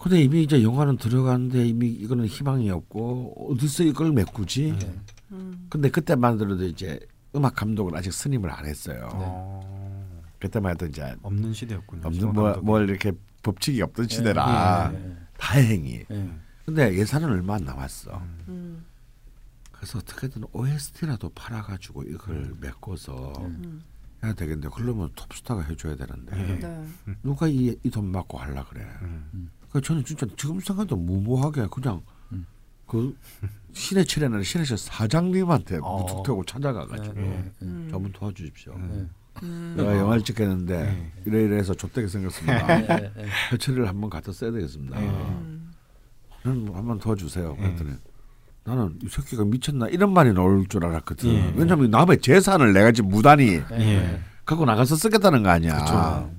[0.00, 0.02] 음.
[0.02, 4.72] 근데 이미 이제 영화는 들어가는데 이미 이거는 희망이 없고 어디서 이걸 메꾸지?
[4.78, 5.00] 네.
[5.32, 5.66] 음.
[5.68, 6.98] 근데 그때만 들어도 이제
[7.36, 9.08] 음악 감독은 아직 선임을 안 했어요.
[9.12, 10.22] 어.
[10.40, 12.02] 그때만 해도 이제 없는 시대였군요.
[12.06, 15.16] 없는 뭐, 뭘 이렇게 법칙이 없던 시대라 예.
[15.38, 16.04] 다행히.
[16.10, 16.30] 예.
[16.64, 18.16] 근데 예산은 얼마 안 남았어.
[18.48, 18.84] 음.
[19.70, 23.82] 그래서 어떻게든 OST라도 팔아가지고 이걸 메꿔서 음.
[24.22, 26.84] 해야 되겠는데 그러면 톱스타가 해줘야 되는데 네.
[27.22, 28.86] 누가 이 돈 받고 하려 그래.
[29.02, 29.50] 음.
[29.72, 32.02] 그 저는 진짜 지금 생각도 무모하게 그냥
[32.32, 32.46] 음.
[32.86, 33.16] 그
[33.72, 35.98] 신해철에는 신해철 사장님한테 어.
[35.98, 37.26] 무턱대고 찾아가가지고 예.
[37.26, 37.50] 예.
[37.62, 37.88] 음.
[37.90, 38.74] 저분 도와주십시오.
[38.76, 39.06] 예.
[39.42, 39.74] 음.
[39.76, 41.12] 내가 영화를 찍겠는데 네.
[41.24, 42.80] 이래 이래해서 좁되게 생겼습니다.
[42.80, 43.12] 예.
[43.16, 43.26] 예.
[43.52, 44.98] 해철이를 한번 갖다 써야 되겠습니다.
[44.98, 45.72] 음.
[46.42, 47.54] 저는 뭐 한번 도와주세요.
[47.56, 47.92] 그랬더니
[48.64, 51.30] 나는 이 새끼가 미쳤나 이런 말이 나올 줄 알았거든.
[51.30, 51.54] 예.
[51.56, 54.20] 왜냐하면 남의 재산을 내가 지금 무단히 예.
[54.44, 55.78] 갖고 나가서 쓰겠다는 거 아니야.
[55.78, 56.34] 그쵸.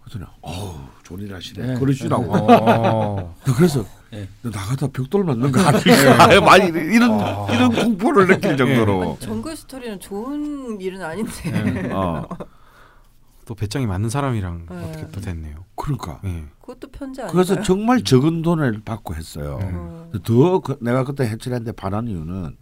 [0.00, 1.66] 그랬더니 어우 일 하시네.
[1.66, 1.74] 네.
[1.78, 2.32] 그러시라고.
[2.34, 3.34] 어.
[3.56, 4.28] 그래서 예.
[4.42, 6.40] 너 나가다 벽돌 맞는 거 아니야?
[6.40, 7.18] 많이 이런
[7.50, 9.16] 이런 공포를 느낄 정도로.
[9.20, 11.32] 정글 스토리는 좋은 일은 아닌데.
[11.46, 11.90] 예.
[11.92, 14.76] 어또 배짱이 맞는 사람이랑 네.
[14.76, 15.64] 어떻게 또 됐네요.
[15.74, 16.20] 그러니까.
[16.24, 16.44] 예.
[16.60, 17.32] 그것도 편지 아닌가요?
[17.32, 19.58] 그래서 정말 적은 돈을 받고 했어요.
[19.62, 20.10] 어.
[20.24, 22.56] 더 그- 내가 그때 해철이한테 반한 이유는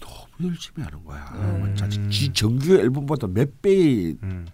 [0.00, 1.32] 너무 열심히 하는 거야.
[1.36, 1.74] 음.
[1.76, 4.46] 자기 지 정규 앨범보다 몇 배의 음.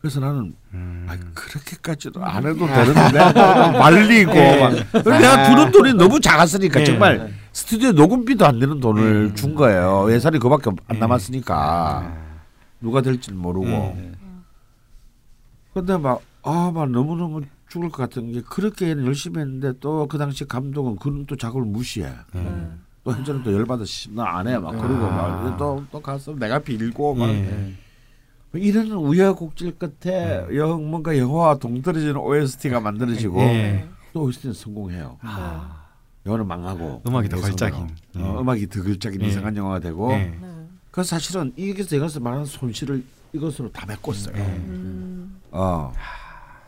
[0.00, 1.06] 그래서 나는 음.
[1.08, 3.18] 아 그렇게까지도 안 해도 되는데
[3.78, 4.86] 말리고 네.
[4.92, 6.84] 내가 주는 돈이 너무 작았으니까 네.
[6.84, 7.32] 정말 네.
[7.52, 9.34] 스튜디오 녹음비도 안 되는 돈을 음.
[9.34, 10.10] 준 거예요.
[10.12, 10.98] 예산이 그밖에 안 네.
[10.98, 12.14] 남았으니까
[12.80, 13.66] 누가 될지 모르고.
[13.66, 14.12] 네.
[15.74, 20.16] 근데 막 아 막 너무 너무 죽을 것 같은 게 그렇게 열심히 했는데 또 그
[20.16, 22.08] 당시 감독은 그는 또 작업을 무시해.
[22.32, 22.68] 네.
[23.02, 24.56] 또 현재는 또 열받아서 나안 해.
[24.58, 27.74] 막 그러고 막또또 가서 내가 빌고 막 예.
[28.58, 33.88] 이런 우여곡절 끝에 영 뭔가 영화와 동떨어지는 OST가 만들어지고 예.
[34.12, 35.18] 또 OST는 성공해요.
[35.22, 35.84] 아.
[36.24, 37.36] 영화는 망하고 음악이 더.
[37.40, 37.88] 걸작인.
[38.16, 39.26] 어, 음악이 더 걸작인 예.
[39.28, 40.18] 이상한 영화가 되고 예.
[40.18, 40.38] 네.
[40.90, 44.34] 그래서 사실은 이것에서 이것을 말하는 손실을 이것으로 다 메꿨어요.
[44.36, 44.40] 예.
[44.42, 45.40] 음.
[45.52, 45.92] 어.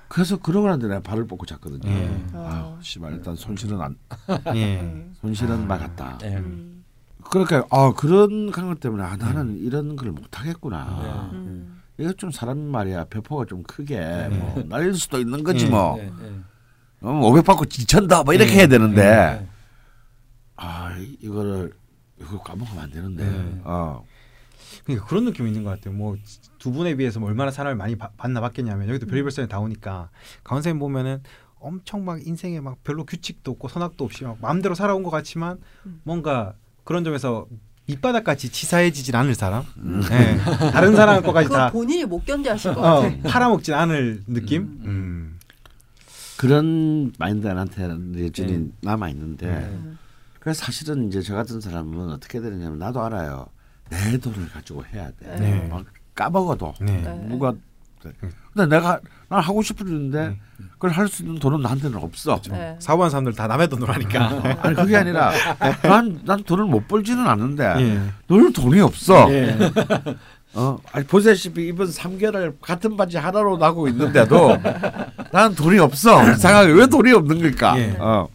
[0.08, 1.90] 그래서 그러고 난데 내가 발을 뻗고 잤거든요.
[1.90, 2.24] 예.
[2.34, 3.96] 아유, 씨발 일단 손실은 안
[4.54, 5.06] 예.
[5.20, 6.18] 손실은 막았다.
[6.18, 6.36] 네.
[6.36, 6.84] 음.
[7.30, 11.28] 그러니까 아 그런 강것 때문에 아 나는 이런 걸 못 하겠구나.
[11.32, 11.77] 음.
[11.98, 15.70] 이거 좀 사람 말이야 배포가 좀 크게 뭐 날릴 수도 있는 거지 네.
[15.70, 15.96] 뭐.
[15.96, 16.10] 네.
[16.20, 16.40] 네.
[17.00, 18.58] 어, 500 받고 지천다 뭐 이렇게 네.
[18.58, 19.48] 해야 되는데 네.
[20.56, 21.72] 아 이거를
[22.20, 23.24] 이거 까먹으면 안 되는데.
[23.24, 23.60] 네.
[23.64, 24.04] 어.
[24.84, 25.94] 그러니까 그런 느낌이 있는 것 같아요.
[25.94, 26.16] 뭐
[26.58, 30.10] 두 분에 비해서 뭐 얼마나 사람을 많이 바- 받나 받겠냐면 여기도 별의별 사람이 다 오니까
[30.42, 31.22] 강원 선생님 보면은
[31.60, 36.00] 엄청 막 인생에 막 별로 규칙도 없고 선악도 없이 막 마음대로 살아온 것 같지만 음.
[36.02, 37.46] 뭔가 그런 점에서
[37.88, 39.64] 밑바닥까지 치사해지진 않을 사람.
[40.10, 40.36] 예.
[40.70, 43.16] 다른 사람 것까지 그거 다 본인이 못 견뎌 하실 것 어, 같아.
[43.28, 44.62] 팔아먹진 않을 느낌.
[44.62, 44.80] 음.
[44.84, 45.38] 음.
[46.36, 47.82] 그런 마인드가 나한테
[48.24, 48.66] 여전히 네.
[48.82, 49.78] 남아 있는데 네.
[50.38, 53.46] 그래서 사실은 이제 저 같은 사람은 어떻게 되느냐면 나도 알아요.
[53.90, 55.36] 내 돈을 가지고 해야 돼.
[55.36, 55.66] 네.
[55.68, 55.84] 막
[56.14, 57.00] 까먹어도 네.
[57.00, 57.26] 네.
[57.26, 57.54] 누가
[58.58, 58.98] 근데 내가
[59.28, 60.36] 난 하고 싶었는데
[60.72, 62.40] 그걸 할 수 있는 돈은 나한테는 없어.
[62.50, 62.76] 네.
[62.80, 64.58] 사고한 사람들 다 남의 돈으로 하니까.
[64.62, 65.30] 아니 그게 아니라
[65.82, 68.00] 난, 난 돈을 못 벌지는 않는데 예.
[68.28, 69.32] 늘 돈이 없어.
[69.32, 69.56] 예.
[70.54, 74.56] 어, 아니 보시다시피 이번 3개월 같은 바지 하나로 나고 있는데도
[75.30, 76.22] 난 돈이 없어.
[76.32, 77.78] 이상하게 왜 돈이 없는 걸까?
[77.78, 77.96] 예.
[77.98, 78.28] 어.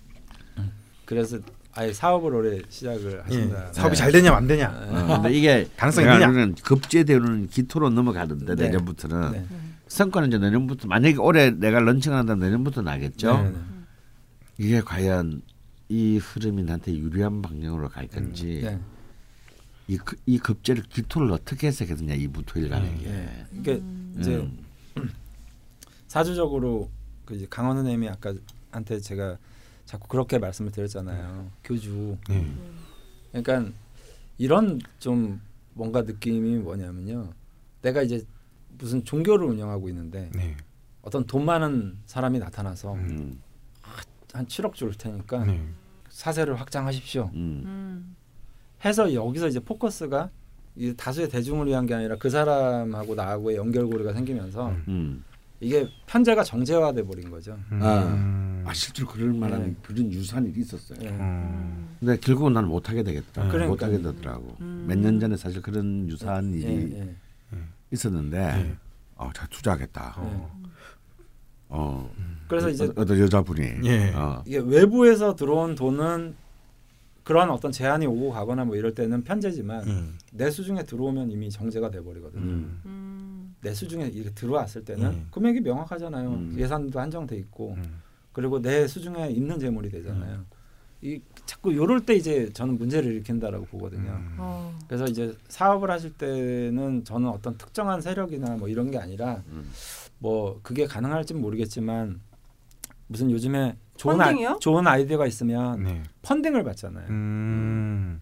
[1.06, 1.38] 그래서
[1.76, 3.36] 아예 사업을 올해 시작을 예.
[3.36, 3.74] 하신다.
[3.74, 4.00] 사업이 네.
[4.00, 4.68] 잘 되냐 안 되냐.
[4.90, 6.08] 어, 근데 이게 가능성이?
[6.08, 8.64] 알기로는 급제되는 기토로 넘어가는데 네.
[8.66, 9.45] 내년부터는 네.
[9.94, 13.44] 성과는 이제 내년부터 만약에 올해 내가 런칭을 한다면 내년부터 나겠죠.
[13.44, 13.57] 네, 네.
[14.57, 15.44] 이게 과연
[15.88, 18.80] 이 흐름이 나한테 유리한 방향으로 갈 건지 네.
[19.88, 23.07] 이, 그- 이 급제를 기토를 어떻게 해석했느냐 이 무토일 가는 게.
[23.07, 23.45] 네.
[23.53, 24.15] 이게 음.
[24.20, 24.64] 이제 음.
[26.07, 26.90] 사주적으로
[27.26, 29.38] 그 이제 강원 선생님이 아까한테 제가
[29.86, 31.52] 자꾸 그렇게 말씀을 드렸잖아요.
[31.64, 32.18] 교주.
[32.32, 32.48] 예.
[33.32, 33.72] 그러니까
[34.40, 35.40] 이런 좀
[35.74, 37.32] 뭔가 느낌이 뭐냐면요.
[37.84, 38.26] 내가 이제
[38.84, 40.58] 무슨 종교를 운영하고 있는데 네.
[41.02, 43.40] 어떤 돈 많은 사람이 나타나서 음.
[44.34, 45.66] 한 7억 줄 테니까 네.
[46.10, 47.32] 사세를 확장하십시오.
[47.34, 47.64] 음.
[47.66, 48.16] 음.
[48.84, 50.30] 해서 여기서 이제 포커스가
[50.76, 54.84] 이 다수의 대중을 위한 게 아니라 그 사람하고 나하고의 연결고리가 생기면서 음.
[54.90, 55.24] 음.
[55.62, 57.58] 이게 편제가 정제화돼 버린 거죠.
[57.72, 57.80] 음.
[58.66, 59.76] 아 실제로 그럴 만한 네.
[59.82, 61.00] 그런 유사한 일이 있었어요.
[61.04, 61.08] 예.
[61.08, 61.96] 음.
[62.02, 63.44] 근데 결국은 나는 못하게 되겠다.
[63.44, 63.68] 음.
[63.70, 64.02] 못하게.
[64.02, 64.58] 되더라고.
[64.60, 64.86] 음.
[64.90, 67.16] 몇년 전에 사실 그런 유사한 일이 예, 예.
[67.98, 68.76] 있었는데 네.
[69.15, 70.15] 어, 자 투자하겠다.
[70.18, 70.64] 어.
[71.70, 72.11] 어.
[72.48, 74.11] 그래서 이제 어, 어떤 여자분이 예.
[74.14, 74.44] 어.
[74.45, 76.36] 이게 외부에서 들어온 돈은
[77.24, 80.18] 그런 어떤 제한이 오고 가거나 뭐 이럴 때는 편제지만 음.
[80.34, 82.41] 내 수 중에 들어오면 이미 정제가 돼 버리거든요.
[82.44, 82.82] 음.
[82.86, 83.56] 음.
[83.61, 85.28] 내 수 중에 이렇게 들어왔을 때는 음.
[85.32, 86.30] 금액이 명확하잖아요.
[86.30, 86.56] 음.
[86.57, 88.02] 예산도 한정돼 있고 음.
[88.34, 90.44] 그리고 내 수 중에 있는 재물이 되잖아요.
[91.02, 94.11] 이 자꾸 요럴 때 이제 저는 문제를 일으킨다라고 보거든요.
[94.11, 94.36] 음.
[94.38, 94.78] 어.
[94.88, 99.70] 그래서 이제 사업을 하실 때는 저는 어떤 특정한 세력이나 뭐 이런 게 아니라 음.
[100.20, 102.22] 뭐 그게 가능할지는 모르겠지만
[103.07, 104.57] 무슨 요즘에 좋은 아, 펀딩이요?
[104.61, 106.03] 좋은 아이디어가 있으면 네.
[106.22, 107.07] 펀딩을 받잖아요.
[107.10, 108.22] 음.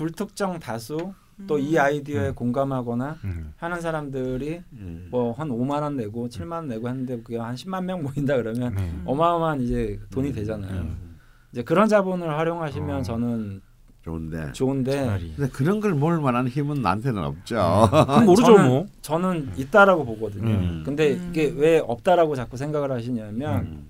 [0.00, 1.12] 불특정 다수
[1.46, 1.80] 또이 음.
[1.80, 2.34] 아이디어에 음.
[2.34, 3.52] 공감하거나 음.
[3.56, 5.08] 하는 사람들이 음.
[5.10, 8.94] 뭐한 5만 원 내고 7만 원 내고 했는데 그게 한 10만 명 모인다 그러면 네.
[9.04, 10.34] 어마어마한 이제 돈이 음.
[10.34, 11.09] 되잖아요.
[11.50, 11.52] 음.
[11.52, 13.02] 이제 그런 자본을 활용하시면 어.
[13.02, 13.60] 저는
[14.02, 14.52] 좋은데.
[14.52, 15.34] 좋은데 차라리.
[15.36, 17.88] 근데 그런 걸 모을 만한 힘은 나한테는 없죠.
[17.90, 18.86] 그럼 모르죠 저는, 뭐.
[19.02, 20.50] 저는 있다라고 보거든요.
[20.50, 20.82] 음.
[20.84, 21.28] 근데 음.
[21.30, 23.86] 이게 왜 없다라고 자꾸 생각을 하시냐면 음.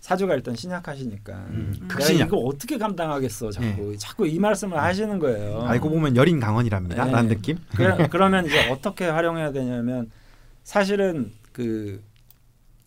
[0.00, 1.72] 사주가 일단 신약하시니까 음.
[1.82, 2.28] 내가 극신약.
[2.28, 5.62] 이거 어떻게 감당하겠어 자꾸 자꾸 이 말씀을 하시는 거예요.
[5.62, 7.04] 알고 보면 여린 강원이랍니다.
[7.04, 7.12] 네.
[7.12, 7.58] 라는 느낌.
[7.76, 10.10] 그러, 그러면 이제 어떻게 활용해야 되냐면
[10.64, 12.02] 사실은 그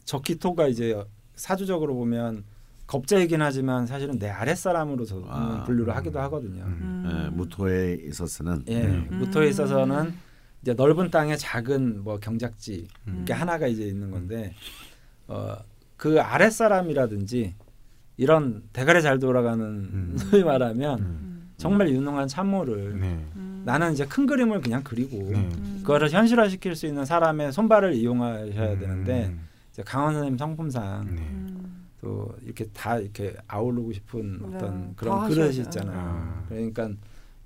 [0.04, 1.02] 적기토가 이제
[1.36, 2.44] 사주적으로 보면
[2.88, 5.64] 겁자이긴 하지만 사실은 내 아랫사람으로 아.
[5.66, 6.64] 분류를 하기도 하거든요.
[6.64, 7.10] 음.
[7.10, 9.08] 예, 무토에 있어서는 예, 음.
[9.12, 10.14] 무토에 있어서는
[10.62, 13.20] 이제 넓은 땅에 작은 뭐 경작지 음.
[13.22, 14.54] 이게 하나가 이제 있는 건데
[15.28, 15.56] 어,
[15.98, 17.56] 그 아랫사람이라든지
[18.18, 20.16] 이런 대가리 잘 돌아가는 음.
[20.20, 21.52] 소위 말하면 음.
[21.58, 23.26] 정말 유능한 참모를 네.
[23.36, 23.64] 음.
[23.66, 25.38] 나는 이제 큰 그림을 그냥 그리고 네.
[25.38, 25.78] 음.
[25.82, 29.48] 그거를 현실화시킬 수 있는 사람의 손발을 이용하셔야 되는데 음.
[29.72, 31.22] 이제 강원 선생님 성품상 네.
[31.22, 31.53] 음.
[32.04, 35.60] 또 이렇게 다 이렇게 아우르고 싶은 네, 어떤 다 그런 그릇이.
[35.60, 35.98] 있잖아요.
[35.98, 36.44] 아.
[36.50, 36.90] 그러니까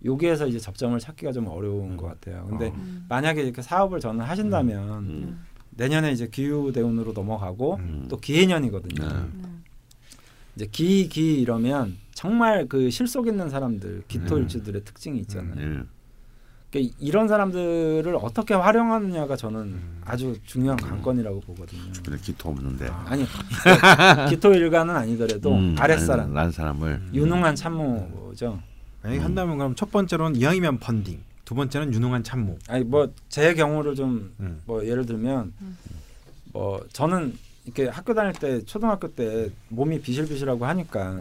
[0.04, 2.48] 여기에서 이제 접점을 찾기가 좀 어려운 것 같아요.
[2.50, 2.74] 근데 어.
[2.76, 3.06] 음.
[3.08, 5.40] 만약에 이렇게 사업을 저는 하신다면 음.
[5.72, 8.08] 내년에 이제 기후 대운으로 넘어가고 음.
[8.10, 9.08] 또 기해년이거든요.
[9.08, 9.14] 네.
[9.14, 9.64] 음.
[10.56, 15.84] 이제 기, 기 이러면 정말 그 실속 있는 사람들, 기토일주들의 특징이 있잖아요.
[16.76, 16.80] 예.
[16.80, 20.02] 그러니까 이런 사람들을 어떻게 활용하느냐가 저는 음.
[20.06, 21.82] 아주 중요한 관건이라고 보거든요.
[22.06, 22.88] 그래 기토 없는데.
[23.06, 23.26] 아니
[24.30, 28.60] 기토 일가는 아니더라도 음, 아랫사람 난 사람을 유능한 참모죠.
[29.04, 32.58] 만약에 한다면 그럼 첫 번째로는 이왕이면 펀딩, 두 번째는 유능한 참모.
[32.68, 34.62] 아니 뭐 제 경우를 좀 음.
[34.66, 35.78] 뭐 예를 들면 음.
[36.52, 41.20] 뭐 저는 이렇게 학교 다닐 때 초등학교 때 몸이 비실비실하고 하니까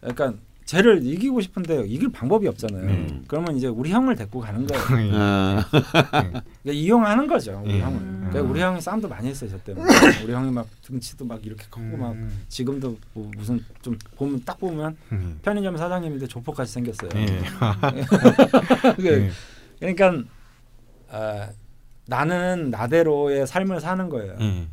[0.00, 2.82] 그러니까 쟤를 이기고 싶은데 이길 방법이 없잖아요.
[2.84, 3.24] 음.
[3.28, 4.82] 그러면 이제 우리 형을 데리고 가는 거예요.
[5.14, 7.80] 아, 그러니까 이용하는 거죠 우리 예.
[7.80, 7.98] 형을.
[8.00, 8.26] 음.
[8.30, 9.86] 그러니까 우리 형이 싸움도 많이 했어요 저 때문에.
[10.24, 12.44] 우리 형이 막 등치도 막 이렇게 크고 막 음.
[12.48, 15.38] 지금도 뭐 무슨 좀 보면 딱 보면 음.
[15.42, 17.10] 편의점 사장님인데 조폭같이 생겼어요.
[17.14, 17.26] 예.
[18.96, 19.30] 그- 예.
[19.94, 20.24] 그러니까
[21.10, 21.48] 아,
[22.06, 24.32] 나는 나대로의 삶을 사는 거예요.
[24.40, 24.66] 예.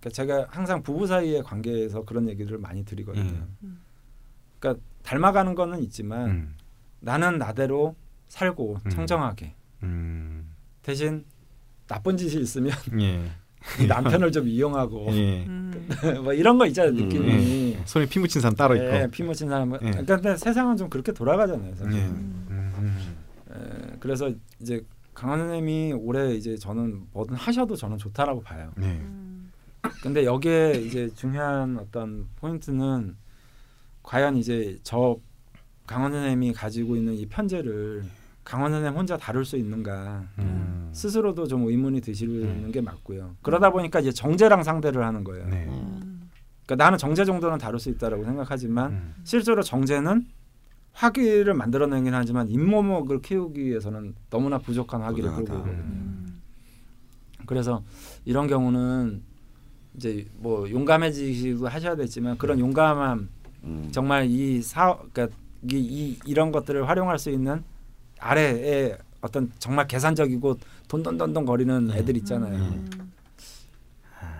[0.00, 3.46] 그러니까 제가 항상 부부 사이의 관계에서 그런 얘기를 많이 드리거든요.
[3.62, 3.81] 음.
[4.62, 6.54] 그러니까 닮아가는 거는 있지만 음.
[7.00, 7.96] 나는 나대로
[8.28, 8.90] 살고 음.
[8.90, 10.54] 청정하게 음.
[10.82, 11.24] 대신
[11.88, 13.86] 나쁜 짓이 있으면 예.
[13.86, 15.44] 남편을 좀 이용하고 예.
[15.46, 15.72] 음.
[16.22, 16.96] 뭐 이런 거 있잖아요 음.
[16.96, 17.78] 느낌이.
[17.84, 18.86] 손에 피 묻힌 사람 따로 있고.
[18.86, 19.74] 예, 피 묻힌 사람.
[19.74, 19.78] 예.
[19.78, 21.74] 그러니까 근데 세상은 좀 그렇게 돌아가잖아요.
[21.74, 21.92] 사실.
[21.92, 22.04] 예.
[22.06, 22.46] 음.
[22.78, 23.16] 음.
[23.50, 28.72] 예, 그래서 이제 강한 선생님이 올해 이제 저는 뭐든 하셔도 저는 좋다라고 봐요.
[30.00, 33.16] 근데 여기에 이제 중요한 어떤 포인트는
[34.02, 35.16] 과연 이제 저
[35.86, 38.04] 강원 선생님이 가지고 있는 이 편제를
[38.44, 40.90] 강원 선생님 혼자 다룰 수 있는가 음.
[40.92, 42.72] 스스로도 좀 의문이 드시는 음.
[42.72, 43.36] 게 맞고요.
[43.42, 45.46] 그러다 보니까 이제 정제랑 상대를 하는 거예요.
[45.46, 45.66] 네.
[45.68, 46.28] 음.
[46.66, 49.14] 그러니까 나는 정제 정도는 다룰 수 있다라고 생각하지만 음.
[49.24, 50.26] 실제로 정제는
[50.92, 55.54] 화기를 만들어내긴 하지만 잇몸목을 키우기 위해서는 너무나 부족한 화기를 끌고.
[55.54, 55.72] 오거든요.
[55.72, 56.40] 음.
[57.46, 57.82] 그래서
[58.24, 59.22] 이런 경우는
[59.96, 63.28] 이제 뭐 용감해지시고 하셔야 되지만 그런 용감함
[63.64, 63.88] 음.
[63.92, 65.36] 정말 이 사업 그러니까
[65.70, 67.62] 이, 이 이런 것들을 활용할 수 있는
[68.18, 70.58] 아래에 어떤 정말 계산적이고
[70.88, 71.98] 돈돈돈돈 거리는 네.
[71.98, 72.56] 애들 있잖아요.
[72.56, 73.12] 음.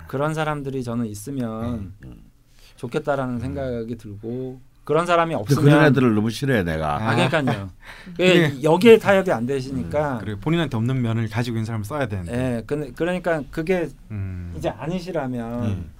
[0.08, 2.22] 그런 사람들이 저는 있으면 음.
[2.76, 6.96] 좋겠다라는 생각이 들고 그런 사람이 근데 그런 없으면 애들을 너무 싫어해 내가.
[6.96, 7.70] 아 그러니까요.
[8.18, 8.50] 네.
[8.50, 12.32] 그 여기에 타협이 안 되시니까 그리고 본인한테 없는 면을 가지고 있는 사람을 써야 되는데.
[12.32, 14.52] 예, 근데 그러니까 그게 음.
[14.56, 15.90] 이제 아니시라면 음.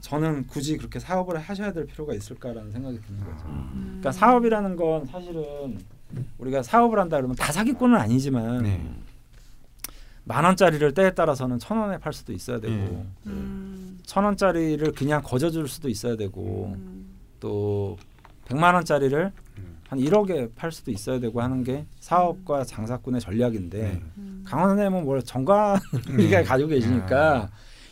[0.00, 3.46] 저는 굳이 그렇게 사업을 하셔야 될 필요가 있을까라는 생각이 드는 거죠.
[3.46, 3.98] 음.
[4.00, 5.78] 그러니까 사업이라는 건 사실은
[6.38, 8.80] 우리가 사업을 한다 그러면 다 사기꾼은 아니지만 네.
[10.24, 13.06] 만 원짜리를 때에 따라서는 천 원에 팔 수도 있어야 되고 예.
[13.26, 13.98] 음.
[14.04, 17.06] 천 원짜리를 그냥 거저 줄 수도 있어야 되고 음.
[17.38, 17.96] 또
[18.54, 19.76] 백만 원짜리를 음.
[19.88, 24.02] 한 1억에 팔 수도 있어야 되고 하는 게 사업과 장사꾼의 전략인데 네.
[24.18, 24.44] 음.
[24.46, 25.80] 강원 선생님은 뭘 정관을
[26.16, 26.42] 네.
[26.44, 27.50] 가지고 계시니까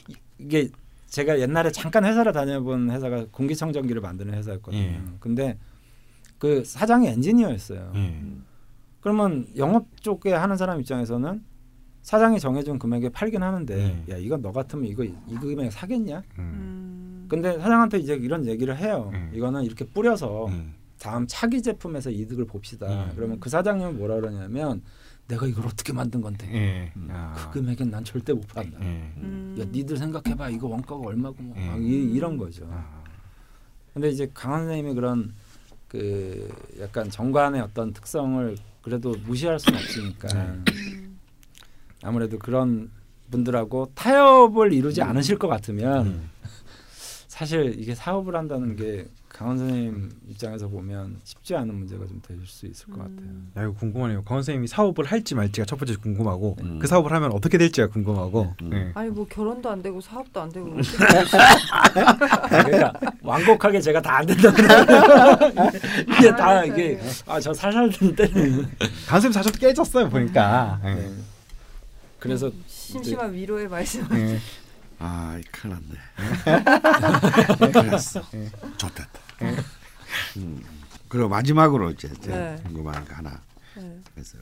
[0.08, 0.68] 이- 이게
[1.08, 4.80] 제가 옛날에 잠깐 회사를 다녀본 회사가 공기청정기를 만드는 회사였거든요.
[4.80, 5.00] 예.
[5.20, 5.58] 근데
[6.38, 7.92] 그 사장이 엔지니어였어요.
[7.96, 8.22] 예.
[9.00, 11.42] 그러면 영업 쪽에 하는 사람 입장에서는
[12.02, 14.12] 사장이 정해준 금액에 팔긴 하는데 예.
[14.14, 16.22] 야 이건 너 같으면 이거 이 금액에 사겠냐?
[16.38, 17.01] 음.
[17.32, 17.42] 음.
[17.42, 19.10] 근데 사장한테 이제 이런 얘기를 해요.
[19.14, 19.30] 음.
[19.34, 20.74] 이거는 이렇게 뿌려서 음.
[20.98, 22.86] 다음 차기 제품에서 이득을 봅시다.
[22.86, 23.12] 음.
[23.16, 24.82] 그러면 그 사장님은 뭐라 그러냐면
[25.28, 26.92] 내가 이걸 어떻게 만든 건데 예.
[26.96, 27.08] 음.
[27.10, 27.32] 아.
[27.34, 28.78] 그 금액은 난 절대 못 판다.
[28.80, 29.12] 예.
[29.16, 29.56] 음.
[29.58, 31.66] 야 니들 생각해봐 이거 원가가 얼마고 뭐 음.
[31.66, 32.68] 막 이, 이런 거죠.
[32.70, 33.02] 아.
[33.94, 35.34] 근데 이제 강한 선생님이 그런
[35.88, 36.48] 그
[36.80, 40.40] 약간 정관의 어떤 특성을 그래도 무시할 수는 없으니까 네.
[40.72, 41.18] 음.
[42.02, 42.90] 아무래도 그런
[43.30, 46.30] 분들하고 타협을 이루지 않으실 것 같으면 음.
[47.32, 52.66] 사실 이게 사업을 한다는 게 강원 선생님 입장에서 보면 쉽지 않은 문제가 좀 될 수
[52.66, 53.16] 있을 것 같아요.
[53.20, 53.50] 음.
[53.56, 54.22] 야 이거 궁금하네요.
[54.24, 56.78] 강원 선생님이 사업을 할지 말지가 첫 번째 궁금하고 음.
[56.78, 58.54] 그 사업을 하면 어떻게 될지가 궁금하고.
[58.60, 58.70] 음.
[58.74, 58.90] 예.
[58.92, 60.76] 아니 뭐 결혼도 안 되고 사업도 안 되고
[62.50, 62.92] 그러니까
[63.22, 64.50] 완곡하게 제가 다 안 된다
[66.18, 67.00] 이게 다 아, 이게 네.
[67.26, 68.52] 아저 살살 들 때는
[69.06, 70.80] 강원 선생님 사실 깨졌어요 보니까.
[70.84, 70.94] 예.
[70.96, 71.10] 네.
[72.18, 74.06] 그래서 심심한 위로의 말씀.
[74.12, 74.38] 예.
[75.04, 75.74] 아, 이 큰일
[76.44, 77.72] 났네.
[77.72, 78.22] 그랬어.
[78.34, 78.48] 예.
[78.76, 79.20] 좋됐다.
[80.36, 80.62] 음.
[81.08, 82.62] 그리고 마지막으로 이제 제가 네.
[82.62, 83.42] 궁금한 거 하나
[83.76, 84.00] 네.
[84.16, 84.38] 해서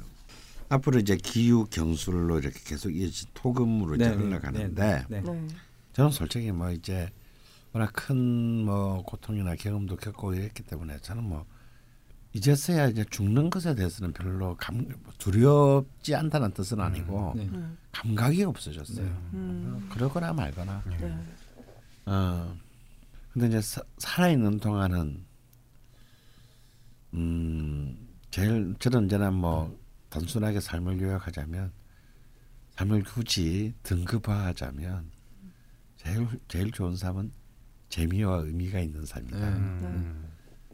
[0.68, 5.20] 앞으로 이제 기후 경술로 이렇게 계속 이어진 토금으로 이제 네, 네, 흘러가는데 네.
[5.22, 5.48] 네.
[5.94, 7.08] 저는 솔직히 뭐 이제
[7.72, 11.46] 워낙 큰 뭐 고통이나 경험도 겪고 이랬기 때문에 저는 뭐
[12.32, 14.86] 이제서야 이제 죽는 것에 대해서는 별로 감
[15.18, 17.48] 두렵지 않다는 뜻은 아니고 네.
[17.48, 17.76] 음.
[17.92, 19.04] 감각이 없어졌어요.
[19.04, 19.12] 네.
[19.34, 19.88] 음.
[19.90, 20.82] 그러거나 말거나.
[20.86, 21.18] 네.
[22.06, 22.56] 어.
[23.32, 25.24] 근데 이제 사, 살아 있는 동안은
[27.14, 29.76] 음 제일 저는 이제는 뭐
[30.08, 31.72] 단순하게 삶을 요약하자면
[32.76, 35.10] 삶을 굳이 등급화하자면
[35.96, 37.32] 제일 제일 좋은 삶은
[37.88, 39.38] 재미와 의미가 있는 삶이다.
[39.38, 39.46] 네.
[39.46, 40.28] 음.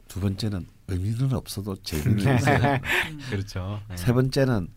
[0.06, 2.78] 두 번째는 의미는 없어도 재미는 있어요.
[3.30, 3.80] 그렇죠.
[3.88, 3.96] 네.
[3.96, 4.68] 세 번째는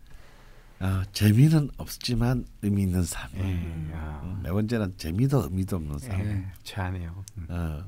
[0.80, 3.30] 어, 재미는 없지만 의미 있는 삶.
[3.36, 3.92] 예.
[3.92, 4.20] 야.
[4.24, 6.20] 음, 네 번째는 재미도 의미도 없는 삶.
[6.20, 6.46] 예.
[6.62, 7.24] 최하네요.
[7.36, 7.46] 음.
[7.50, 7.84] 어,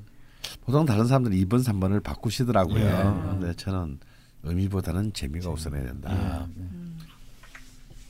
[0.60, 2.84] 보통 다른 사람들은 2번, 3번을 바꾸시더라고요.
[2.84, 3.30] 예.
[3.30, 3.98] 근데 저는
[4.42, 6.10] 의미보다는 재미가 우선해야 된다.
[6.10, 6.62] 아, 네.
[6.62, 6.98] 음.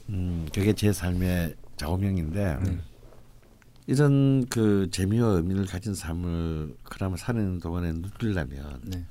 [0.08, 2.78] 음, 그게 제 삶의 좌우명인데 네.
[3.86, 9.04] 이런 그 재미와 의미를 가진 삶을 그나마 사는 동안에 누리려면 네.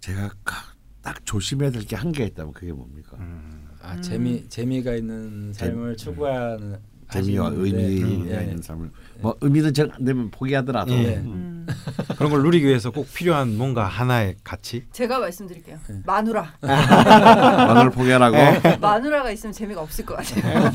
[0.00, 3.16] 제가 가- 딱 조심해야 될 게 한 개 있다면 그게 뭡니까?
[3.18, 3.68] 음.
[3.82, 4.02] 아 음.
[4.02, 6.78] 재미 재미가 있는 삶을 추구하는
[7.10, 8.42] 재미와 의미가 예.
[8.44, 11.16] 있는 삶을 뭐 의미는 정안 되면 포기하더라도 예.
[11.16, 11.26] 음.
[11.26, 11.66] 음.
[12.16, 14.84] 그런 걸 누리기 위해서 꼭 필요한 뭔가 하나의 가치.
[14.92, 15.78] 제가 말씀드릴게요.
[15.88, 16.02] 네.
[16.04, 16.54] 마누라.
[16.60, 20.70] 마늘 포기하라고 마누라가 있으면 재미가 없을 것 같아요.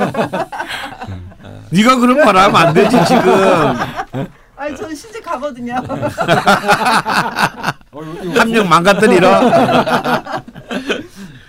[1.72, 4.26] 네가 그런 말 하면 안 되지 지금
[4.64, 5.74] 아니 저는 시집 가거든요.
[7.94, 9.30] 한 명 망갔더니 이러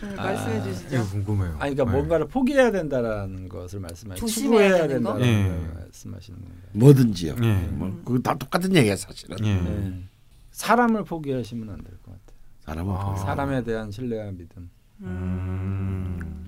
[0.03, 1.07] 네, 말씀해 주시죠.
[1.09, 1.57] 궁금해요.
[1.59, 1.91] 아니 그러니까 네.
[1.93, 4.89] 뭔가를 포기해야 된다라는 것을 말씀하시는 조심해야 추구해야?
[4.89, 5.43] 된다는 예.
[5.49, 6.59] 걸 말씀하시는 건가요?
[6.73, 7.55] 뭐든지요 예.
[7.71, 9.55] 뭐 그거 다 똑같은 얘기야 사실은 예.
[9.55, 10.03] 네.
[10.51, 12.37] 사람을 포기하시면 안 될 것 같아요.
[12.67, 13.05] 사람은 아.
[13.07, 14.71] 포기 사람에 대한 신뢰와 믿음,
[15.01, 16.44] 음.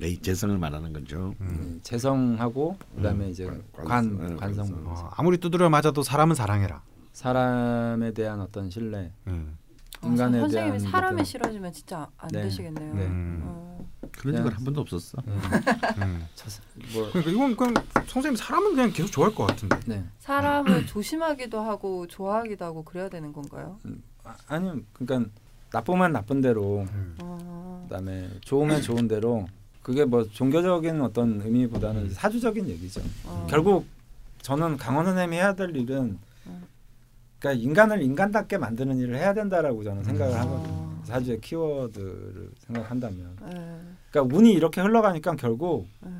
[0.00, 1.46] 내 재성을 말하는 거죠 음.
[1.48, 4.82] 음, 재성하고 그다음에 이제 관- 관 관- 관성.
[4.86, 6.82] 어, 아무리 두드려 맞아도 사람은 사랑해라.
[7.12, 9.56] 사람에 대한 어떤 신뢰, 음.
[10.02, 11.24] 인간에 아, 선생님이 대한 사람이 믿음.
[11.24, 12.42] 싫어지면 진짜 안 네.
[12.42, 12.94] 되시겠네요.
[12.94, 13.06] 네.
[13.06, 13.40] 음.
[13.44, 13.86] 어.
[14.12, 15.40] 그런 적은 한 번도 없었어 음,
[16.02, 16.26] 음.
[16.34, 16.48] 저-
[16.94, 17.74] 뭐 그러니까 이건 그냥
[18.06, 19.78] 선생님 사람은 그냥 계속 좋아할 것 같은데.
[19.86, 20.04] 네.
[20.20, 23.78] 사람을 조심하기도 하고 좋아하기도 하고 그래야 되는 건가요?
[24.24, 25.30] 아, 아니요, 그러니까
[25.72, 27.16] 나쁘면 나쁜 대로, 음.
[27.20, 27.86] 어.
[27.88, 29.46] 그다음에 좋으면 좋은 대로.
[29.82, 32.10] 그게 뭐 종교적인 어떤 의미보다는 음.
[32.10, 33.00] 사주적인 얘기죠.
[33.26, 33.46] 어.
[33.48, 33.86] 결국
[34.42, 36.62] 저는 강원 선생님이 해야 될 일은 음.
[37.38, 40.40] 그러니까 인간을 인간답게 만드는 일을 해야 된다라고 저는 생각을 음.
[40.40, 40.72] 하거든요.
[40.72, 41.02] 어.
[41.04, 43.80] 사주의 키워드를 생각한다면, 네.
[44.10, 46.10] 그러니까 운이 이렇게 흘러가니까 결국 네.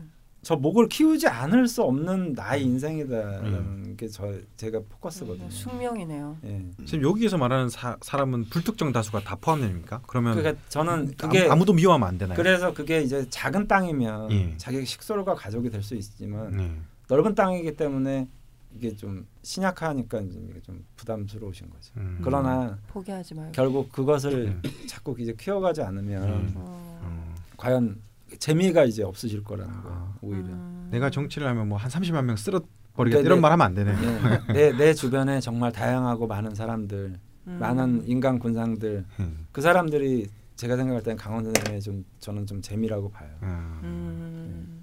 [0.42, 2.68] 저 목을 키우지 않을 수 없는 나의 음.
[2.70, 5.44] 인생이다라는 게저 제가 포커스거든요.
[5.44, 6.38] 네, 숙명이네요.
[6.44, 6.64] 예.
[6.86, 10.00] 지금 여기에서 말하는 사, 사람은 불특정 다수가 다 포함됩니까?
[10.06, 12.36] 그러면 그러니까 저는 아무- 그게 아무 도 미워하면 안 되나요?
[12.36, 14.54] 그래서 그게 이제 작은 땅이면 예.
[14.56, 16.72] 자기 식소로가 가족이 될 수 있지만 네.
[17.08, 18.26] 넓은 땅이기 때문에
[18.74, 21.92] 이게 좀 신약하니까 좀 이게 좀 부담스러우신 거죠.
[21.98, 22.20] 음.
[22.22, 23.52] 그러나 포기하지 말고.
[23.52, 24.62] 결국 그것을 음.
[24.86, 26.52] 자꾸 이제 키워가지 않으면 음.
[26.56, 27.00] 어.
[27.02, 27.34] 어.
[27.58, 28.00] 과연
[28.40, 29.82] 재미가 이제 없으실 거라는 아.
[29.82, 30.14] 거예요.
[30.22, 30.88] 오히려 음.
[30.90, 33.74] 내가 정치를 하면 뭐 한 30만 명 쓸어 그러니까 버리겠다 이런 내- 말 하면 안
[33.74, 33.92] 되네.
[33.92, 37.56] 예, 내, 내 주변에 정말 다양하고 많은 사람들, 음.
[37.60, 39.46] 많은 인간 군상들 음.
[39.52, 40.26] 그 사람들이
[40.56, 43.28] 제가 생각할 때는 강원 선생님의 좀 저는 좀 재미라고 봐요.
[43.42, 43.80] 음.
[43.84, 44.80] 음.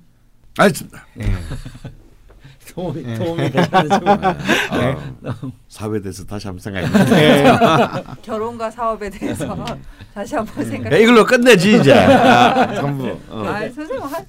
[0.57, 1.23] 알겠습니다 예.
[2.69, 3.15] 도움이 예.
[3.15, 9.55] 도움이 되는 좀 어, 사회에 대해서 다시 한번 생각해보자 결혼과 사업에 대해서
[10.13, 11.01] 다시 한번 야, 생각해.
[11.01, 13.43] 이걸로 끝내지 이제 아, 전부 어.
[13.45, 14.25] 아, 선생님 한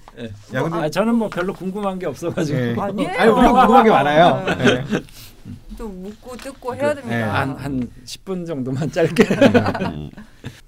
[0.54, 2.76] 야, 근데- 아, 저는 뭐 별로 궁금한 게 없어가지고 예.
[2.78, 3.10] 아니에요.
[3.18, 4.44] 아니 우리가 궁금한 게 많아요.
[4.60, 4.84] 예.
[5.76, 7.18] 또 묻고 뜯고 해야 그, 됩니다.
[7.18, 7.22] 예.
[7.22, 9.24] 한한 10분 정도만 짧게
[9.86, 10.10] 음,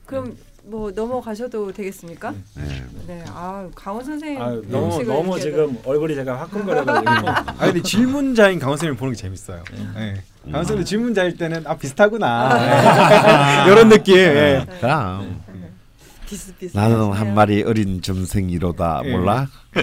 [0.06, 0.36] 그럼
[0.70, 2.32] 뭐 넘어가셔도 되겠습니까?
[2.54, 2.84] 네.
[3.08, 3.24] 네.
[3.26, 8.94] 아, 강원 선생님 아유, 너무 너무 지금 얼굴이 제가 화끈거려가지고 아 근데 질문자인 강원 쌤을
[8.94, 9.64] 보는 게 재밌어요.
[9.98, 10.22] 예.
[10.44, 13.72] 강원 쌤도 질문자일 때는 아 비슷하구나 예.
[13.72, 14.16] 이런 느낌.
[14.16, 14.64] 예.
[14.68, 14.78] 네.
[14.80, 15.40] 그럼
[16.26, 16.76] 비슷비슷.
[16.78, 19.10] 나는 한 마리 어린 점생이로다 예.
[19.10, 19.82] 몰라 아,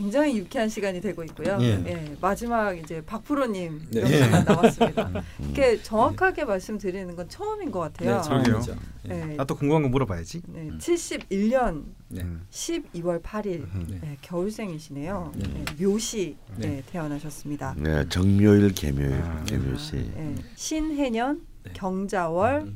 [0.00, 1.58] 굉장히 유쾌한 시간이 되고 있고요.
[1.60, 1.84] 예.
[1.86, 2.16] 예.
[2.22, 4.00] 마지막 이제 박프로님 네.
[4.00, 5.08] 몇 분만 남았습니다.
[5.08, 5.22] 음.
[5.44, 8.22] 이렇게 정확하게 말씀드리는 건 처음인 것 네, 같아요.
[8.22, 8.76] 처음이죠.
[9.02, 9.34] 네.
[9.36, 10.40] 나또 궁금한 거 물어봐야지.
[10.46, 12.22] 네, 71년 네.
[12.22, 12.46] 음.
[12.50, 13.98] 12월 8일 네.
[14.00, 15.32] 네, 겨울생이시네요.
[15.36, 15.48] 네.
[15.48, 16.66] 네, 묘시 네.
[16.66, 17.74] 네, 태어나셨습니다.
[17.76, 19.44] 네, 정묘일 개묘일 아.
[19.44, 21.72] 개묘시 네, 신해년 네.
[21.74, 22.74] 경자월 음,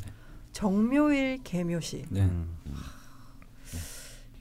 [0.52, 2.04] 정묘일 개묘시.
[2.10, 2.20] 네.
[2.20, 2.54] 음.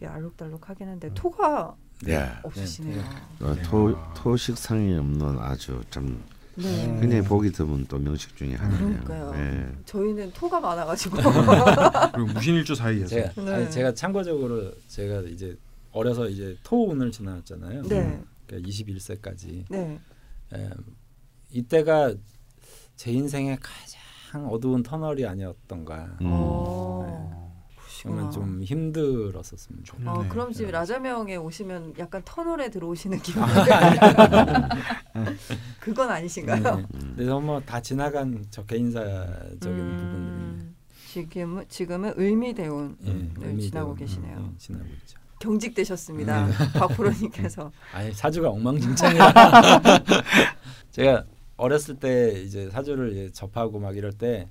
[0.01, 2.30] 예, 알록달록하긴 한데 토가 네.
[2.44, 3.02] 없으시네요.
[3.41, 6.22] 어, 토 토식상이 없는 아주 좀
[6.56, 6.86] 네.
[6.99, 9.03] 굉장히 보기 드문 또 명식 중에 하나예요.
[9.03, 9.32] 그러니까요.
[9.34, 9.72] 네.
[9.86, 11.18] 저희는 토가 많아가지고.
[12.14, 13.52] 그리고 무신일주 사이에서 제가 네.
[13.53, 15.57] 아니, 제가 참고적으로 제가 이제
[15.91, 17.84] 어려서 이제 토운을 지나왔잖아요.
[17.84, 18.22] 네.
[18.45, 19.99] 그러니까 21세까지 네.
[20.53, 20.70] 에,
[21.52, 22.14] 이때가
[22.95, 24.03] 제 인생의 가장
[24.34, 26.18] 참 어두운 터널이 아니었던가.
[26.22, 27.43] 음.
[28.06, 28.10] 어.
[28.10, 29.94] 그러면 좀 힘들었었습니다.
[30.06, 30.30] 어, 네.
[30.30, 33.44] 그럼 지금 라자명에 오시면 약간 터널에 들어오시는 기분.
[35.80, 36.76] 그건 아니신가요?
[36.78, 36.86] 네.
[37.16, 40.76] 그래서 뭐 다 지나간 저 개인사적인 음,
[41.08, 44.50] 지금은 지금은 의미대운 예, 음, 의미대로, 지나고 계시네요.
[44.54, 45.20] 예, 지나고 있죠.
[45.40, 46.48] 경직되셨습니다.
[46.74, 47.72] 박프로님께서.
[47.94, 49.34] 아예 사주가 엉망진창이라
[50.92, 51.26] 제가
[51.58, 54.50] 어렸을 때 이제 사주를 이제 접하고 막 이럴 때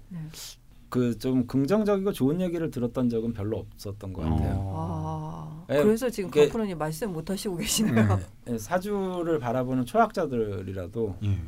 [0.92, 1.18] 그 네.
[1.18, 4.72] 좀 긍정적이고 좋은 얘기를 들었던 적은 별로 없었던 것 같아요.
[4.76, 8.20] 아, 예, 그래서 지금 박프로님 말씀 못 하시고 계시네요.
[8.50, 11.38] 예, 사주를 바라보는 초학자들이라도 예.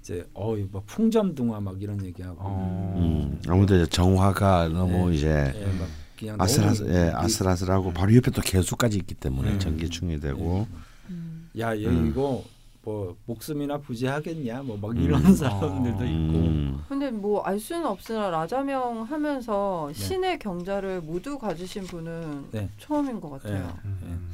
[0.00, 2.94] 이제 어이 뭐 풍점등화 막 이런 얘기하고 어.
[2.98, 5.16] 음, 아무래도 이제 정화가 너무 네.
[5.16, 5.88] 이제 예, 막
[6.18, 9.58] 그냥 아슬아슬, 너무 예, 이- 아슬아슬하고 바로 옆에 또 개수까지 있기 때문에 음.
[9.60, 10.66] 전기충이 되고
[11.10, 11.48] 음.
[11.60, 12.08] 야, 얘 음.
[12.10, 12.42] 이거
[12.90, 15.00] 뭐 목숨이나 부지하겠냐, 뭐막 음.
[15.02, 16.38] 이런 사람들도 있고.
[16.38, 19.94] 음, 근데 뭐 알 수는 없으나 라자명 하면서 네.
[19.94, 22.68] 신의 경자를 모두 가지신 분은 네.
[22.78, 23.78] 처음인 것 같아요.
[23.84, 24.30] 음.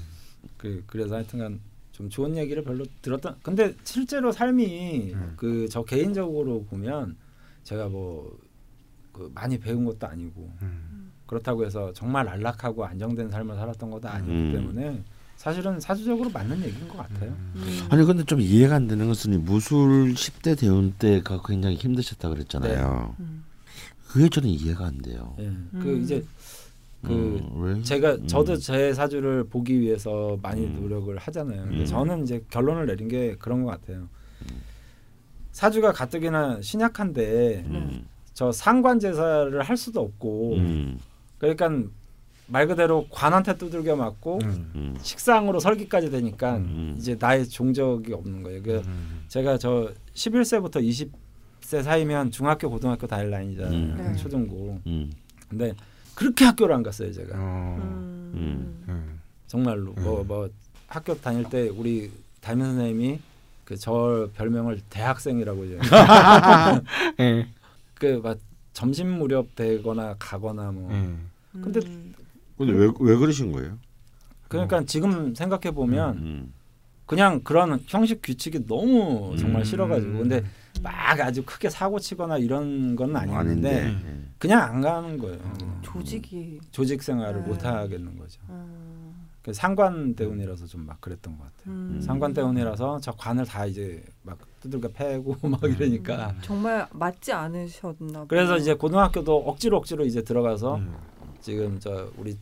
[0.57, 1.61] 그 그래서 하여튼간
[1.93, 3.37] 좀 좋은 얘기를 별로 들었던.
[3.43, 5.35] 근데 실제로 삶이 음.
[5.37, 7.17] 그저 개인적으로 보면
[7.65, 8.47] 제가 뭐
[9.17, 11.11] 그 많이 배운 것도 아니고 음.
[11.27, 14.53] 그렇다고 해서 정말 안락하고 안정된 삶을 살았던 것도 아니기 음.
[14.53, 15.03] 때문에
[15.37, 17.31] 사실은 사주적으로 맞는 얘기인 것 같아요.
[17.55, 17.87] 음.
[17.91, 23.15] 아니 근데 좀 이해가 안 되는 것은 이 무술 10대 대운 때가 굉장히 힘드셨다 그랬잖아요.
[23.21, 23.45] 음.
[24.09, 25.35] 그게 저는 이해가 안 돼요.
[25.39, 25.45] 예.
[25.45, 25.71] 음.
[25.81, 26.25] 그 이제
[27.03, 27.83] 그 음, 왜?
[27.83, 28.27] 제가 음.
[28.27, 30.81] 저도 제 사주를 보기 위해서 많이 음.
[30.81, 31.65] 노력을 하잖아요.
[31.65, 31.85] 근데 음.
[31.85, 34.09] 저는 이제 결론을 내린 게 그런 것 같아요.
[35.53, 40.99] 사주가 가뜩이나 신약한데 음, 저 상관 제사를 할 수도 없고 음,
[41.39, 41.89] 그러니까
[42.49, 44.71] 말 그대로 관한테 두들겨 맞고 음.
[44.75, 46.95] 음, 식상으로 설기까지 되니까 음.
[46.97, 48.63] 이제 나의 종적이 없는 거예요.
[48.63, 49.25] 그 음.
[49.29, 50.77] 제가 저 11세부터
[51.63, 53.73] 20세 사이면 중학교 고등학교 다닐 나이잖아요.
[53.77, 53.95] 음.
[53.99, 54.17] 네.
[54.17, 54.81] 초중고.
[54.87, 55.11] 음,
[55.49, 55.75] 근데
[56.15, 57.35] 그렇게 학교를 안 갔어요, 제가.
[57.37, 57.77] 어.
[58.35, 58.85] 음.
[58.89, 59.21] 음.
[59.49, 60.27] 정말로 뭐 음.
[60.29, 60.49] 뭐
[60.87, 62.11] 학교 다닐 때 우리
[62.41, 63.19] 담임 선생님이
[63.65, 65.79] 그 저 별명을 대학생이라고 이제
[67.19, 67.49] 예.
[67.95, 68.39] 그막
[68.73, 71.61] 점심 무렵 되거나 가거나 뭐 예.
[71.61, 72.15] 근데 음.
[72.57, 73.79] 근데 왜, 왜 그러신 거예요?
[74.49, 76.53] 그러니까 지금 생각해 보면 음,
[77.05, 79.65] 그냥 그런 형식 규칙이 너무 정말 음.
[79.65, 80.45] 싫어가지고 근데
[80.83, 83.83] 막 아주 크게 사고 치거나 이런 건 아닌데 아닌데.
[83.87, 84.33] 음.
[84.39, 85.39] 그냥 안 가는 거예요.
[85.63, 85.79] 음.
[85.83, 87.49] 조직이 조직 생활을 네.
[87.49, 88.41] 못 하겠는 거죠.
[88.49, 89.27] 음.
[89.43, 91.75] 그 상관 대운이라서 좀 막 그랬던 것 같아요.
[91.75, 92.01] 음.
[92.01, 95.71] 상관 대운이라서 저 관을 다 이제 막 두들겨 패고 막 음.
[95.73, 98.27] 이러니까 정말 맞지 않으셨나.
[98.29, 100.95] 그래서 이제 고등학교도 억지로 억지로 이제 들어가서 음.
[101.41, 102.37] 지금 저 우리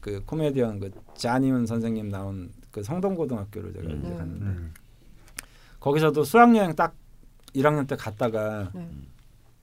[0.00, 3.98] 그 코미디언 그 자니운 선생님 나온 그 성동고등학교를 제가 음.
[3.98, 4.16] 이제 네.
[4.16, 4.74] 갔는데 음.
[5.78, 6.94] 거기서도 수학여행 딱
[7.54, 8.88] 1학년 때 갔다가 네.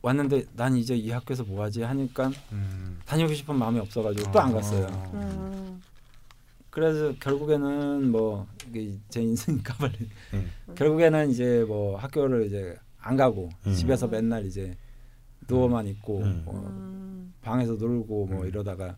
[0.01, 2.99] 왔는데 난 이제 이 학교에서 뭐 하지 하니까 음.
[3.05, 4.87] 다니고 싶은 마음이 없어가지고 또안 갔어요.
[5.13, 5.81] 음.
[6.69, 8.47] 그래서 결국에는 뭐
[9.09, 10.75] 제 인생인가 빨리 예.
[10.75, 13.73] 결국에는 이제 뭐 학교를 이제 안 가고 음.
[13.73, 14.75] 집에서 맨날 이제
[15.47, 16.41] 누워만 있고 음.
[16.43, 17.33] 뭐 음.
[17.41, 18.47] 방에서 놀고 뭐 음.
[18.47, 18.97] 이러다가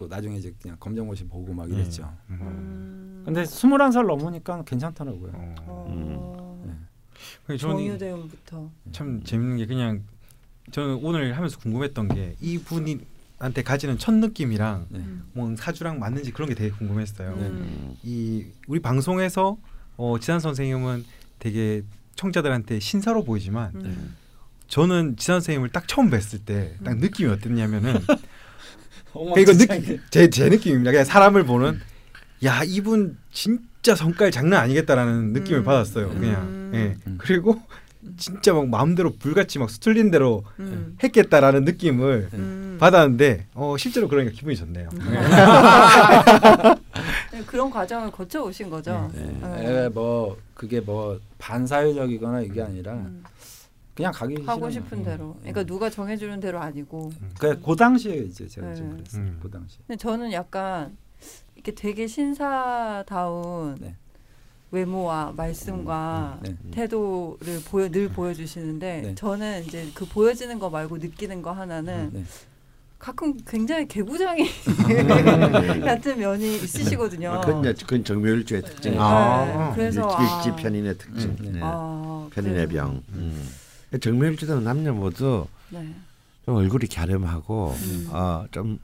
[0.00, 2.10] 또 나중에 이제 그냥 검정고시 보고 막 이랬죠.
[2.30, 2.38] 음.
[2.40, 3.22] 음.
[3.26, 5.30] 근데 스물한 살 넘으니까 괜찮더라고요.
[5.34, 5.54] 어.
[5.66, 6.62] 어.
[6.66, 6.72] 네.
[7.46, 10.02] 그래서 저는 정유대운부터 참 재밌는 게 그냥
[10.72, 15.04] 저는 오늘 하면서 궁금했던 게 이 분한테 가지는 첫 느낌이랑 네.
[15.34, 17.36] 뭐 사주랑 맞는지 그런 게 되게 궁금했어요.
[17.36, 17.42] 네.
[17.48, 19.58] 음, 이 우리 방송에서
[19.98, 21.04] 어, 지산 선생님은
[21.38, 21.82] 되게
[22.14, 24.16] 청자들한테 신사로 보이지만 음.
[24.66, 27.96] 저는 지산 선생님을 딱 처음 뵀을 때 딱 느낌이 어땠냐면은
[29.12, 30.90] 어, 이거 느낌 제제 느낌입니다.
[30.90, 31.80] 그냥 사람을 보는
[32.44, 35.64] 야 이분 진짜 성깔 장난 아니겠다라는 느낌을 음.
[35.64, 36.08] 받았어요.
[36.10, 36.72] 그냥 음.
[36.74, 37.18] 예 음.
[37.18, 37.60] 그리고
[38.16, 40.96] 진짜 막 마음대로 불같이 막 수틀린 대로 음.
[41.02, 42.76] 했겠다라는 느낌을 음.
[42.80, 44.88] 받았는데 어 실제로 그러니까 기분이 좋네요.
[47.32, 49.10] 네, 그런 과정을 거쳐 오신 거죠.
[49.14, 49.38] 네.
[49.42, 49.84] 네.
[49.84, 53.22] 에, 뭐 그게 뭐 반사회적이거나 이게 아니라 음.
[53.94, 55.04] 그냥 가기 하고 싶은 거예요.
[55.04, 55.34] 대로.
[55.40, 57.12] 그러니까 누가 정해주는 대로 아니고.
[57.38, 58.74] 그, 그 당시에 이제 제가 네.
[58.76, 59.22] 좀 그랬어요.
[59.22, 59.38] 음.
[59.42, 59.78] 그 당시.
[59.86, 60.96] 근데 저는 약간
[61.54, 63.96] 이렇게 되게 신사다운 네.
[64.70, 66.56] 외모와 말씀과 네.
[66.70, 69.14] 태도를 보여 늘 보여주시는데 네.
[69.14, 72.24] 저는 이제 그 보여지는 거 말고 느끼는 거 하나는 네.
[72.98, 74.44] 가끔 굉장히 개구장이
[75.84, 77.40] 같은 면이 있으시거든요.
[77.44, 78.92] 그건 이제 그건 정묘일주의 특징.
[78.92, 78.98] 네.
[79.00, 79.72] 아.
[79.74, 81.30] 그래서 일지 아, 편인의 특징.
[81.30, 81.50] 음, 네.
[81.52, 81.60] 네.
[81.62, 83.02] 아, 편인의 그래서, 병.
[83.14, 83.48] 음.
[83.98, 85.92] 정묘일주는 남녀 모두 네.
[86.44, 88.08] 좀 얼굴이 갸름하고 음.
[88.10, 88.78] 어, 좀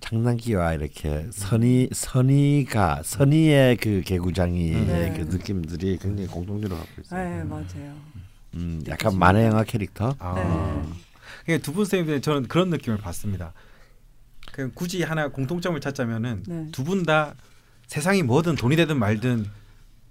[0.00, 5.14] 장난기와 이렇게 선의 선의가 선의의 그 개구장이의 네.
[5.16, 7.28] 그 느낌들이 굉장히 공통적으로 갖고 있어요.
[7.28, 7.96] 네, 맞아요.
[8.54, 10.14] 음, 약간 만화 영화 캐릭터.
[10.18, 10.34] 아.
[10.34, 11.00] 네.
[11.44, 13.52] 그러니까 두분 선생님들 저는 그런 느낌을 받습니다.
[14.52, 16.68] 그 굳이 하나 공통점을 찾자면은 네.
[16.72, 17.34] 두분 다
[17.86, 19.46] 세상이 뭐든 돈이 되든 말든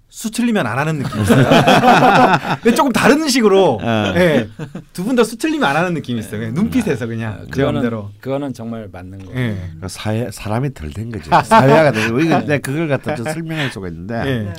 [0.09, 1.45] 수틀리면 안 하는 느낌이 있어요.
[2.63, 4.13] 근데 조금 다른 식으로 어.
[4.15, 4.49] 예.
[4.91, 6.39] 두분 다 수틀리면 안 하는 느낌이 있어요.
[6.39, 8.09] 그냥 눈빛에서 그냥 제 아, 그거는 마음대로.
[8.19, 9.39] 그거는 정말 맞는 거예요.
[9.39, 9.55] 예.
[9.61, 11.29] 그러니까 사회 사람이 덜 된 거지.
[11.29, 14.39] 사회가 되고 이거 내가 그걸 갖다 좀 설명할 수가 있는데 예.
[14.51, 14.53] 네.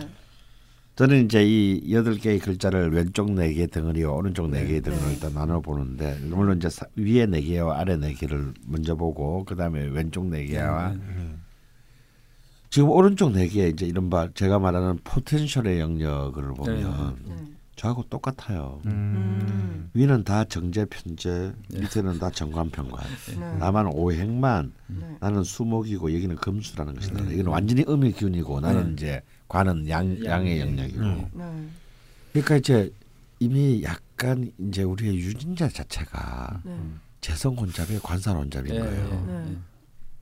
[0.97, 5.61] 저는 이제 이 여덟 개의 글자를 왼쪽 네개 덩어리와 오른쪽 네 개의 덩어리를 일단 나눠
[5.61, 10.27] 보는데 물론 이제 사- 위에 네 개와 아래 네 개를 먼저 보고 그 다음에 왼쪽
[10.27, 10.93] 네 개와
[12.71, 17.45] 지금 오른쪽 네개 이제 이른바 제가 말하는 포텐셜의 영역을 보면 네.
[17.75, 18.81] 저하고 똑같아요.
[18.87, 19.91] 음.
[19.93, 23.05] 위는 다 정제 편제, 밑에는 다 정관 편관.
[23.37, 23.59] 네.
[23.59, 25.17] 나만 오행만 네.
[25.19, 27.25] 나는 수목이고 여기는 금수라는 것이다.
[27.33, 31.01] 이건 완전히 음의 기운이고 나는 이제 관은 양 양의 영역이고.
[31.03, 31.29] 음.
[31.33, 31.69] 네.
[32.33, 32.93] 그러니까 이제
[33.41, 36.77] 이미 약간 이제 우리의 유전자 자체가 네.
[37.21, 39.61] 재성 혼잡의 관살 혼잡인 예, 거예요.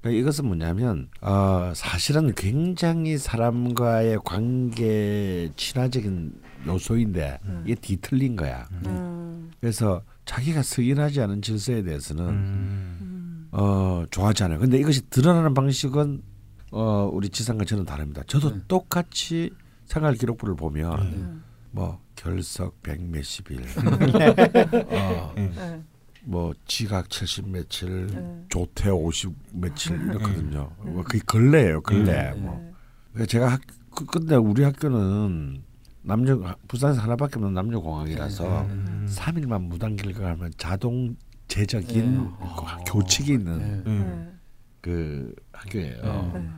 [0.05, 0.15] 예, 네.
[0.15, 0.21] 예.
[0.21, 7.63] 그러니까 이것은 뭐냐면 어, 사실은 굉장히 사람과의 관계 친화적인 요소인데 음.
[7.65, 8.69] 이게 뒤틀린 거야.
[8.87, 9.51] 음.
[9.61, 12.99] 그래서 자기가 승인하지 않은 질서에 대해서는 음.
[13.01, 13.49] 음.
[13.53, 14.59] 어, 좋아하지 않아요.
[14.59, 16.23] 근데 이것이 드러나는 방식은
[16.71, 18.23] 어, 우리 지상과 저는 다릅니다.
[18.27, 18.61] 저도 네.
[18.69, 19.51] 똑같이
[19.87, 21.45] 생활 기록부를 보면 음.
[21.71, 23.63] 뭐 결석 백 몇십 일,
[24.91, 25.41] 어, 예.
[25.49, 25.83] 네.
[26.29, 28.45] 뭐 지각 70 며칠, 네.
[28.51, 30.71] 조퇴 50 며칠 이렇거든요.
[30.81, 32.33] 뭐 그게 근래예요, 근래.
[32.37, 32.43] 음.
[32.43, 32.73] 뭐.
[33.15, 33.61] 그러니까 제가 학,
[33.97, 35.63] 그- 근데 우리 학교는
[36.03, 36.39] 남녀
[36.69, 39.07] 부산에서 하나밖에 없는 남녀 공학이라서 음.
[39.09, 41.17] 삼일만 무단결과 하면 자동
[41.49, 42.29] 제적인 네.
[42.85, 43.83] 그 교칙이 있는 네.
[43.91, 44.39] 음.
[44.83, 46.03] 그 학교예요.
[46.35, 46.41] 네.
[46.41, 46.49] 네.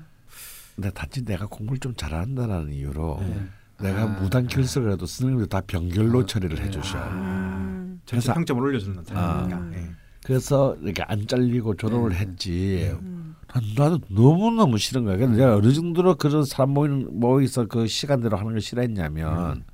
[0.75, 3.41] 근데 단지 내가 공부를 좀 잘한다는 이유로 네.
[3.83, 4.07] 내가 아.
[4.07, 6.99] 무단 결석을 해도 선생님들 다 병결로 처리를 해주셔.
[6.99, 8.01] 음.
[8.07, 9.05] 전체 그래서- 평점을 올려주는.
[9.15, 9.71] 아.
[9.75, 9.91] 예.
[10.25, 12.17] 그래서 이렇게 안 잘리고 졸업을 네.
[12.19, 12.91] 했지.
[13.01, 13.35] 음.
[13.53, 15.17] 난- 나도 너무 너무 싫은 거야.
[15.17, 19.65] 근데 내가 어느 정도로 그런 사람 모이는 모이서 그 시간대로 하는 걸 싫어했냐면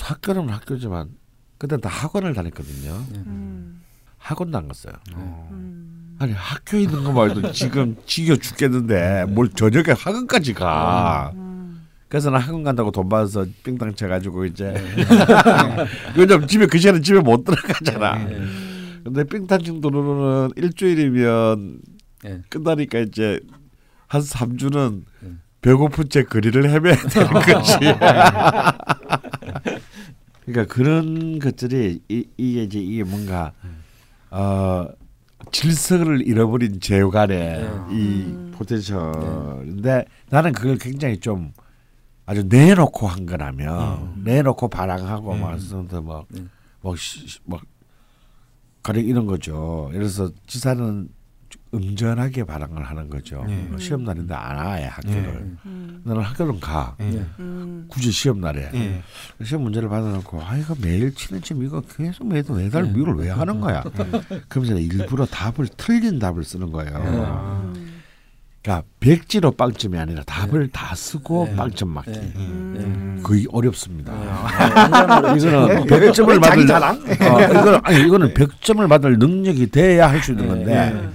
[0.00, 1.08] 학교는 학교지만
[1.58, 2.92] 그때 다 학원을 다녔거든요.
[3.26, 3.80] 음.
[4.18, 4.92] 학원도 안 갔어요.
[5.14, 5.48] 어.
[5.50, 6.16] 음.
[6.20, 11.32] 아니 학교에 있는 거 말도 지금 지겨 죽겠는데 뭘 저녁에 학원까지 가.
[12.10, 12.12] 음.
[12.12, 14.74] 그래서 나 학원 간다고 돈 받아서 삥땅 쳐가지고 이제
[16.16, 18.24] 왜냐면 집에 그 시간에 집에 못 들어가잖아.
[18.24, 18.40] 네.
[19.04, 21.78] 근데 삥땅 정도로는 일주일이면
[22.24, 22.40] 네.
[22.48, 23.40] 끝나니까 이제
[24.08, 25.40] 한 3주는 음.
[25.62, 27.78] 배고픈 채 거리를 헤매야 되는 거지.
[30.44, 33.52] 그러니까 그런 것들이 이, 이게 이제 이게 뭔가
[34.30, 34.88] 어
[35.52, 37.70] 질서를 잃어버린 제후간의 네.
[37.92, 38.52] 이 음.
[38.54, 41.52] 포텐셜인데 나는 그걸 굉장히 좀
[42.30, 44.22] 아주 내놓고 한 거라면 음.
[44.24, 45.40] 내놓고 반항하고 음.
[45.40, 46.44] 막 쓰는데 막 네.
[47.44, 47.60] 막,
[48.84, 49.90] 가령 이런 거죠.
[49.92, 51.08] 예를 들어서 지사는
[51.74, 53.44] 음전하게 반항을 하는 거죠.
[53.48, 53.68] 네.
[53.80, 55.22] 시험 날인데 안 와요 학교를.
[55.22, 55.56] 네.
[55.66, 56.02] 음.
[56.04, 56.94] 나는 학교는 가.
[57.00, 57.10] 예.
[57.10, 57.26] 네.
[57.40, 57.86] 음.
[57.88, 59.02] 굳이 시험 날에 예.
[59.44, 62.92] 시험 문제를 받아놓고 아 이거 매일 치는 점 이거 계속 매달 매달 네.
[62.92, 63.82] 미를 왜 하는 거야?
[64.48, 67.72] 그러면서 일부러 답을 틀린 답을 쓰는 거예요.
[68.66, 68.78] 아.
[68.78, 68.82] 음.
[68.82, 71.56] 그러니까 백지로 빵점이 아니라 답을 다 쓰고 네.
[71.56, 72.10] 빵점 맞기.
[72.10, 72.32] 네.
[72.36, 73.20] 음.
[73.22, 74.12] 거의 어렵습니다.
[74.12, 75.46] 어렵지.
[75.46, 76.96] 이거는 100점을 자기 받을 자랑?
[76.96, 80.50] 어, 이거는 아니 이거는 100점을 받을 능력이 돼야 할 수 있는 네.
[80.50, 81.08] 건데 네.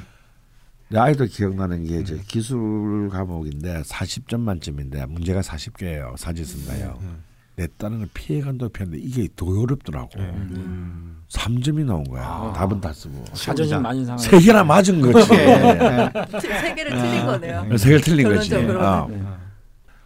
[0.89, 6.17] 내 아이도 기억나는 게 이제 기술 과목인데 40점 만점인데 문제가 40개예요.
[6.17, 6.99] 사지 쓴다요.
[7.55, 10.09] 내 딸은 걸 피해 간다고 피했는데 이게 더 어렵더라고.
[10.17, 11.21] 음.
[11.29, 12.23] 3점이 나온 거야.
[12.23, 12.53] 아.
[12.55, 13.23] 답은 다 쓰고.
[13.33, 14.17] 자존심 많이 상하.
[14.17, 15.27] 세 개나 맞은 거지.
[15.27, 17.77] 트- 세 개를 틀린 거네요.
[17.77, 18.53] 세 개를 틀린 거지.
[18.55, 19.07] 어.
[19.09, 19.21] 네.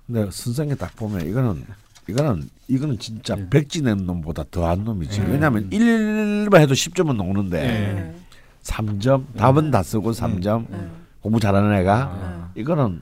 [0.06, 1.64] 근데 선생님 딱 보면 이거는
[2.08, 3.48] 이거는 이거는 진짜 네.
[3.50, 5.22] 백지 낸 놈보다 더한 놈이지.
[5.22, 5.32] 네.
[5.34, 8.16] 왜냐하면 1만 해도 10점은 나오는데 네.
[8.64, 10.88] 3점 답은 다 쓰고 3점 네.
[11.22, 12.50] 공부 잘하는 애가 아.
[12.56, 13.02] 이거는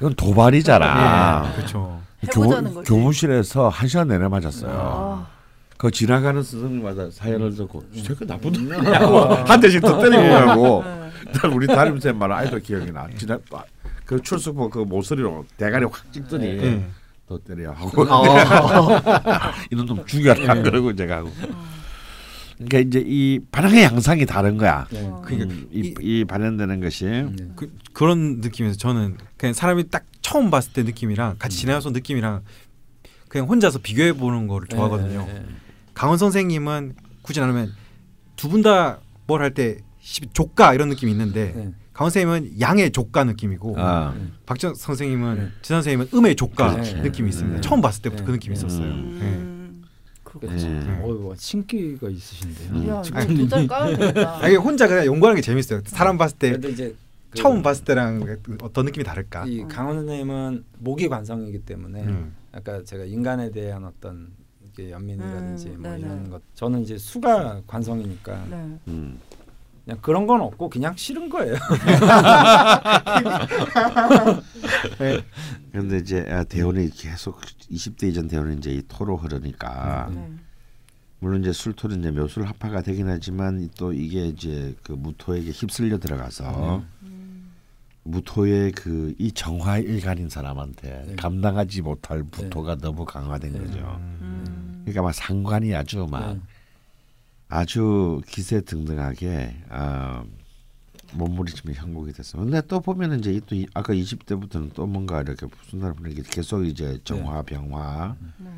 [0.00, 1.50] 이건 도발이잖아.
[1.52, 1.56] 예.
[1.56, 2.00] 그렇죠.
[2.28, 2.90] 해보자는 교, 거지.
[2.90, 4.70] 교무실에서 한 시간 내내 맞았어요.
[4.72, 5.26] 아.
[5.76, 11.10] 그 지나가는 선생님마다 사연을 듣고 저거 나쁜 놈이냐고 한 대씩 더 때리고 네.
[11.32, 13.06] 난 우리 담임쌤 말 아직도 기억이 나.
[13.18, 13.38] 지나
[14.06, 16.84] 그 출석부 그 모서리로 대가리 확 찍더니 예.
[17.28, 18.22] 더 때려 하고 어.
[19.70, 21.30] 이런 놈 죽여라 그러고 제가 하고.
[22.56, 24.86] 그러니까 이제 이 반항의 양상이 다른 거야.
[24.90, 25.10] 네.
[25.24, 27.26] 그러니까 음, 이, 이 발현되는 것이 네.
[27.56, 32.42] 그, 그런 느낌에서 저는 그냥 사람이 딱 처음 봤을 때 느낌이랑 같이 지내서 느낌이랑
[33.28, 35.26] 그냥 혼자서 비교해 보는 거를 좋아하거든요.
[35.26, 35.46] 네, 네, 네.
[35.94, 37.72] 강원 선생님은 굳이 나누면
[38.36, 39.78] 두 분 다 뭘 할 때
[40.32, 41.72] 조가 이런 느낌이 있는데 네.
[41.92, 44.14] 강원 선생님은 양의 조가 느낌이고 아,
[44.46, 45.48] 박정 선생님은 네.
[45.62, 46.94] 지선 선생님은 음의 조가 그렇지.
[46.96, 47.56] 느낌이 있습니다.
[47.56, 47.60] 네.
[47.60, 48.26] 처음 봤을 때부터 네.
[48.26, 48.84] 그 느낌이 있었어요.
[48.86, 49.53] 음.
[50.42, 51.02] 예.
[51.02, 52.70] 어이구 신기가 있으신데요.
[52.72, 52.88] 음.
[52.88, 53.02] 야,
[53.66, 54.38] 까야.
[54.42, 55.80] 아, 이게 혼자 그냥 연구하는 게 재밌어요.
[55.86, 56.58] 사람 봤을 때
[57.34, 59.44] 그 처음 봤을 때랑 어떤 느낌이 다를까?
[59.46, 62.32] 이 강원 선생님은 모기 관성이기 때문에 음.
[62.52, 64.28] 아까 제가 인간에 대한 어떤
[64.78, 66.00] 연민이라든지 음, 뭐 네네.
[66.00, 68.78] 이런 것 저는 이제 수가 관성이니까 네.
[68.88, 69.18] 음.
[69.84, 71.54] 그냥 그런 건 없고 그냥 싫은 거예요.
[75.70, 80.30] 그런데 이제 아, 대원이 계속 20대 이전 대원은 이제 이 토로 흐르니까 네.
[81.18, 86.82] 물론 이제 술토는 이제 묘술 합파가 되긴 하지만 또 이게 이제 그 무토에게 휩쓸려 들어가서
[87.02, 87.52] 음.
[88.04, 91.16] 무토의 그 이 정화 일간인 사람한테 네.
[91.16, 93.58] 감당하지 못할 무토가 너무 강화된 네.
[93.58, 93.78] 거죠.
[94.20, 94.82] 음.
[94.84, 96.40] 그러니까 막 상관이 아주 막 네.
[97.48, 100.24] 아주 기세등등하게 어,
[101.12, 102.38] 몸부림치면 형국이 됐어.
[102.38, 106.64] 근데 또 보면은 이제 이또 이- 아까 20대부터는 또 뭔가 이렇게 무슨 사람 분위기 계속
[106.64, 108.50] 이제 정화, 병화, 네.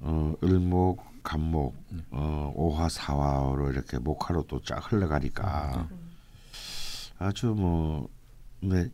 [0.00, 2.02] 어, 을목, 간목, 음.
[2.10, 5.88] 어, 오화, 사화로 이렇게 목화로 또 쫙 흘러가니까
[7.18, 8.08] 아주 뭐
[8.60, 8.88] 네.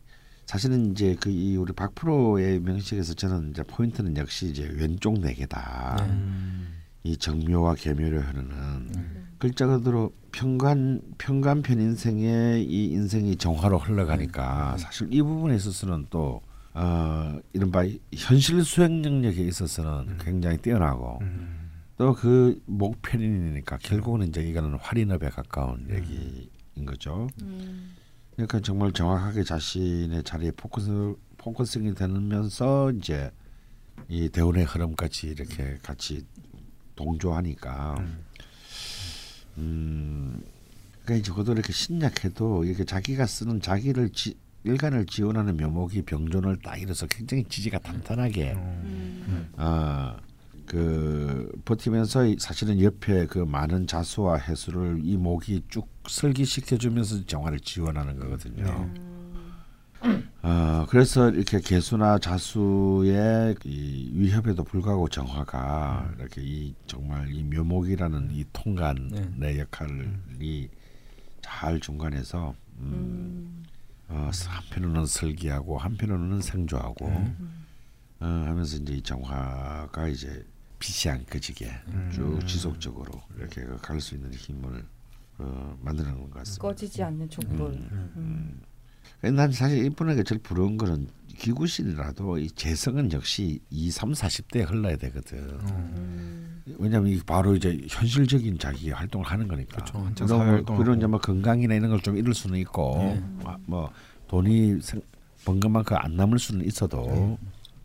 [0.46, 5.96] 사실은 이제 그 이 우리 박프로의 명식에서 저는 이제 포인트는 역시 이제 왼쪽 네 개다.
[6.06, 6.76] 네.
[7.06, 8.90] 이 정묘와 계묘를 흐르는
[9.38, 16.42] 글자 그대로 평간 평간편 인생의 이 인생이 정화로 흘러가니까 사실 이 부분에 있어서는 또
[16.74, 21.70] 어, 이른바 현실 수행 능력에 있어서는 굉장히 뛰어나고 음.
[21.96, 27.28] 또그 목편인이니까 결국은 이제 이거는 활인업에 가까운 얘기인 거죠.
[27.40, 27.94] 음.
[28.34, 33.30] 그러니까 정말 정확하게 자신의 자리에 포커스 focusing이 되면서 이제
[34.08, 36.26] 이 대운의 흐름까지 이렇게 같이
[36.97, 37.97] 동조하니까
[39.59, 40.43] 음
[41.05, 46.77] 그러니까 이제 그도 이렇게 신약해도 이렇게 자기가 쓰는 자기를 지, 일간을 지원하는 묘목이 병존을 딱
[46.81, 49.48] 이뤄서 굉장히 지지가 탄탄하게 음.
[50.66, 57.60] 아그 버티면서 이- 사실은 옆에 그 많은 자수와 해수를 이 목이 쭉 설기시켜 주면서 정화를
[57.60, 58.90] 지원하는 거거든요.
[60.43, 68.44] 어, 그래서 이렇게 개수나 자수의 이 위협에도 불구하고 정화가 이렇게 이 정말 이 묘목이라는 이
[68.52, 69.59] 통간의 네.
[69.59, 70.68] 역할이
[71.40, 73.64] 잘 중간에서 음, 음.
[74.09, 80.44] 어, 한편으로는 설기하고 한편으로는 생조하고 어, 하면서 이제 이 정화가 이제
[80.78, 81.70] 빛이 안 꺼지게
[82.14, 84.85] 쭉 지속적으로 이렇게 갈 수 있는 힘을
[85.39, 86.62] 어, 만드는 것 같습니다.
[86.62, 87.73] 꺼지지 않는 촛불.
[87.73, 88.60] 음.
[89.31, 89.36] 음.
[89.36, 91.09] 난 사실 이분에게 제일 부러운 거는
[91.39, 95.39] 기구신이라도 이 재성은 역시 2, 3, 40대에 흘러야 되거든.
[95.39, 96.62] 음.
[96.78, 99.77] 왜냐하면 이 바로 이제 현실적인 자기 활동을 하는 거니까.
[99.77, 100.11] 그렇죠.
[100.78, 103.23] 그런 이제 뭐 건강이나 이런 걸 좀 잃을 수는 있고, 네.
[103.43, 103.90] 뭐- 뭐
[104.28, 105.03] 돈이 생-
[105.44, 107.39] 번 것만큼 안 남을 수는 있어도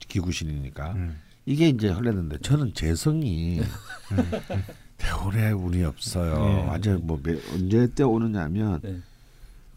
[0.08, 1.18] 기구신이니까 음.
[1.46, 3.62] 이게 이제 흘렀는데 저는 재성이
[4.98, 6.46] 대원에 운이 없어요.
[6.46, 6.66] 네.
[6.68, 9.00] 완전 뭐 매- 언제 때 오느냐면 네.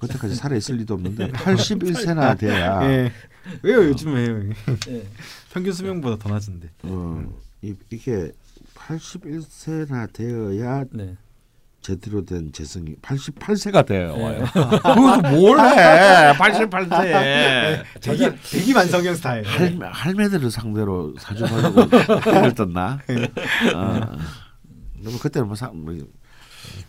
[0.07, 3.13] 그때까지 살아 있을 리도 없는데 81세나 돼야 예.
[3.63, 4.29] 왜요 요즘에
[4.87, 5.03] 네.
[5.53, 6.71] 평균 수명보다 더 낮은데.
[6.85, 7.25] 어,
[7.63, 8.33] 이, 이게
[8.75, 11.17] 81세나 되어야 네.
[11.81, 14.45] 제대로 된 재성이 88세가 되어 와요.
[14.55, 16.33] 그것도 뭘 해?
[16.33, 17.85] 88세.
[18.01, 19.45] 대기 대기 만성형 스타일.
[19.47, 21.83] 할매, 할매들을 상대로 사주하려고
[22.25, 22.99] 해를 떴나?
[23.75, 24.17] 어.
[25.03, 25.95] 너무 그때는 뭐, 사, 뭐,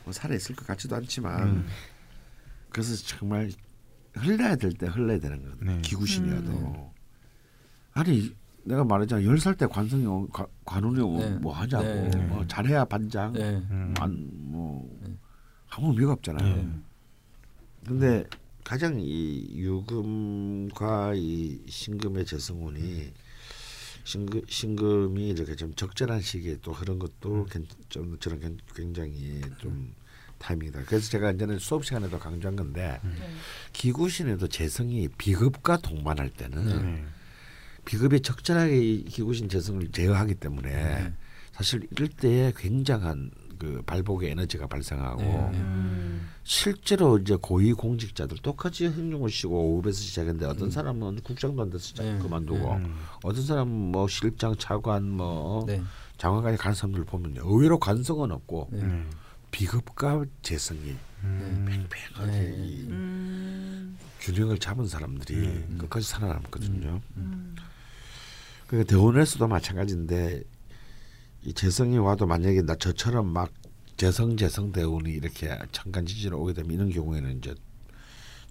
[0.06, 1.66] 뭐 살아 있을 것 같지도 않지만
[2.76, 3.50] 그래서 정말
[4.14, 5.66] 흘러야 될 때 흘러야 되는 거거든.
[5.68, 5.82] 네.
[5.82, 6.92] 기구신이어도
[7.94, 8.36] 아니
[8.66, 11.40] 내가 말했잖아 열 살 때 관성이 오- 관- 관운이 오면 네.
[11.40, 12.18] 뭐 하자고 네.
[12.28, 13.64] 뭐 잘해야 반장 네.
[13.72, 13.94] 음.
[13.98, 14.90] 안, 뭐
[15.70, 16.56] 아무 의미가 없잖아요.
[16.56, 16.70] 네.
[17.88, 18.26] 근데
[18.66, 23.14] 가장 이 유금과 이 신금의 재성운이
[24.04, 29.94] 신금, 신금이 이렇게 좀 적절한 시기에 또 그런 것도 괜- 좀 저는 괜- 굉장히 좀
[30.38, 30.84] 타이밍이다.
[30.86, 33.00] 그래서 제가 이제는 수업 시간에도 강조한 건데
[33.74, 37.06] 기구신에도 재성이 비급과 동반할 때는 네.
[37.86, 41.14] 비급이 적절하게 이 기구신 재성을 제어하기 때문에
[41.52, 45.50] 사실 이럴 때에 굉장한 그 발복의 에너지가 발생하고 네.
[45.54, 46.30] 음.
[46.44, 52.18] 실제로 이제 고위 공직자들 똑같이 행정을 쉬고 5급에서 시작했는데 어떤 사람은 국장도 안 돼서 네.
[52.20, 52.96] 그만두고 음.
[53.24, 55.82] 어떤 사람은 뭐 실장 차관 뭐 네.
[56.18, 59.04] 장관까지 가는 사람들 보면 의외로 관성은 없고 네.
[59.56, 59.60] 네.
[59.60, 61.66] 비급과 재성이 음.
[61.68, 62.56] 팽팽하게 네.
[62.58, 63.98] 이 음.
[64.20, 65.78] 균형을 잡은 사람들이 음.
[65.80, 67.02] 끝까지 살아남거든요.
[67.16, 67.56] 음.
[68.68, 70.44] 그러니까 대원에서도 마찬가지인데
[71.44, 73.54] 이 재성이 와도 만약에 나 저처럼 막
[73.98, 77.56] 재성 재성 대운이 이렇게 천간지지로 오게 되면 이런 경우에는 이제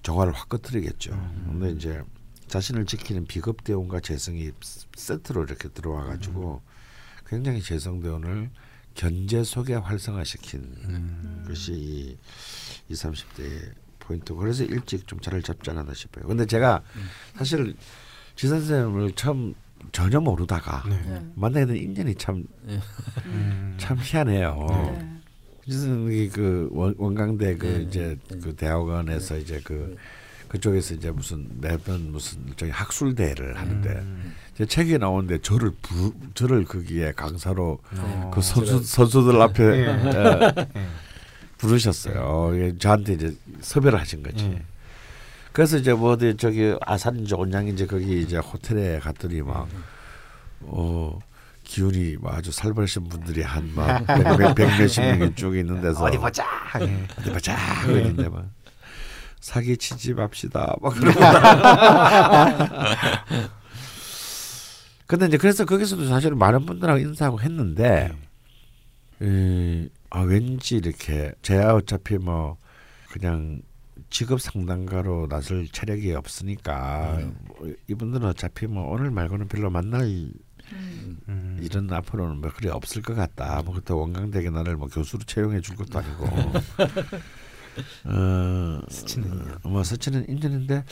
[0.03, 1.11] 정화를 확 꺼뜨리겠죠.
[1.47, 2.03] 근데 이제
[2.49, 4.53] 자신을 지키는 비급 대운과 재성이
[4.97, 6.63] 세트로 이렇게 들어와 가지고
[7.27, 8.51] 굉장히 재성 대운을
[8.95, 11.45] 견제 속에 활성화시킨 음.
[11.47, 12.17] 것이 이
[12.89, 16.27] 20, 30대의 포인트고 그래서 일찍 좀 자리를 잡지 않았나 싶어요.
[16.27, 16.83] 근데 제가
[17.37, 17.75] 사실
[18.37, 19.55] 지 선생님을 처음
[19.93, 21.01] 전혀 모르다가 네.
[21.07, 21.27] 네.
[21.35, 22.47] 만나게 된 인연이 참참
[23.27, 23.77] 음.
[23.79, 24.67] 희한해요.
[24.69, 25.15] 네.
[25.67, 28.39] 지선이 그 원, 원광대 그 네, 이제 네.
[28.39, 29.97] 그 대학원에서 이제 그
[30.55, 34.35] 그쪽에서 이제 무슨 매번 무슨 저기 학술 대회를 하는데 음.
[34.57, 38.31] 제 책이 나오는데 저를 부, 저를 거기에 강사로 어.
[38.33, 39.81] 그 선수 선수들 앞에 예.
[39.81, 40.89] 예, 예.
[41.59, 42.53] 부르셨어요.
[42.55, 44.45] 이게 저한테 이제 섭외를 하신 거지.
[44.45, 44.63] 예.
[45.53, 49.69] 그래서 이제 뭐 어디 저기 아산인지 온양인지 거기 이제 호텔에 갔더니 막
[50.61, 51.19] 어.
[51.65, 54.05] 기운이 뭐 아주 살벌하신 분들이 한막
[54.55, 56.45] 백몇십 명이 쭉 있는 데서 어디 보자.
[56.81, 57.07] 예.
[57.19, 57.57] 어디 보자
[57.87, 58.47] 그러는데 막
[59.45, 61.21] 사기 치지 맙시다 막 그러고
[65.07, 68.11] 근데 이제 그래서 거기서도 사실 많은 분들하고 인사하고 했는데
[69.21, 72.57] 이, 아 왠지 이렇게 제가 어차피 뭐
[73.11, 73.61] 그냥
[74.09, 80.31] 직업 상담가로 나설 체력이 없으니까 뭐 이분들은 어차피 뭐 오늘 말고는 별로 만날
[80.73, 81.59] 음.
[81.61, 83.61] 일은 앞으로는 뭐 그래 없을 것 같다.
[83.63, 86.27] 뭐 그때 원광대게 나를 뭐 교수로 채용해 줄 것도 아니고.
[88.05, 89.31] 어, 스치는
[89.63, 90.85] 어, 뭐 스치는 인연인데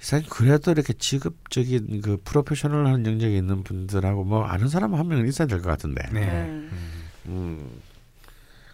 [0.00, 5.46] 이상 그래도 이렇게 직업적인 그 프로페셔널한 영역에 있는 분들하고 뭐 아는 사람 한 명은 있어야
[5.48, 6.02] 될 것 같은데.
[6.12, 6.20] 네.
[6.20, 6.68] 네.
[7.26, 7.80] 음.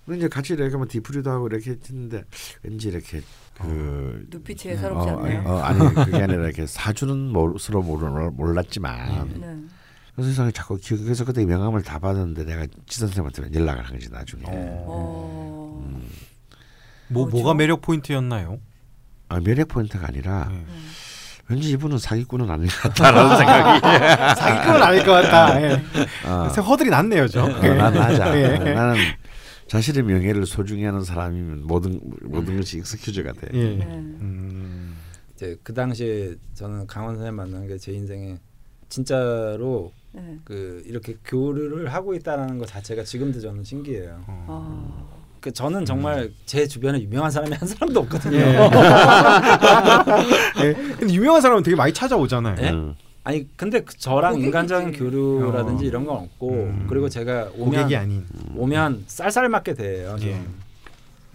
[0.05, 2.25] 근데 이제 같이 이렇게 뭐 디프리도 하고 이렇게 했는데
[2.63, 3.23] 왠지 이렇게
[3.59, 5.43] 그 눈빛이 어, 예사롭지 않네요.
[5.47, 9.57] 어, 아니 그게 아니라 이렇게 사주는 모르, 서로 모르, 몰랐지만 네.
[10.15, 14.43] 그래서 세상에 자꾸 기억해서 그때 명함을 다 받았는데 내가 지 선생님한테 연락을 한 거지 나중에.
[14.47, 14.51] 어.
[14.87, 16.01] 어.
[17.15, 17.37] 뭐 뭐죠?
[17.39, 18.59] 뭐가 매력 포인트였나요?
[19.29, 20.65] 아, 매력 포인트가 아니라 네.
[21.49, 23.81] 왠지 이분은 사기꾼은 아닌 것 같다라는 생각이.
[24.41, 25.63] 사기꾼은 아닐 것 같다.
[25.63, 25.83] 예.
[26.27, 27.45] 어, 허들이 났네요, 저.
[27.45, 28.39] 어, 난 맞아.
[28.39, 28.59] 예.
[28.73, 28.97] 나는
[29.67, 33.49] 자신의 명예를 소중히 하는 사람이면 모든 모든 것이 익스큐즈가 돼.
[33.55, 33.75] 예.
[33.77, 33.85] 네.
[33.87, 34.97] 음.
[35.35, 38.39] 이제 그 당시에 저는 강원 선생님 만난 게 제 인생에
[38.89, 40.39] 진짜로 네.
[40.45, 44.23] 그 이렇게 교류를 하고 있다는 것 자체가 지금도 저는 신기해요.
[44.29, 45.24] 어.
[45.45, 45.51] 아.
[45.51, 48.37] 그 저는 정말 제 주변에 유명한 사람이 한 사람도 없거든요.
[48.39, 48.57] 예.
[50.63, 50.73] 예.
[50.99, 52.57] 근데 유명한 사람은 되게 많이 찾아오잖아요.
[52.65, 52.71] 예?
[52.71, 52.95] 음.
[53.25, 54.41] 아니 근데 그 저랑.
[54.41, 55.89] 인간적인 교류라든지 어.
[55.89, 56.87] 이런 건 없고 음.
[56.89, 58.27] 그리고 제가 오면 고객이 아닌.
[58.57, 60.17] 오면 쌀쌀 맞게 대해요.
[60.19, 60.29] 좀.
[60.29, 60.41] 예.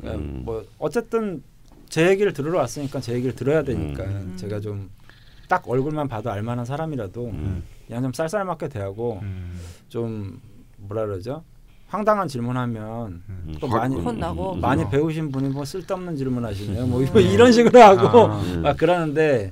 [0.01, 0.41] 그러니까 음.
[0.45, 1.43] 뭐 어쨌든
[1.89, 4.33] 제 얘기를 들으러 왔으니까 제 얘기를 들어야 되니까 음.
[4.37, 4.89] 제가 좀
[5.49, 7.63] 딱 얼굴만 봐도 알만한 사람이라도 음.
[7.87, 9.59] 그냥 좀 쌀쌀 맞게 대하고 음.
[9.89, 10.39] 좀
[10.77, 11.43] 뭐라 그러죠?
[11.89, 13.55] 황당한 질문하면 음.
[13.59, 14.53] 또 많이 혼나고.
[14.53, 14.61] 음.
[14.61, 16.85] 많이 배우신 분이 뭐 쓸데없는 질문하시네요.
[16.87, 18.41] 뭐 이런- 이런 식으로 하고 아.
[18.41, 18.61] 음.
[18.63, 19.51] 막 그러는데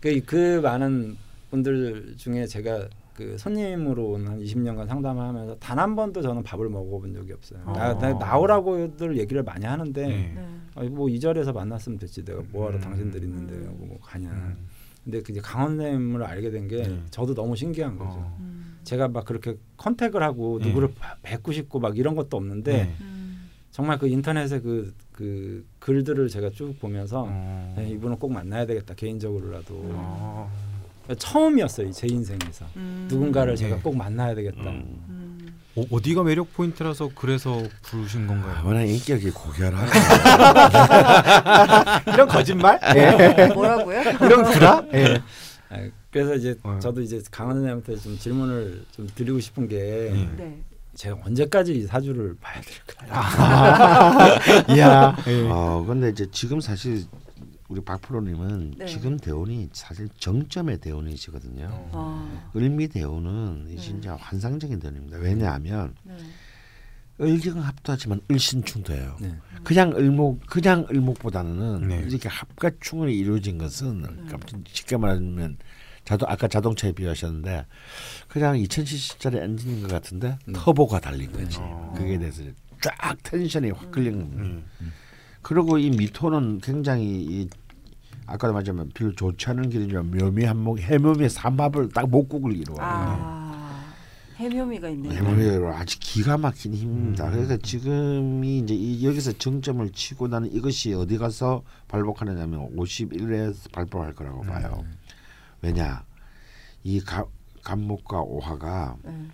[0.00, 1.16] 그, 그 많은
[1.50, 7.14] 분들 중에 제가 그 손님으로 온한 20년간 상담을 하면서 단 한 번도 저는 밥을 먹어본
[7.14, 7.60] 적이 없어요.
[7.66, 8.12] 나, 나, 아.
[8.12, 10.34] 나오라고들 얘기를 많이 하는데 네.
[10.76, 10.88] 네.
[10.88, 12.80] 뭐이 자리에서 만났으면 됐지 내가 뭐하러 음.
[12.80, 13.74] 당신들 있는데 음.
[13.78, 14.28] 뭐 가냐.
[14.30, 14.56] 음.
[15.04, 17.02] 근데 그게 강원님을 알게 된게 네.
[17.10, 18.18] 저도 너무 신기한 거죠.
[18.18, 18.38] 어.
[18.88, 18.90] 음.
[18.90, 20.68] 제가 막 그렇게 컨택을 하고 네.
[20.68, 22.94] 누구를 바- 뵙고 싶고 막 이런 것도 없는데 네.
[23.00, 23.48] 음.
[23.70, 27.74] 정말 그 인터넷에 그, 그 글들을 제가 쭉 보면서 어.
[27.76, 30.50] 네, 이분은 꼭 만나야 되겠다 개인적으로라도 어.
[31.18, 33.06] 처음이었어요 제 인생에서 음.
[33.10, 33.82] 누군가를 제가 네.
[33.82, 34.70] 꼭 만나야 되겠다.
[34.70, 35.04] 음.
[35.08, 35.58] 음.
[35.76, 38.66] 어, 어디가 매력 포인트라서 그래서 부르신 아, 건가요?
[38.66, 39.86] 워낙 인격이 고결하고
[42.12, 42.80] 이런 거짓말?
[42.96, 43.46] 예.
[43.54, 44.00] 뭐라고요?
[44.00, 44.82] 이런 구라?
[44.94, 45.22] 예.
[46.20, 46.78] 아, 그래서 이제 어.
[46.80, 50.36] 저도 이제 강원 선생님한테 좀 질문을 좀 드리고 싶은 게 예.
[50.36, 50.62] 네.
[50.94, 53.10] 제가 언제까지 이 사주를 봐야 될까요?
[53.12, 54.38] 아.
[54.74, 55.16] 이야.
[55.28, 55.48] 예.
[55.48, 57.04] 어 근데 이제 지금 사실
[57.68, 58.86] 우리 박 프로님은 네.
[58.86, 61.90] 지금 대운이 사실 정점의 대운이시거든요.
[61.92, 62.50] 아.
[62.56, 63.76] 을미 대운은 네.
[63.76, 65.18] 진짜 환상적인 대운입니다.
[65.18, 66.16] 왜냐하면 네.
[67.20, 69.16] 을경 합도하지만 을신충도예요.
[69.20, 69.34] 네.
[69.64, 72.04] 그냥 을목 그냥 을목보다는 네.
[72.08, 74.38] 이렇게 합과 충을 이루어진 것은 그러니까
[74.68, 75.58] 쉽게 말하면
[76.08, 77.66] 자동 아까 자동차에 비유하셨는데
[78.28, 80.54] 그냥 2000cc짜리 엔진인 것 같은데 음.
[80.56, 81.58] 터보가 달린 거지.
[81.60, 81.92] 어.
[81.94, 82.42] 그게 대해서
[82.80, 84.42] 쫙 텐션이 확 끌린 겁니다.
[84.80, 84.92] 음.
[85.42, 87.48] 그리고 이 미토는 굉장히 이
[88.24, 92.78] 아까도 말했지만 별로 좋지 않은 길이지만 묘미 한 목 해묘미 삼합을 딱 목국을 이루어요.
[92.80, 93.94] 아.
[94.36, 95.12] 해묘미가 있네요.
[95.12, 97.26] 해묘미로 아주 기가 막힌 힘입니다.
[97.26, 97.30] 음.
[97.32, 104.40] 그러니까 지금이 이제 이 여기서 정점을 치고 나는 이것이 어디 가서 발복하느냐면 51회에서 발복할 거라고
[104.42, 104.84] 봐요.
[105.62, 106.04] 왜냐
[106.84, 107.24] 이 가,
[107.62, 109.28] 간목과 오화가 네.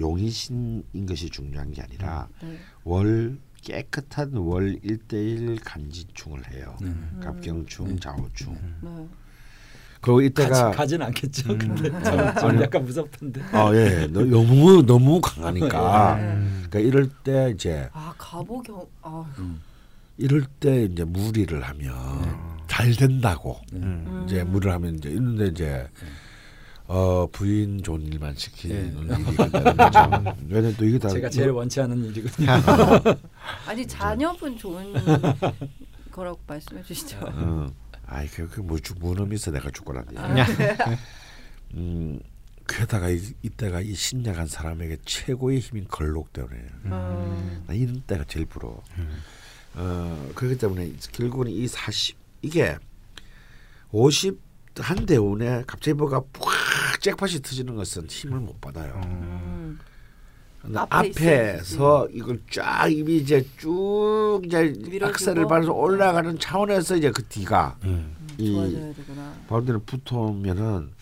[0.00, 2.58] 용의신인 것이 중요한 게 아니라 네.
[2.84, 6.76] 월 깨끗한 월 1대1 간지충을 해요.
[6.80, 6.92] 네.
[7.20, 8.54] 갑경충, 좌우충.
[8.80, 9.08] 네.
[10.00, 11.52] 그리고 가지, 이때가 가진 않겠죠.
[11.52, 11.58] 음.
[11.58, 13.40] 근데 저는, 저는 약간 무섭던데.
[13.56, 16.16] 어, 예, 너- 너무 너무 강하니까.
[16.16, 16.22] 네.
[16.34, 16.64] 음.
[16.68, 19.24] 그러니까 이럴 때 이제 아 가보경 아
[20.18, 24.24] 이럴 때 이제 무리를 하면 잘 된다고 음.
[24.26, 25.88] 이제 무리를 하면 이제 이런데 이제
[26.88, 30.36] 어 부인 좋은 일만 시키는 일이 거죠.
[30.48, 32.46] 왜냐면 또 이게 다 제가 제일 원치 않은 일이거든요.
[33.66, 34.94] 아니 자녀분 좋은
[36.12, 37.18] 거라고 말씀해 주시죠.
[37.22, 37.66] 어.
[38.06, 40.16] 아이 그뭐 무놈 있어 내가 죽고라니.
[40.16, 40.76] 아, 네.
[41.74, 42.20] 음
[42.68, 47.64] 게다가 이, 이때가 이 신약한 사람에게 최고의 힘인 걸록 때문에 음.
[47.66, 48.84] 나 이런 때가 제일 부러워.
[49.74, 52.14] 어 그렇기 때문에 결국은 이40
[52.46, 52.76] 이게
[53.90, 54.46] 50
[54.78, 59.00] 한 대운에 갑자기 뭐가 팍 잭팟이 터지는 것은 힘을 못 받아요.
[59.04, 59.78] 음.
[60.60, 64.74] 근데 앞에 앞에 서 이걸 쫙 이미 이제 쭉 이제.
[65.00, 68.14] 악셀을 밟아서 올라가는 차원에서 이제 그 뒤가 음.
[68.38, 69.34] 이 좋아져야 되구나.
[69.48, 70.92] 바로대로 붙으면은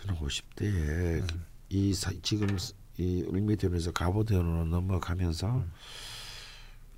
[0.00, 1.26] 저는 50대에 음.
[1.70, 2.56] 이 사, 지금
[2.98, 5.64] 이 을미대원에서 가보대원으로 넘어가면서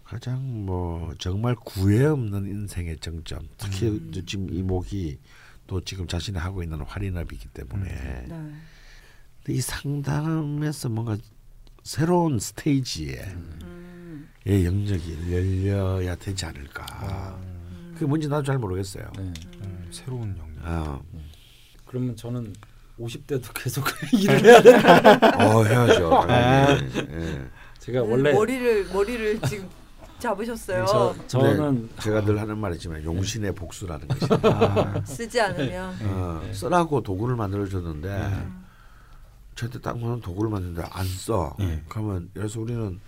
[0.04, 4.12] 가장 뭐 정말 구애 없는 인생의 정점 특히 음.
[4.26, 5.18] 지금 이 목이
[5.66, 8.26] 또 지금 자신이 하고 있는 활인업이기 때문에 네.
[8.28, 11.16] 근데 이 상담에서 뭔가
[11.82, 14.28] 새로운 스테이지에 음.
[14.44, 17.40] 의 영역이 열려야 되지 않을까
[17.94, 19.32] 그게 뭔지 나도 잘 모르겠어요 네.
[19.62, 20.54] 음, 새로운 영역.
[20.62, 21.00] 아,
[21.86, 22.52] 그러면 저는
[22.98, 24.74] 50대도 계속 일을 해야 돼.
[24.74, 26.96] 어 해야죠 당연히.
[26.96, 27.50] 예.
[27.78, 29.68] 제가 네, 원래 머리를 머리를 지금
[30.24, 30.86] 잡으셨어요.
[30.86, 37.02] 저, 저는 네, 제가 늘 하는 말이지만 용신의 복수라는 것이 아, 쓰지 않으면 어, 쓰라고
[37.02, 38.08] 도구를 만들어 줬는데
[39.54, 41.54] 저한테 딱 보면 도구를 만드는데 안 써.
[41.60, 41.82] 예.
[41.88, 42.98] 그러면 그래서 우리는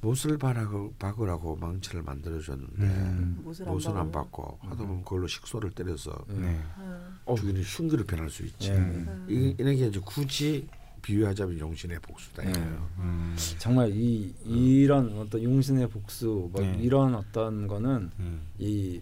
[0.00, 3.40] 못을 바라고 박으라고 망치를 만들어 줬는데 음.
[3.42, 4.12] 못을 안 안.
[4.12, 6.60] 받고 하다 보면 그걸로 식소를 때려서 네.
[6.78, 7.18] 음.
[7.36, 8.70] 죽이는 흉기로 변할 수 있지.
[8.70, 9.06] 예.
[9.28, 10.68] 이, 이런 게 이제 굳이
[11.02, 12.88] 비유하자면 용신의 복수다 이거예요.
[12.98, 13.36] 음.
[13.58, 16.78] 정말 이 이런 어떤 용신의 복수 뭐 네.
[16.80, 18.40] 이런 어떤 거는 음.
[18.58, 19.00] 이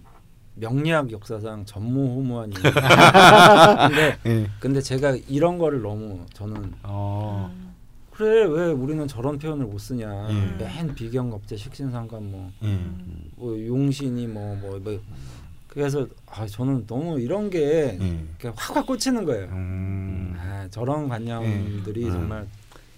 [0.56, 2.72] 명리학 역사상 전무후무한 일이에요.
[3.88, 4.50] 근데 예.
[4.58, 7.54] 근데 제가 이런 거를 너무 저는 어.
[8.10, 10.56] 그래 왜 우리는 저런 표현을 못 쓰냐 음.
[10.58, 12.78] 맨 비경업체 식신상관 뭐, 예.
[13.36, 15.00] 뭐 용신이 뭐뭐 뭐,
[15.76, 18.24] 그래서 아 저는 너무 이런 게 예.
[18.40, 19.44] 이렇게 확확 꽂히는 거예요.
[19.48, 20.34] 음.
[20.38, 22.10] 아 저런 관념들이 음.
[22.12, 22.46] 정말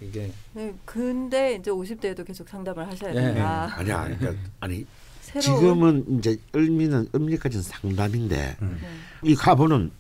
[0.01, 3.15] 이게 네, 근데 이제 50대에도 계속 상담을 하셔야 예.
[3.15, 3.69] 된다.
[3.75, 4.87] 아니야, 그러니까 아니
[5.23, 8.79] 새로운 지금은 이제 을미는 음리까지는 상담인데 음.
[8.81, 8.89] 네.
[9.29, 9.91] 이 가보는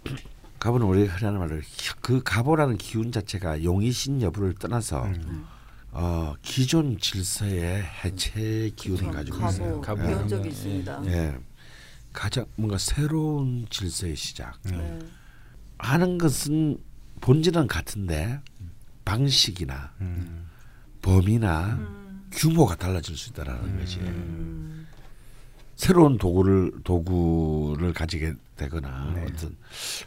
[0.60, 1.60] 가보는 우리가 흔히 말로
[2.00, 5.44] 그 가보라는 기운 자체가 용이신 여부를 떠나서 음.
[5.90, 9.80] 어, 기존 질서의 해체 기운을 그쵸, 가지고 가보, 있어요.
[9.80, 10.02] 가보.
[10.02, 10.28] 배운 예.
[10.28, 11.02] 적이 있습니다.
[11.06, 11.34] 예,
[12.18, 14.60] 가장 뭔가 새로운 질서의 시작.
[14.64, 14.98] 네.
[15.78, 16.76] 하는 것은
[17.20, 18.40] 본질은 같은데
[19.04, 20.48] 방식이나 음.
[21.00, 22.28] 범위나 음.
[22.32, 24.88] 규모가 달라질 수 있다라는 것이 음.
[25.76, 29.22] 새로운 도구를 도구를 가지게 되거나 네.
[29.22, 29.56] 어떤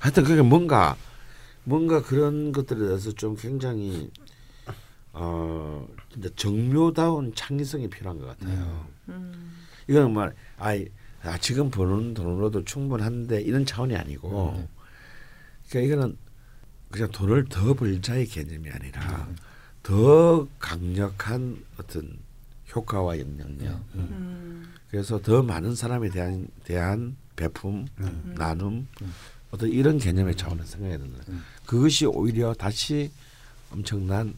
[0.01, 0.97] 하여튼 그게 뭔가
[1.63, 4.11] 뭔가 그런 것들에 대해서 좀 굉장히
[5.13, 8.85] 어 진짜 정묘다운 창의성이 필요한 것 같아요.
[9.07, 9.53] 음.
[9.87, 10.89] 이거는 뭐 아이
[11.23, 14.67] 아, 지금 버는 돈으로도 충분한데 이런 차원이 아니고 네.
[15.69, 16.17] 그러니까 이거는
[16.89, 19.29] 그냥 돈을 더 벌자의 개념이 아니라
[19.83, 22.17] 더 강력한 어떤
[22.75, 24.73] 효과와 영향력 음.
[24.89, 27.15] 그래서 더 많은 사람에 대한 대한
[27.99, 28.35] 음.
[28.37, 28.87] 나눔
[29.51, 31.23] 어떤 이런 개념의 차원에서 생각해야 된다.
[31.29, 31.43] 음.
[31.65, 33.11] 그것이 오히려 다시
[33.71, 34.33] 엄청난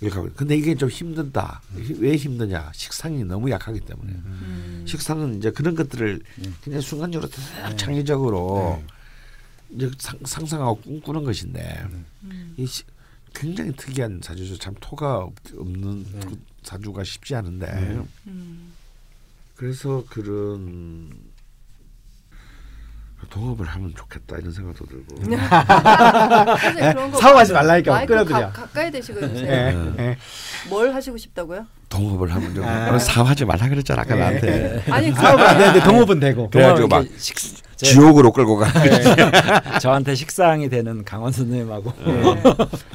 [0.00, 1.60] 이렇게 하고 근데 이게 좀 힘든다.
[1.98, 2.70] 왜 힘드냐?
[2.72, 4.12] 식상이 너무 약하기 때문에.
[4.12, 4.84] 음.
[4.86, 6.54] 식상은 이제 그런 것들을 음.
[6.62, 9.76] 그냥 순간적으로 다 창의적으로 네.
[9.76, 11.84] 이제 상, 상상하고 꿈꾸는 것인데
[12.24, 12.54] 음.
[12.56, 12.84] 이 시,
[13.34, 14.56] 굉장히 특이한 사주죠.
[14.58, 16.20] 참 토가 없, 없는 네.
[16.26, 18.00] 그 사주가 쉽지 않은데 네.
[18.28, 18.72] 음.
[19.56, 21.10] 그래서 그런
[23.30, 25.16] 동업을 하면 좋겠다 이런 생각도 들고
[27.20, 28.38] 사업하지 말라니까 끌어들여.
[28.38, 29.50] 가, 가까이 대시고 해주세요.
[29.52, 29.94] 예.
[29.98, 30.16] 예.
[30.70, 31.66] 뭘 하시고 싶다고요?
[31.88, 32.94] 동업을 하면 좀 아.
[32.94, 32.98] 아.
[32.98, 34.20] 사업하지 말라 그랬잖아 아까 예.
[34.20, 36.48] 나한테 아니 사업은 안 되는데 동업은 되고.
[36.50, 37.36] 그래가지고 막 식,
[37.76, 38.66] 제- 지옥으로 끌고 가
[39.78, 42.34] 저한테 식상이 되는 강원 선생님하고 네.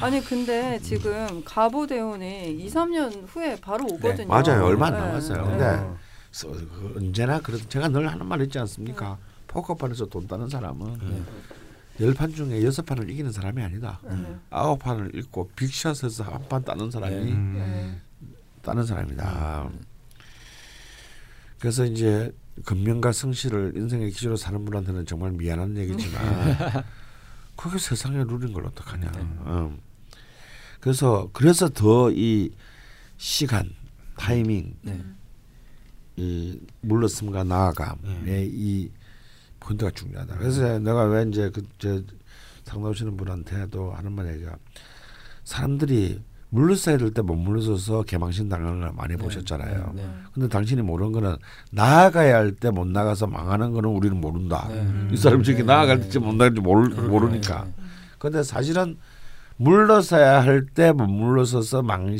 [0.00, 4.26] 아니 근데 지금 가보대운이 2, 3년 후에 바로 오거든요.
[4.26, 4.98] 맞아요 얼마 안 네.
[5.00, 5.50] 남았어요 네.
[5.50, 5.86] 근데
[6.32, 9.16] 서- 그 언제나 그렇 제가 늘 하는 말 있지 않습니까
[9.54, 11.24] 포커판에서 돈 따는 사람은
[12.00, 14.36] 열판 중에 여섯 판을 이기는 사람이 아니다 네.
[14.50, 17.30] 아홉 판을 읽고 빅샷에서 한 판 따는 사람이 네.
[17.32, 18.00] 음.
[18.62, 19.70] 따는 사람이다.
[21.60, 26.22] 그래서 이제 근면과 성실을 인생의 기준으로 사는 분한테는 정말 미안한 얘기지만
[27.56, 29.10] 그게 세상의 룰인 걸 어떡하냐.
[29.12, 29.20] 네.
[29.20, 29.78] 음.
[30.80, 32.50] 그래서 그래서 더 이
[33.18, 33.70] 시간
[34.16, 35.00] 타이밍 네.
[36.16, 38.48] 이 물러섬과 나아감의 네.
[38.50, 38.90] 이
[39.64, 40.36] 포인트가 중요하다.
[40.36, 42.00] 그래서 내가 왜 이제 그저
[42.64, 44.56] 상담하시는 분한테도 하는 말 얘기가
[45.44, 49.92] 사람들이 물러서야 될 때 못 물러서서 개망신 당하는 걸 많이 보셨잖아요.
[49.96, 50.08] 네.
[50.32, 51.36] 근데 당신이 모르는 거는
[51.72, 54.68] 나아가야 할 때 못 나가서 망하는 거는 우리는 모른다.
[54.70, 55.08] 네.
[55.12, 55.66] 이 사람이 저렇게 네.
[55.66, 56.04] 나아갈 네.
[56.04, 57.66] 때쯤 못 나갈지 모르, 모르니까.
[58.18, 58.96] 근데 사실은
[59.56, 62.16] 물러서야 할 때 못 물러서서 망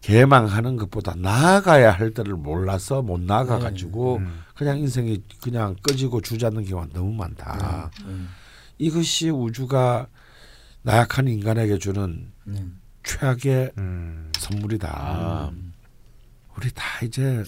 [0.00, 4.40] 개망하는 것보다 나아가야 할 때를 몰라서 못 나아가 가지고 음.
[4.58, 7.92] 그냥 인생이 그냥 꺼지고 주저앉는 경우가 너무 많다.
[8.04, 8.24] 네.
[8.78, 10.08] 이것이 우주가
[10.82, 12.66] 나약한 인간에게 주는 네.
[13.04, 14.32] 최악의 음.
[14.36, 15.50] 선물이다.
[15.52, 15.72] 음.
[16.56, 17.44] 우리 다 이제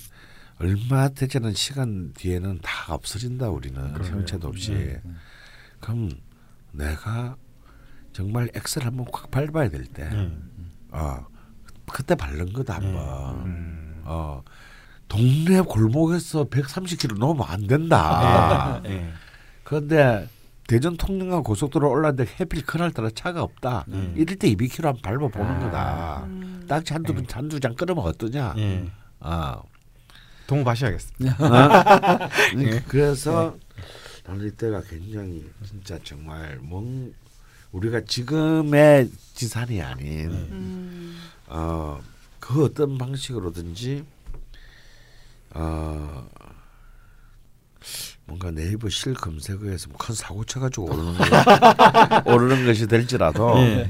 [0.61, 4.05] 얼마 되지 않은 시간 뒤에는 다 없어진다 우리는.
[4.05, 4.71] 형체도 없이.
[4.71, 5.03] 네.
[5.81, 6.11] 그럼
[6.71, 7.37] 내가
[8.13, 10.71] 정말 엑셀 한번 콱 밟아야 될 때, 음.
[10.91, 11.27] 어
[11.91, 13.47] 그때 바른 거다 한번.
[13.47, 14.03] 음.
[14.05, 14.43] 어
[15.11, 18.81] 동네 골목에서 130km 넘으면 안 된다.
[18.87, 19.11] 예.
[19.65, 20.29] 그런데
[20.69, 23.87] 대전 통영간 고속도로 올랐는데 해필 그날 따라 차가 없다.
[23.89, 24.15] 음.
[24.17, 25.59] 이럴 때 200km 한번 밟아보는 아.
[25.59, 26.23] 거다.
[26.27, 26.65] 음.
[26.69, 28.55] 딱지 한두 번 한두 장 끊으면 어떠냐.
[28.59, 28.87] 예.
[29.19, 29.61] 아.
[30.47, 32.29] 동업하셔야겠습니다.
[32.57, 32.83] 네.
[32.87, 33.57] 그래서
[34.25, 37.13] 나는 이때가 굉장히 진짜 정말 뭔
[37.73, 41.17] 우리가 지금의 지산이 아닌 음.
[41.49, 42.01] 어,
[42.39, 44.05] 그 어떤 방식으로든지
[45.55, 46.29] 어,
[48.27, 51.27] 뭔가 네이버 실 검색어에서 뭐 큰 사고 쳐가지고 오르는 것,
[52.27, 53.89] 오르는 것이 될지라도 예.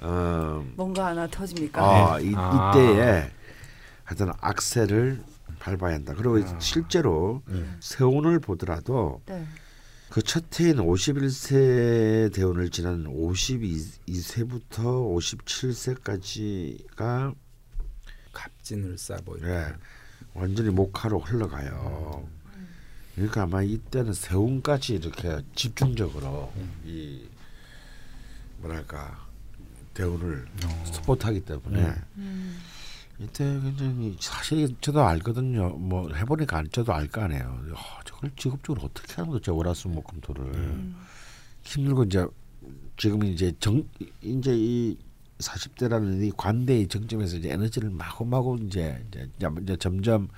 [0.00, 1.82] 어, 뭔가 하나 터집니까?
[2.14, 2.72] 아, 이, 아.
[2.74, 3.30] 이때에
[4.04, 5.22] 하여튼 악셀을
[5.58, 6.14] 밟아야 한다.
[6.16, 7.42] 그리고 실제로
[7.80, 9.44] 세운을 보더라도 네.
[10.10, 14.70] 그첫 해인 51세 대운을 지난 52세부터
[15.96, 17.34] 57세까지가
[18.32, 19.52] 갑진을싸 뭐 이렇게.
[19.52, 19.66] 예,
[20.36, 22.26] 완전히 목화로 흘러가요.
[23.14, 26.52] 그러니까 아마 이때는 세운까지 이렇게 집중적으로
[26.84, 27.26] 이
[28.58, 29.26] 뭐랄까
[29.94, 30.46] 대운을
[30.92, 32.58] 스포트하기 때문에 음.
[33.18, 35.70] 이때 굉장히 사실 저도 알거든요.
[35.70, 37.58] 뭐 해보니까 안- 저도 알 거 아니에요.
[37.72, 39.56] 어, 저걸 직업적으로 어떻게 하는 거죠?
[39.56, 40.96] 월화수목금토를 음.
[41.62, 42.26] 힘들고 이제
[42.98, 43.82] 지금 이제 정
[44.20, 44.98] 이제 이
[45.38, 49.28] 40대라는 이 관대의 정점에서 이제 에너지를 마구마구 이제 이제,
[49.62, 50.28] 이제 점점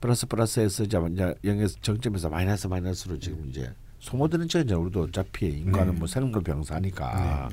[0.00, 0.98] 플러스 플러스에서 이제
[1.44, 5.98] 영에서 정점에서 마이너스 마이너스로 지금 이제 소모되는 죠 이제 우리도 어차피 인간은 네.
[5.98, 7.50] 뭐 생물 병사니까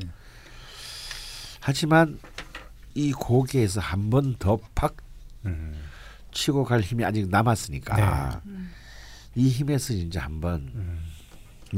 [1.59, 2.19] 하지만
[2.93, 4.95] 이 고개에서 한 번 더팍
[5.45, 5.73] 음.
[6.31, 8.71] 치고 갈 힘이 아직 남았으니까 음.
[9.35, 10.99] 이 힘에서 이제 한번 음.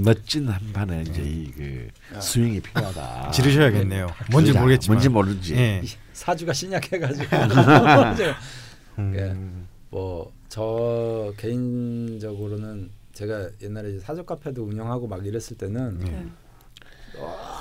[0.04, 1.88] 멋진 한 판에 이제 이그
[2.20, 3.32] 스윙이 필요하다.
[3.32, 4.08] 지르셔야겠네요.
[4.32, 4.62] 뭔지 그러자.
[4.62, 4.96] 모르겠지만.
[4.96, 5.56] 뭔지 모르지.
[5.56, 5.82] 예.
[6.14, 7.26] 사주가 신약해가지고
[9.00, 9.68] 음.
[9.90, 16.26] 뭐저 개인적으로는 제가 옛날에 사주 카페도 운영하고 막 이랬을 때는 네.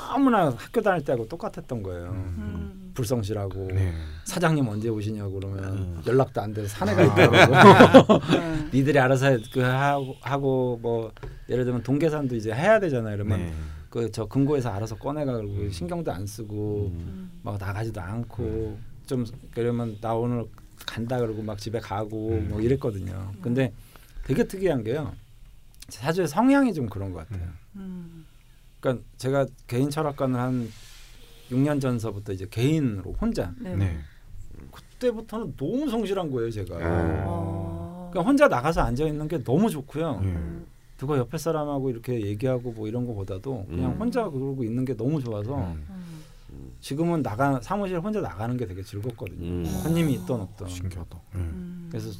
[0.07, 2.11] 너무나 학교 다닐 때하고 똑같았던 거예요.
[2.11, 2.93] 음.
[2.95, 3.93] 불성실하고 네.
[4.25, 6.03] 사장님 언제 오시냐고 그러면 음.
[6.07, 8.69] 연락도 안 돼서 사내가 있다고 네.
[8.73, 11.13] 니들이 알아서 그 하고, 하고 뭐
[11.49, 13.17] 예를 들면 동계산도 이제 해야 되잖아요.
[13.17, 13.53] 그러면 네.
[13.91, 17.31] 그저 금고에서 알아서 꺼내가 그러고 신경도 안 쓰고 음.
[17.43, 19.25] 막 나가지도 않고 좀
[19.55, 20.47] 그러면 나 오늘
[20.87, 22.49] 간다 그러고 막 집에 가고 음.
[22.51, 23.33] 뭐 이랬거든요.
[23.41, 23.73] 근데
[24.25, 25.13] 되게 특이한 게요.
[25.89, 27.49] 사주의 성향이 좀 그런 것 같아요.
[27.77, 28.26] 음.
[28.87, 30.69] 그러니까 제가 개인 철학관을 한
[31.51, 33.75] 6년 전서부터 이제 개인으로 혼자 네.
[33.75, 33.99] 네.
[34.71, 36.77] 그때부터는 너무 성실한 거예요, 제가.
[36.81, 38.09] 어.
[38.11, 40.21] 그러니까 혼자 나가서 앉아 있는 게 너무 좋고요.
[40.25, 40.39] 예.
[40.99, 44.01] 누가 옆에 사람하고 이렇게 얘기하고 뭐 이런 거보다도 그냥 음.
[44.01, 45.87] 혼자 그러고 있는 게 너무 좋아서 음.
[46.51, 46.73] 음.
[46.81, 49.45] 지금은 나가 사무실 혼자 나가는 게 되게 즐겁거든요.
[49.45, 49.65] 음.
[49.65, 50.69] 손님이 있던 없던.
[50.69, 51.21] 신기하다.
[51.35, 51.39] 예.
[51.39, 51.89] 음.
[51.91, 52.19] 그래서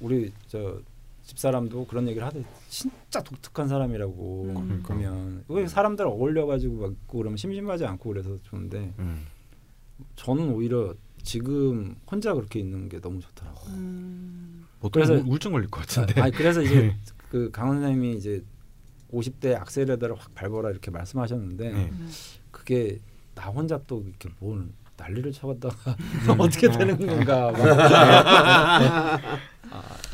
[0.00, 0.80] 우리 저
[1.24, 2.44] 집사람도 그런 얘기를 하대.
[2.68, 4.82] 진짜 독특한 사람이라고 음.
[4.86, 9.26] 보면 왜 사람들 어울려 가지고 막 있고 그러면 심심하지 않고 그래서 좋은데 음.
[10.16, 13.74] 저는 오히려 지금 혼자 그렇게 있는 게 너무 좋더라고요.
[13.74, 14.66] 음.
[14.92, 16.20] 그래서- 우- 우울증 걸릴 것 같은데.
[16.20, 16.96] 아니 그래서 이제 네.
[17.30, 18.44] 그 강원 선생님이 이제
[19.12, 21.88] 50대 악셀레더를 확 밟아라 이렇게 말씀하셨는데 네.
[21.90, 22.10] 음.
[22.50, 23.00] 그게
[23.34, 24.68] 나 혼자 또 이렇게 뭘
[24.98, 25.96] 난리를 쳐갔다가
[26.28, 26.34] 음.
[26.40, 29.20] 어떻게 되는 건가 막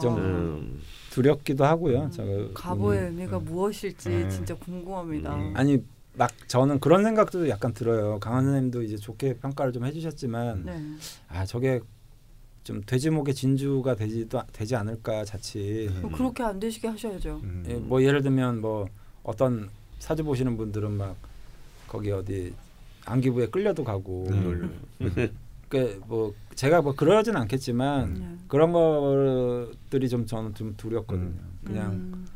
[0.00, 0.80] 좀- 음.
[1.10, 2.02] 두렵기도 하고요.
[2.04, 2.10] 음.
[2.10, 3.06] 제가 가보의 음.
[3.06, 4.30] 의미가 무엇일지 음.
[4.30, 5.34] 진짜 궁금합니다.
[5.36, 5.52] 음.
[5.56, 5.82] 아니
[6.16, 8.18] 막 저는 그런 생각도 약간 들어요.
[8.20, 10.82] 강원 선생님도 이제 좋게 평가를 좀 해주셨지만 네.
[11.28, 11.80] 아 저게
[12.64, 15.88] 좀 돼지목의 진주가 되지도 되지 않을까 자칫.
[15.88, 15.94] 음.
[15.98, 17.40] 그럼 그렇게 안 되시게 하셔야죠.
[17.44, 17.64] 음.
[17.68, 18.86] 예, 뭐 예를 들면 뭐
[19.22, 19.68] 어떤
[19.98, 21.16] 사주 보시는 분들은 막
[21.88, 22.54] 거기 어디
[23.06, 24.26] 안기부에 끌려도 가고
[24.98, 25.30] 네.
[25.74, 28.38] 그뭐 제가 뭐 그러진 않겠지만 네.
[28.46, 31.26] 그런 것들이 좀 저는 좀 두렵거든요.
[31.26, 31.58] 음.
[31.64, 32.26] 그냥 음,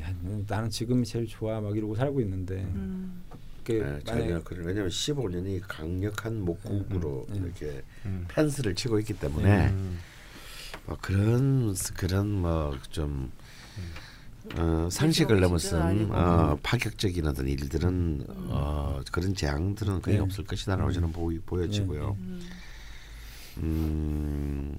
[0.00, 0.14] 야,
[0.48, 3.22] 나는 지금이 제일 좋아 막 이러고 살고 있는데 음.
[3.64, 7.44] 그 네, 전혀 그래 왜냐하면 15년이 강력한 목국으로 음, 음.
[7.44, 8.24] 이렇게 음.
[8.28, 9.98] 펜스를 치고 있기 때문에 음.
[10.86, 13.30] 뭐 그런 그런 뭐좀
[14.56, 16.10] 어, 상식을 진짜 넘어선.
[16.12, 20.22] 어, 파격적인 어떤 일들은 어, 그런 재앙들은 거의 네.
[20.22, 22.16] 없을 것이다라고 저는 보, 보여지고요.
[22.18, 22.40] 음.
[23.58, 24.78] 음,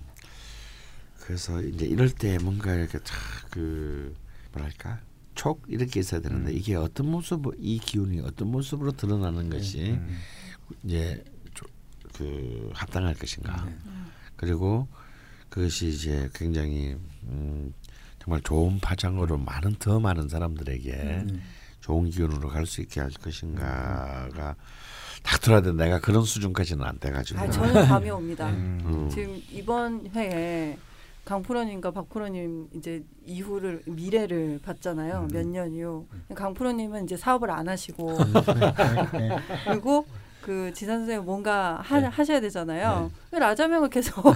[1.19, 4.15] 그래서 이제 이럴 때 뭔가 이렇게 탁그
[4.53, 4.99] 뭐랄까
[5.35, 6.57] 촉 이렇게 있어야 되는데 음.
[6.57, 10.17] 이게 어떤 모습 이 기운이 어떤 모습으로 드러나는 것이 음.
[10.83, 11.23] 이제
[11.53, 11.65] 조-
[12.15, 13.75] 그 합당할 것인가 네.
[14.35, 14.87] 그리고
[15.49, 17.73] 그것이 이제 굉장히 음,
[18.19, 21.41] 정말 좋은 파장으로 많은 더 많은 사람들에게 음.
[21.81, 24.55] 좋은 기운으로 갈 수 있게 할 것인가가
[25.23, 28.49] 딱 들어야 돼 내가 그런 수준까지는 안 돼가지고 아, 저는 감이 옵니다.
[28.49, 28.81] 음.
[28.85, 29.09] 음.
[29.09, 30.77] 지금 이번 회에
[31.25, 35.27] 강프로님과 박프로님 이제 이후를 미래를 봤잖아요.
[35.31, 36.05] 몇년 이후.
[36.33, 38.17] 강프로님은 이제 사업을 안 하시고
[39.69, 40.05] 그리고
[40.41, 42.07] 그 지산 선생님 뭔가 하, 네.
[42.07, 43.11] 하셔야 되잖아요.
[43.31, 44.23] 라자명을 계속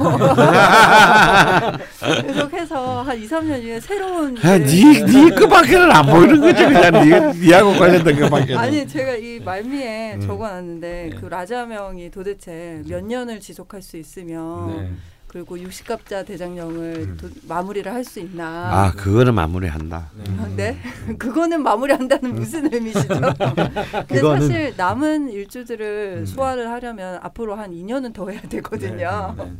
[2.22, 6.92] 계속 해서 한 2, 3년 뒤에 새로운 아, 네, 네 그밖에는 안 보이는 거지 그냥
[6.92, 10.22] 네, 네하고 관련된 것밖에는 아니 제가 이 말미에 음.
[10.22, 11.18] 적어놨는데 네.
[11.20, 14.92] 그 라자명이 도대체 몇 년을 지속할 수 있으며 네.
[15.36, 17.18] 그리고 60갑자 대장령을 음.
[17.18, 18.46] 도, 마무리를 할 수 있나?
[18.86, 20.78] 아 그거는 마무리한다 아, 네?
[21.20, 23.08] 그거는 마무리한다는 무슨 의미시죠?
[24.08, 26.26] 근데 그거는- 사실 남은 일주들을 음.
[26.26, 29.36] 소화를 하려면 앞으로 한 2년은 더 해야 되거든요.
[29.38, 29.54] 네, 네.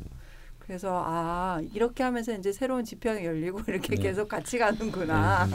[0.60, 4.02] 그래서 아 이렇게 하면서 이제 새로운 지평이 열리고 이렇게 네.
[4.02, 5.46] 계속 같이 가는구나.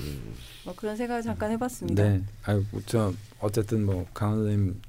[0.00, 0.34] 음.
[0.64, 2.02] 뭐 그런 생각을 잠깐 해봤습니다.
[2.02, 2.22] 네.
[2.46, 4.80] 아유, 저 어쨌든 뭐 강원님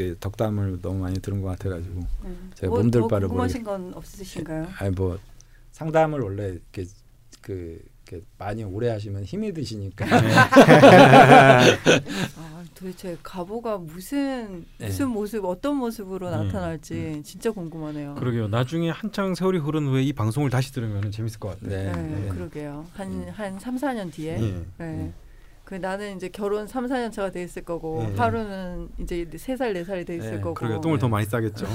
[0.00, 2.34] 그 덕담을 너무 많이 들은 것 같아가지고 네.
[2.54, 4.68] 제가 뭐, 몸둘 더 바를 궁금하신 건 없으신가요?
[4.80, 5.18] 아니 뭐
[5.72, 6.86] 상담을 원래 이렇게
[7.42, 10.06] 그 이렇게 많이 오래 하시면 힘이 드시니까
[12.38, 14.86] 아, 도대체 가보가 무슨 네.
[14.86, 16.36] 무슨 모습 어떤 모습으로 네.
[16.38, 18.14] 나타날지 진짜 궁금하네요.
[18.14, 18.48] 그러게요.
[18.48, 21.76] 나중에 한창 세월이 흐른 후에 이 방송을 다시 들으면 재밌을 것 같아요.
[21.76, 21.92] 네.
[21.92, 22.28] 네, 네.
[22.28, 22.86] 그러게요.
[22.94, 24.40] 한한 3, 4년 뒤에.
[24.40, 24.64] 예.
[24.78, 25.12] 네.
[25.70, 28.16] 그 나는 이제 결혼 3, 4년 차가 돼 있을 거고 네.
[28.16, 30.54] 하루는 이제 3살, 4살이 돼 있을 네, 거고.
[30.54, 30.80] 그러게요.
[30.80, 31.64] 똥을 더 많이 싸겠죠.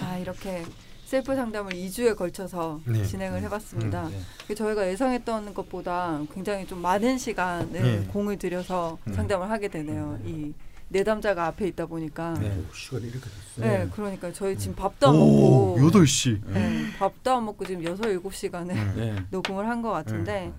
[0.00, 0.62] 아, 이렇게
[1.04, 3.02] 셀프 상담을 2주에 걸쳐서 네.
[3.04, 4.08] 진행을 해 봤습니다.
[4.08, 4.20] 네.
[4.46, 8.04] 그 저희가 예상했던 것보다 굉장히 좀 많은 시간을 네.
[8.12, 9.12] 공을 들여서 음.
[9.12, 10.16] 상담을 하게 되네요.
[10.24, 10.52] 이
[10.90, 12.34] 내담자가 앞에 있다 보니까.
[12.34, 12.56] 네.
[12.72, 13.26] 시간이 이렇게
[13.56, 13.88] 네, 네.
[13.92, 16.40] 그러니까 저희 지금 밥도 안 먹고 8시.
[16.52, 19.16] 네, 밥도 안 먹고 지금 여섯 일곱 시간을 네.
[19.30, 20.52] 녹음을 한 것 같은데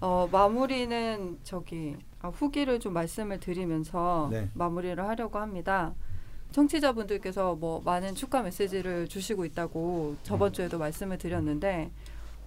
[0.00, 4.48] 어, 마무리는 저기 아, 후기를 좀 말씀을 드리면서 네.
[4.54, 5.94] 마무리를 하려고 합니다.
[6.52, 11.90] 청취자분들께서 뭐 많은 축하 메시지를 주시고 있다고 저번 주에도 말씀을 드렸는데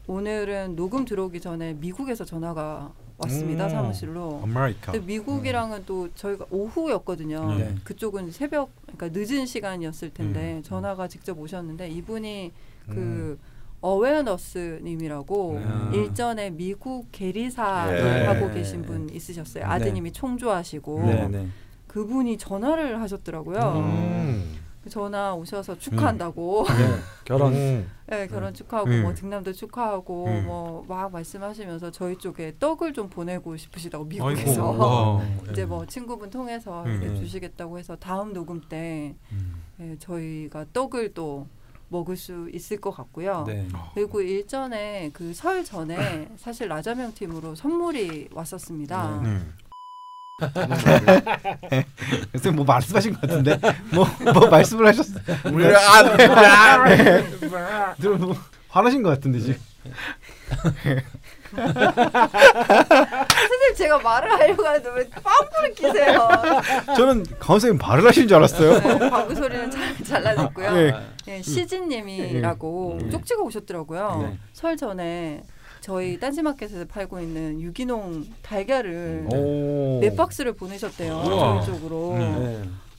[0.08, 3.70] 오늘은 녹음 들어오기 전에 미국에서 전화가 왔습니다 오.
[3.70, 4.42] 사무실로.
[4.44, 4.92] 아메리카.
[4.92, 7.54] 근데 미국이랑은 또 저희가 오후였거든요.
[7.54, 7.76] 네.
[7.84, 10.64] 그쪽은 새벽, 그러니까 늦은 시간이었을 텐데 음.
[10.64, 12.52] 전화가 직접 오셨는데 이분이
[12.88, 13.40] 그 음.
[13.84, 15.92] 어웨어너스님이라고 아.
[15.94, 18.26] 일전에 미국 계리사를 네.
[18.26, 19.66] 하고 계신 분 있으셨어요.
[19.66, 21.48] 아드님이 총조하시고 네, 네.
[21.88, 23.60] 그분이 전화를 하셨더라고요.
[23.60, 24.60] 음.
[24.84, 26.66] 그 전화 오셔서 축하한다고.
[26.68, 26.74] 네.
[27.24, 27.90] 결혼 음.
[28.08, 29.02] 네, 결혼 축하하고 음.
[29.04, 30.46] 뭐 등남도 축하하고 음.
[30.46, 34.28] 뭐막 말씀하시면서 저희 쪽에 떡을 좀 보내고 싶으시다고 아이고.
[34.28, 35.22] 미국에서 와.
[35.52, 37.00] 이제 뭐 친구분 통해서 음.
[37.02, 37.16] 네.
[37.16, 39.62] 주시겠다고 해서 다음 녹음 때 음.
[39.80, 41.48] 예, 저희가 떡을 또
[41.94, 43.44] 먹을 수 있을 것 같고요.
[43.48, 43.68] 네.
[43.94, 49.22] 그리고 일전에 그 설 전에 사실 라자명 팀으로 선물이 왔었습니다.
[49.24, 49.40] 네.
[51.70, 51.86] 네.
[52.34, 53.58] 선생님 뭐 말씀하신 것 같은데
[53.94, 55.24] 뭐, 뭐 말씀을 하셨어요.
[55.54, 57.24] 우리 아, 네.
[58.00, 58.36] 들어 뭐
[58.70, 59.56] 화나신 것 같은데 지금.
[62.54, 66.28] 선생님 제가 말을 하려고 하는데 왜 빵꾸를 끼세요?
[66.96, 68.80] 저는 강원 선생님 발을 하신 줄 알았어요.
[68.80, 70.74] 네, 방구 소리는 잘 잘라냈고요.
[70.74, 70.94] 네.
[71.28, 73.10] 예, 시진님이라고 네.
[73.10, 74.26] 쪽지가 오셨더라고요.
[74.30, 74.38] 네.
[74.54, 75.44] 설 전에
[75.82, 80.00] 저희 딴지마켓에서 팔고 있는 유기농 달걀을 오.
[80.02, 81.24] 네 박스를 보내셨대요.
[81.26, 81.62] 우와.
[81.62, 82.18] 저희 쪽으로.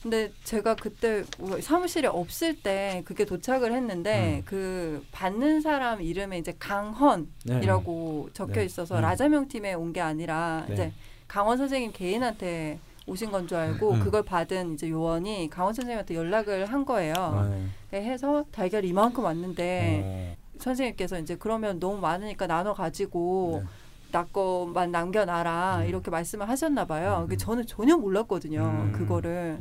[0.04, 0.10] 음.
[0.10, 0.28] 네.
[0.28, 1.24] 근데 제가 그때
[1.60, 4.42] 사무실에 없을 때 그게 도착을 했는데 음.
[4.44, 8.64] 그 받는 사람 이름에 이제 강헌이라고 적혀 네.
[8.64, 9.00] 있어서 음.
[9.02, 10.74] 라자명 팀에 온 게 아니라 네.
[10.74, 10.92] 이제
[11.28, 14.00] 강원 선생님 개인한테 오신 건 줄 알고 음.
[14.00, 17.14] 그걸 받은 이제 요원이 강원 선생님한테 연락을 한 거예요.
[17.16, 17.66] 아, 네.
[17.90, 20.36] 네, 해서 달걀 이만큼 왔는데 어.
[20.58, 23.68] 선생님께서 이제 그러면 너무 많으니까 나눠 가지고 네.
[24.12, 25.86] 낳고만 남겨놔라 음.
[25.86, 27.20] 이렇게 말씀을 하셨나 봐요.
[27.24, 27.28] 음.
[27.28, 28.60] 그 저는 전혀 몰랐거든요.
[28.60, 28.92] 음.
[28.92, 29.58] 그거를.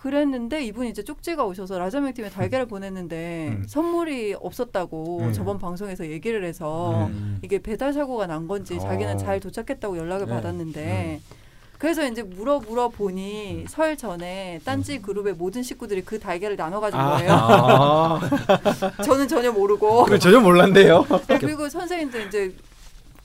[0.00, 0.10] 음.
[0.10, 3.64] 그랬는데 이분이 이제 쪽지가 오셔서 라자명 팀에 달걀을 보냈는데 음.
[3.68, 5.32] 선물이 없었다고 음.
[5.32, 7.38] 저번 방송에서 얘기를 해서 음.
[7.42, 8.78] 이게 배달 사고가 난 건지 어.
[8.78, 10.32] 자기는 잘 도착했다고 연락을 네.
[10.32, 11.20] 받았는데
[11.78, 17.00] 그래서 이제 물어 물어 보니 설 전에 딴지 그룹의 모든 식구들이 그 달걀을 나눠 가진
[17.00, 17.32] 거예요.
[17.32, 18.20] 아,
[19.02, 21.06] 저는 전혀 모르고 전혀 몰랐네요.
[21.26, 22.54] 네, 그리고 선생님도 이제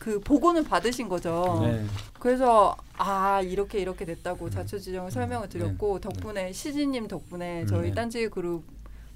[0.05, 1.61] 그 보고는 받으신 거죠.
[1.63, 1.83] 네.
[2.19, 5.57] 그래서 아 이렇게 이렇게 됐다고 자초지종을 설명을 네.
[5.57, 7.95] 드렸고 덕분에 시진님 덕분에 저희 네.
[7.95, 8.63] 딴지 그룹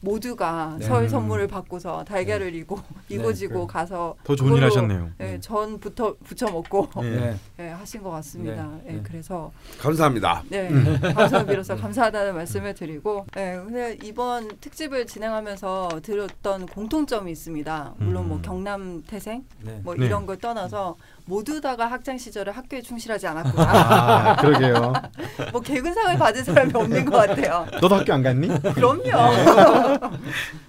[0.01, 0.85] 모두가 네.
[0.85, 1.07] 설 음.
[1.09, 5.09] 선물을 받고서 달걀을 이고 이고지고 그- 가서 더 좋은 일 하셨네요.
[5.19, 7.09] 예, 전부터 부쳐 먹고 예.
[7.09, 7.35] 네.
[7.59, 8.65] 예, 하신 것 같습니다.
[8.65, 8.81] 네.
[8.87, 8.99] 예, 네.
[9.03, 10.43] 그래서 감사합니다.
[10.49, 10.69] 네
[11.13, 17.93] 방송을 빌어서 감사하다는 말씀을 드리고 예, 근데 이번 특집을 진행하면서 들었던 공통점이 있습니다.
[17.97, 18.41] 물론 뭐 음.
[18.41, 19.79] 경남 태생 네.
[19.83, 20.05] 뭐 네.
[20.05, 20.95] 이런 걸 떠나서
[21.29, 23.63] 모두 다가 학창 시절에 학교에 충실하지 않았구나.
[23.71, 24.91] 아, 그러게요.
[25.53, 27.67] 뭐 개근상을 받은 사람이 없는 것 같아요.
[27.79, 28.47] 너도 학교 안 갔니?
[28.73, 29.03] 그럼요.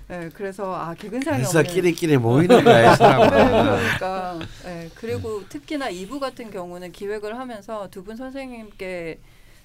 [0.08, 1.62] 네, 그래서 아 개근상이 없는.
[1.62, 2.96] 끼리끼리 모이는 거야, 네.
[2.98, 9.18] 그러니까 네, 그리고 특히나 2부 같은 경우는 기획을 하면서 두 분 선생님께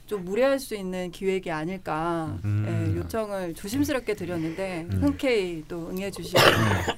[0.06, 2.66] 좀 무례할 수 있는 기획이 아닐까 음.
[2.68, 5.04] 예, 요청을 조심스럽게 드렸는데 음.
[5.04, 6.40] 흔쾌히 또 응해주시고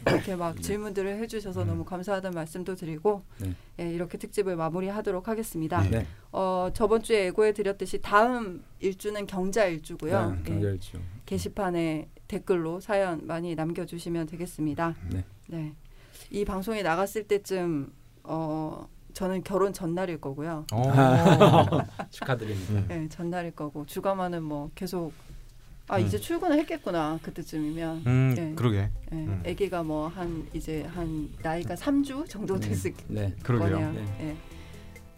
[0.07, 3.55] 이렇게 막 질문들을 해주셔서 너무 감사하다는 말씀도 드리고 네.
[3.79, 5.81] 예, 이렇게 특집을 마무리하도록 하겠습니다.
[5.89, 6.05] 네.
[6.34, 10.31] 어, 저번 주에 예고해 드렸듯이 다음 일주는 경자 일주고요.
[10.31, 10.38] 네.
[10.39, 10.99] 예, 경찰주.
[11.25, 14.95] 게시판에 댓글로 사연 많이 남겨주시면 되겠습니다.
[15.11, 15.23] 네.
[15.47, 15.73] 네.
[16.29, 17.89] 이 방송이 나갔을 때쯤
[18.23, 20.68] 어, 저는 결혼 전날일 거고요.
[20.72, 20.84] 어.
[22.11, 22.84] 축하드립니다.
[22.88, 25.11] 네, 전날일 거고 주가마는 뭐 계속
[25.88, 26.06] 아 음.
[26.06, 28.03] 이제 출근을 했겠구나 그때쯤이면.
[28.06, 28.53] 음, 네.
[28.56, 28.77] 그러게.
[28.77, 29.41] 예, 음.
[29.44, 32.69] 아기가 뭐 한 이제 한 나이가 3주 정도 네.
[32.69, 33.34] 됐을 네.
[33.44, 33.91] 거네요.
[33.91, 34.06] 네.
[34.22, 34.38] 예.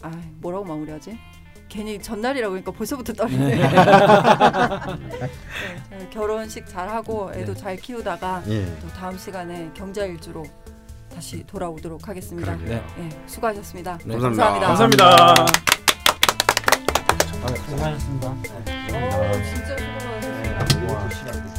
[0.01, 0.09] 아
[0.39, 1.19] 뭐라고 마무리하지?
[1.67, 3.57] 괜히 전날이라고 하니까 벌써부터 떨리네.
[3.57, 3.67] 네,
[5.99, 7.59] 저 결혼식 잘 하고 애도 네.
[7.59, 8.65] 잘 키우다가 예.
[8.79, 10.45] 또 다음 시간에 경자 일주로
[11.19, 12.55] 다시 돌아오도록 하겠습니다.
[12.55, 12.81] 네.
[12.97, 13.97] 예, 수고하셨습니다.
[14.05, 14.17] 네.
[14.17, 14.67] 감사합니다.
[14.67, 15.05] 감사합니다.
[15.05, 15.53] 감사합니다.
[17.65, 18.27] 수고하셨습니다.
[18.29, 19.75] 어, 진짜
[20.69, 21.49] 수고 많으셨습니다.
[21.53, 21.58] 와.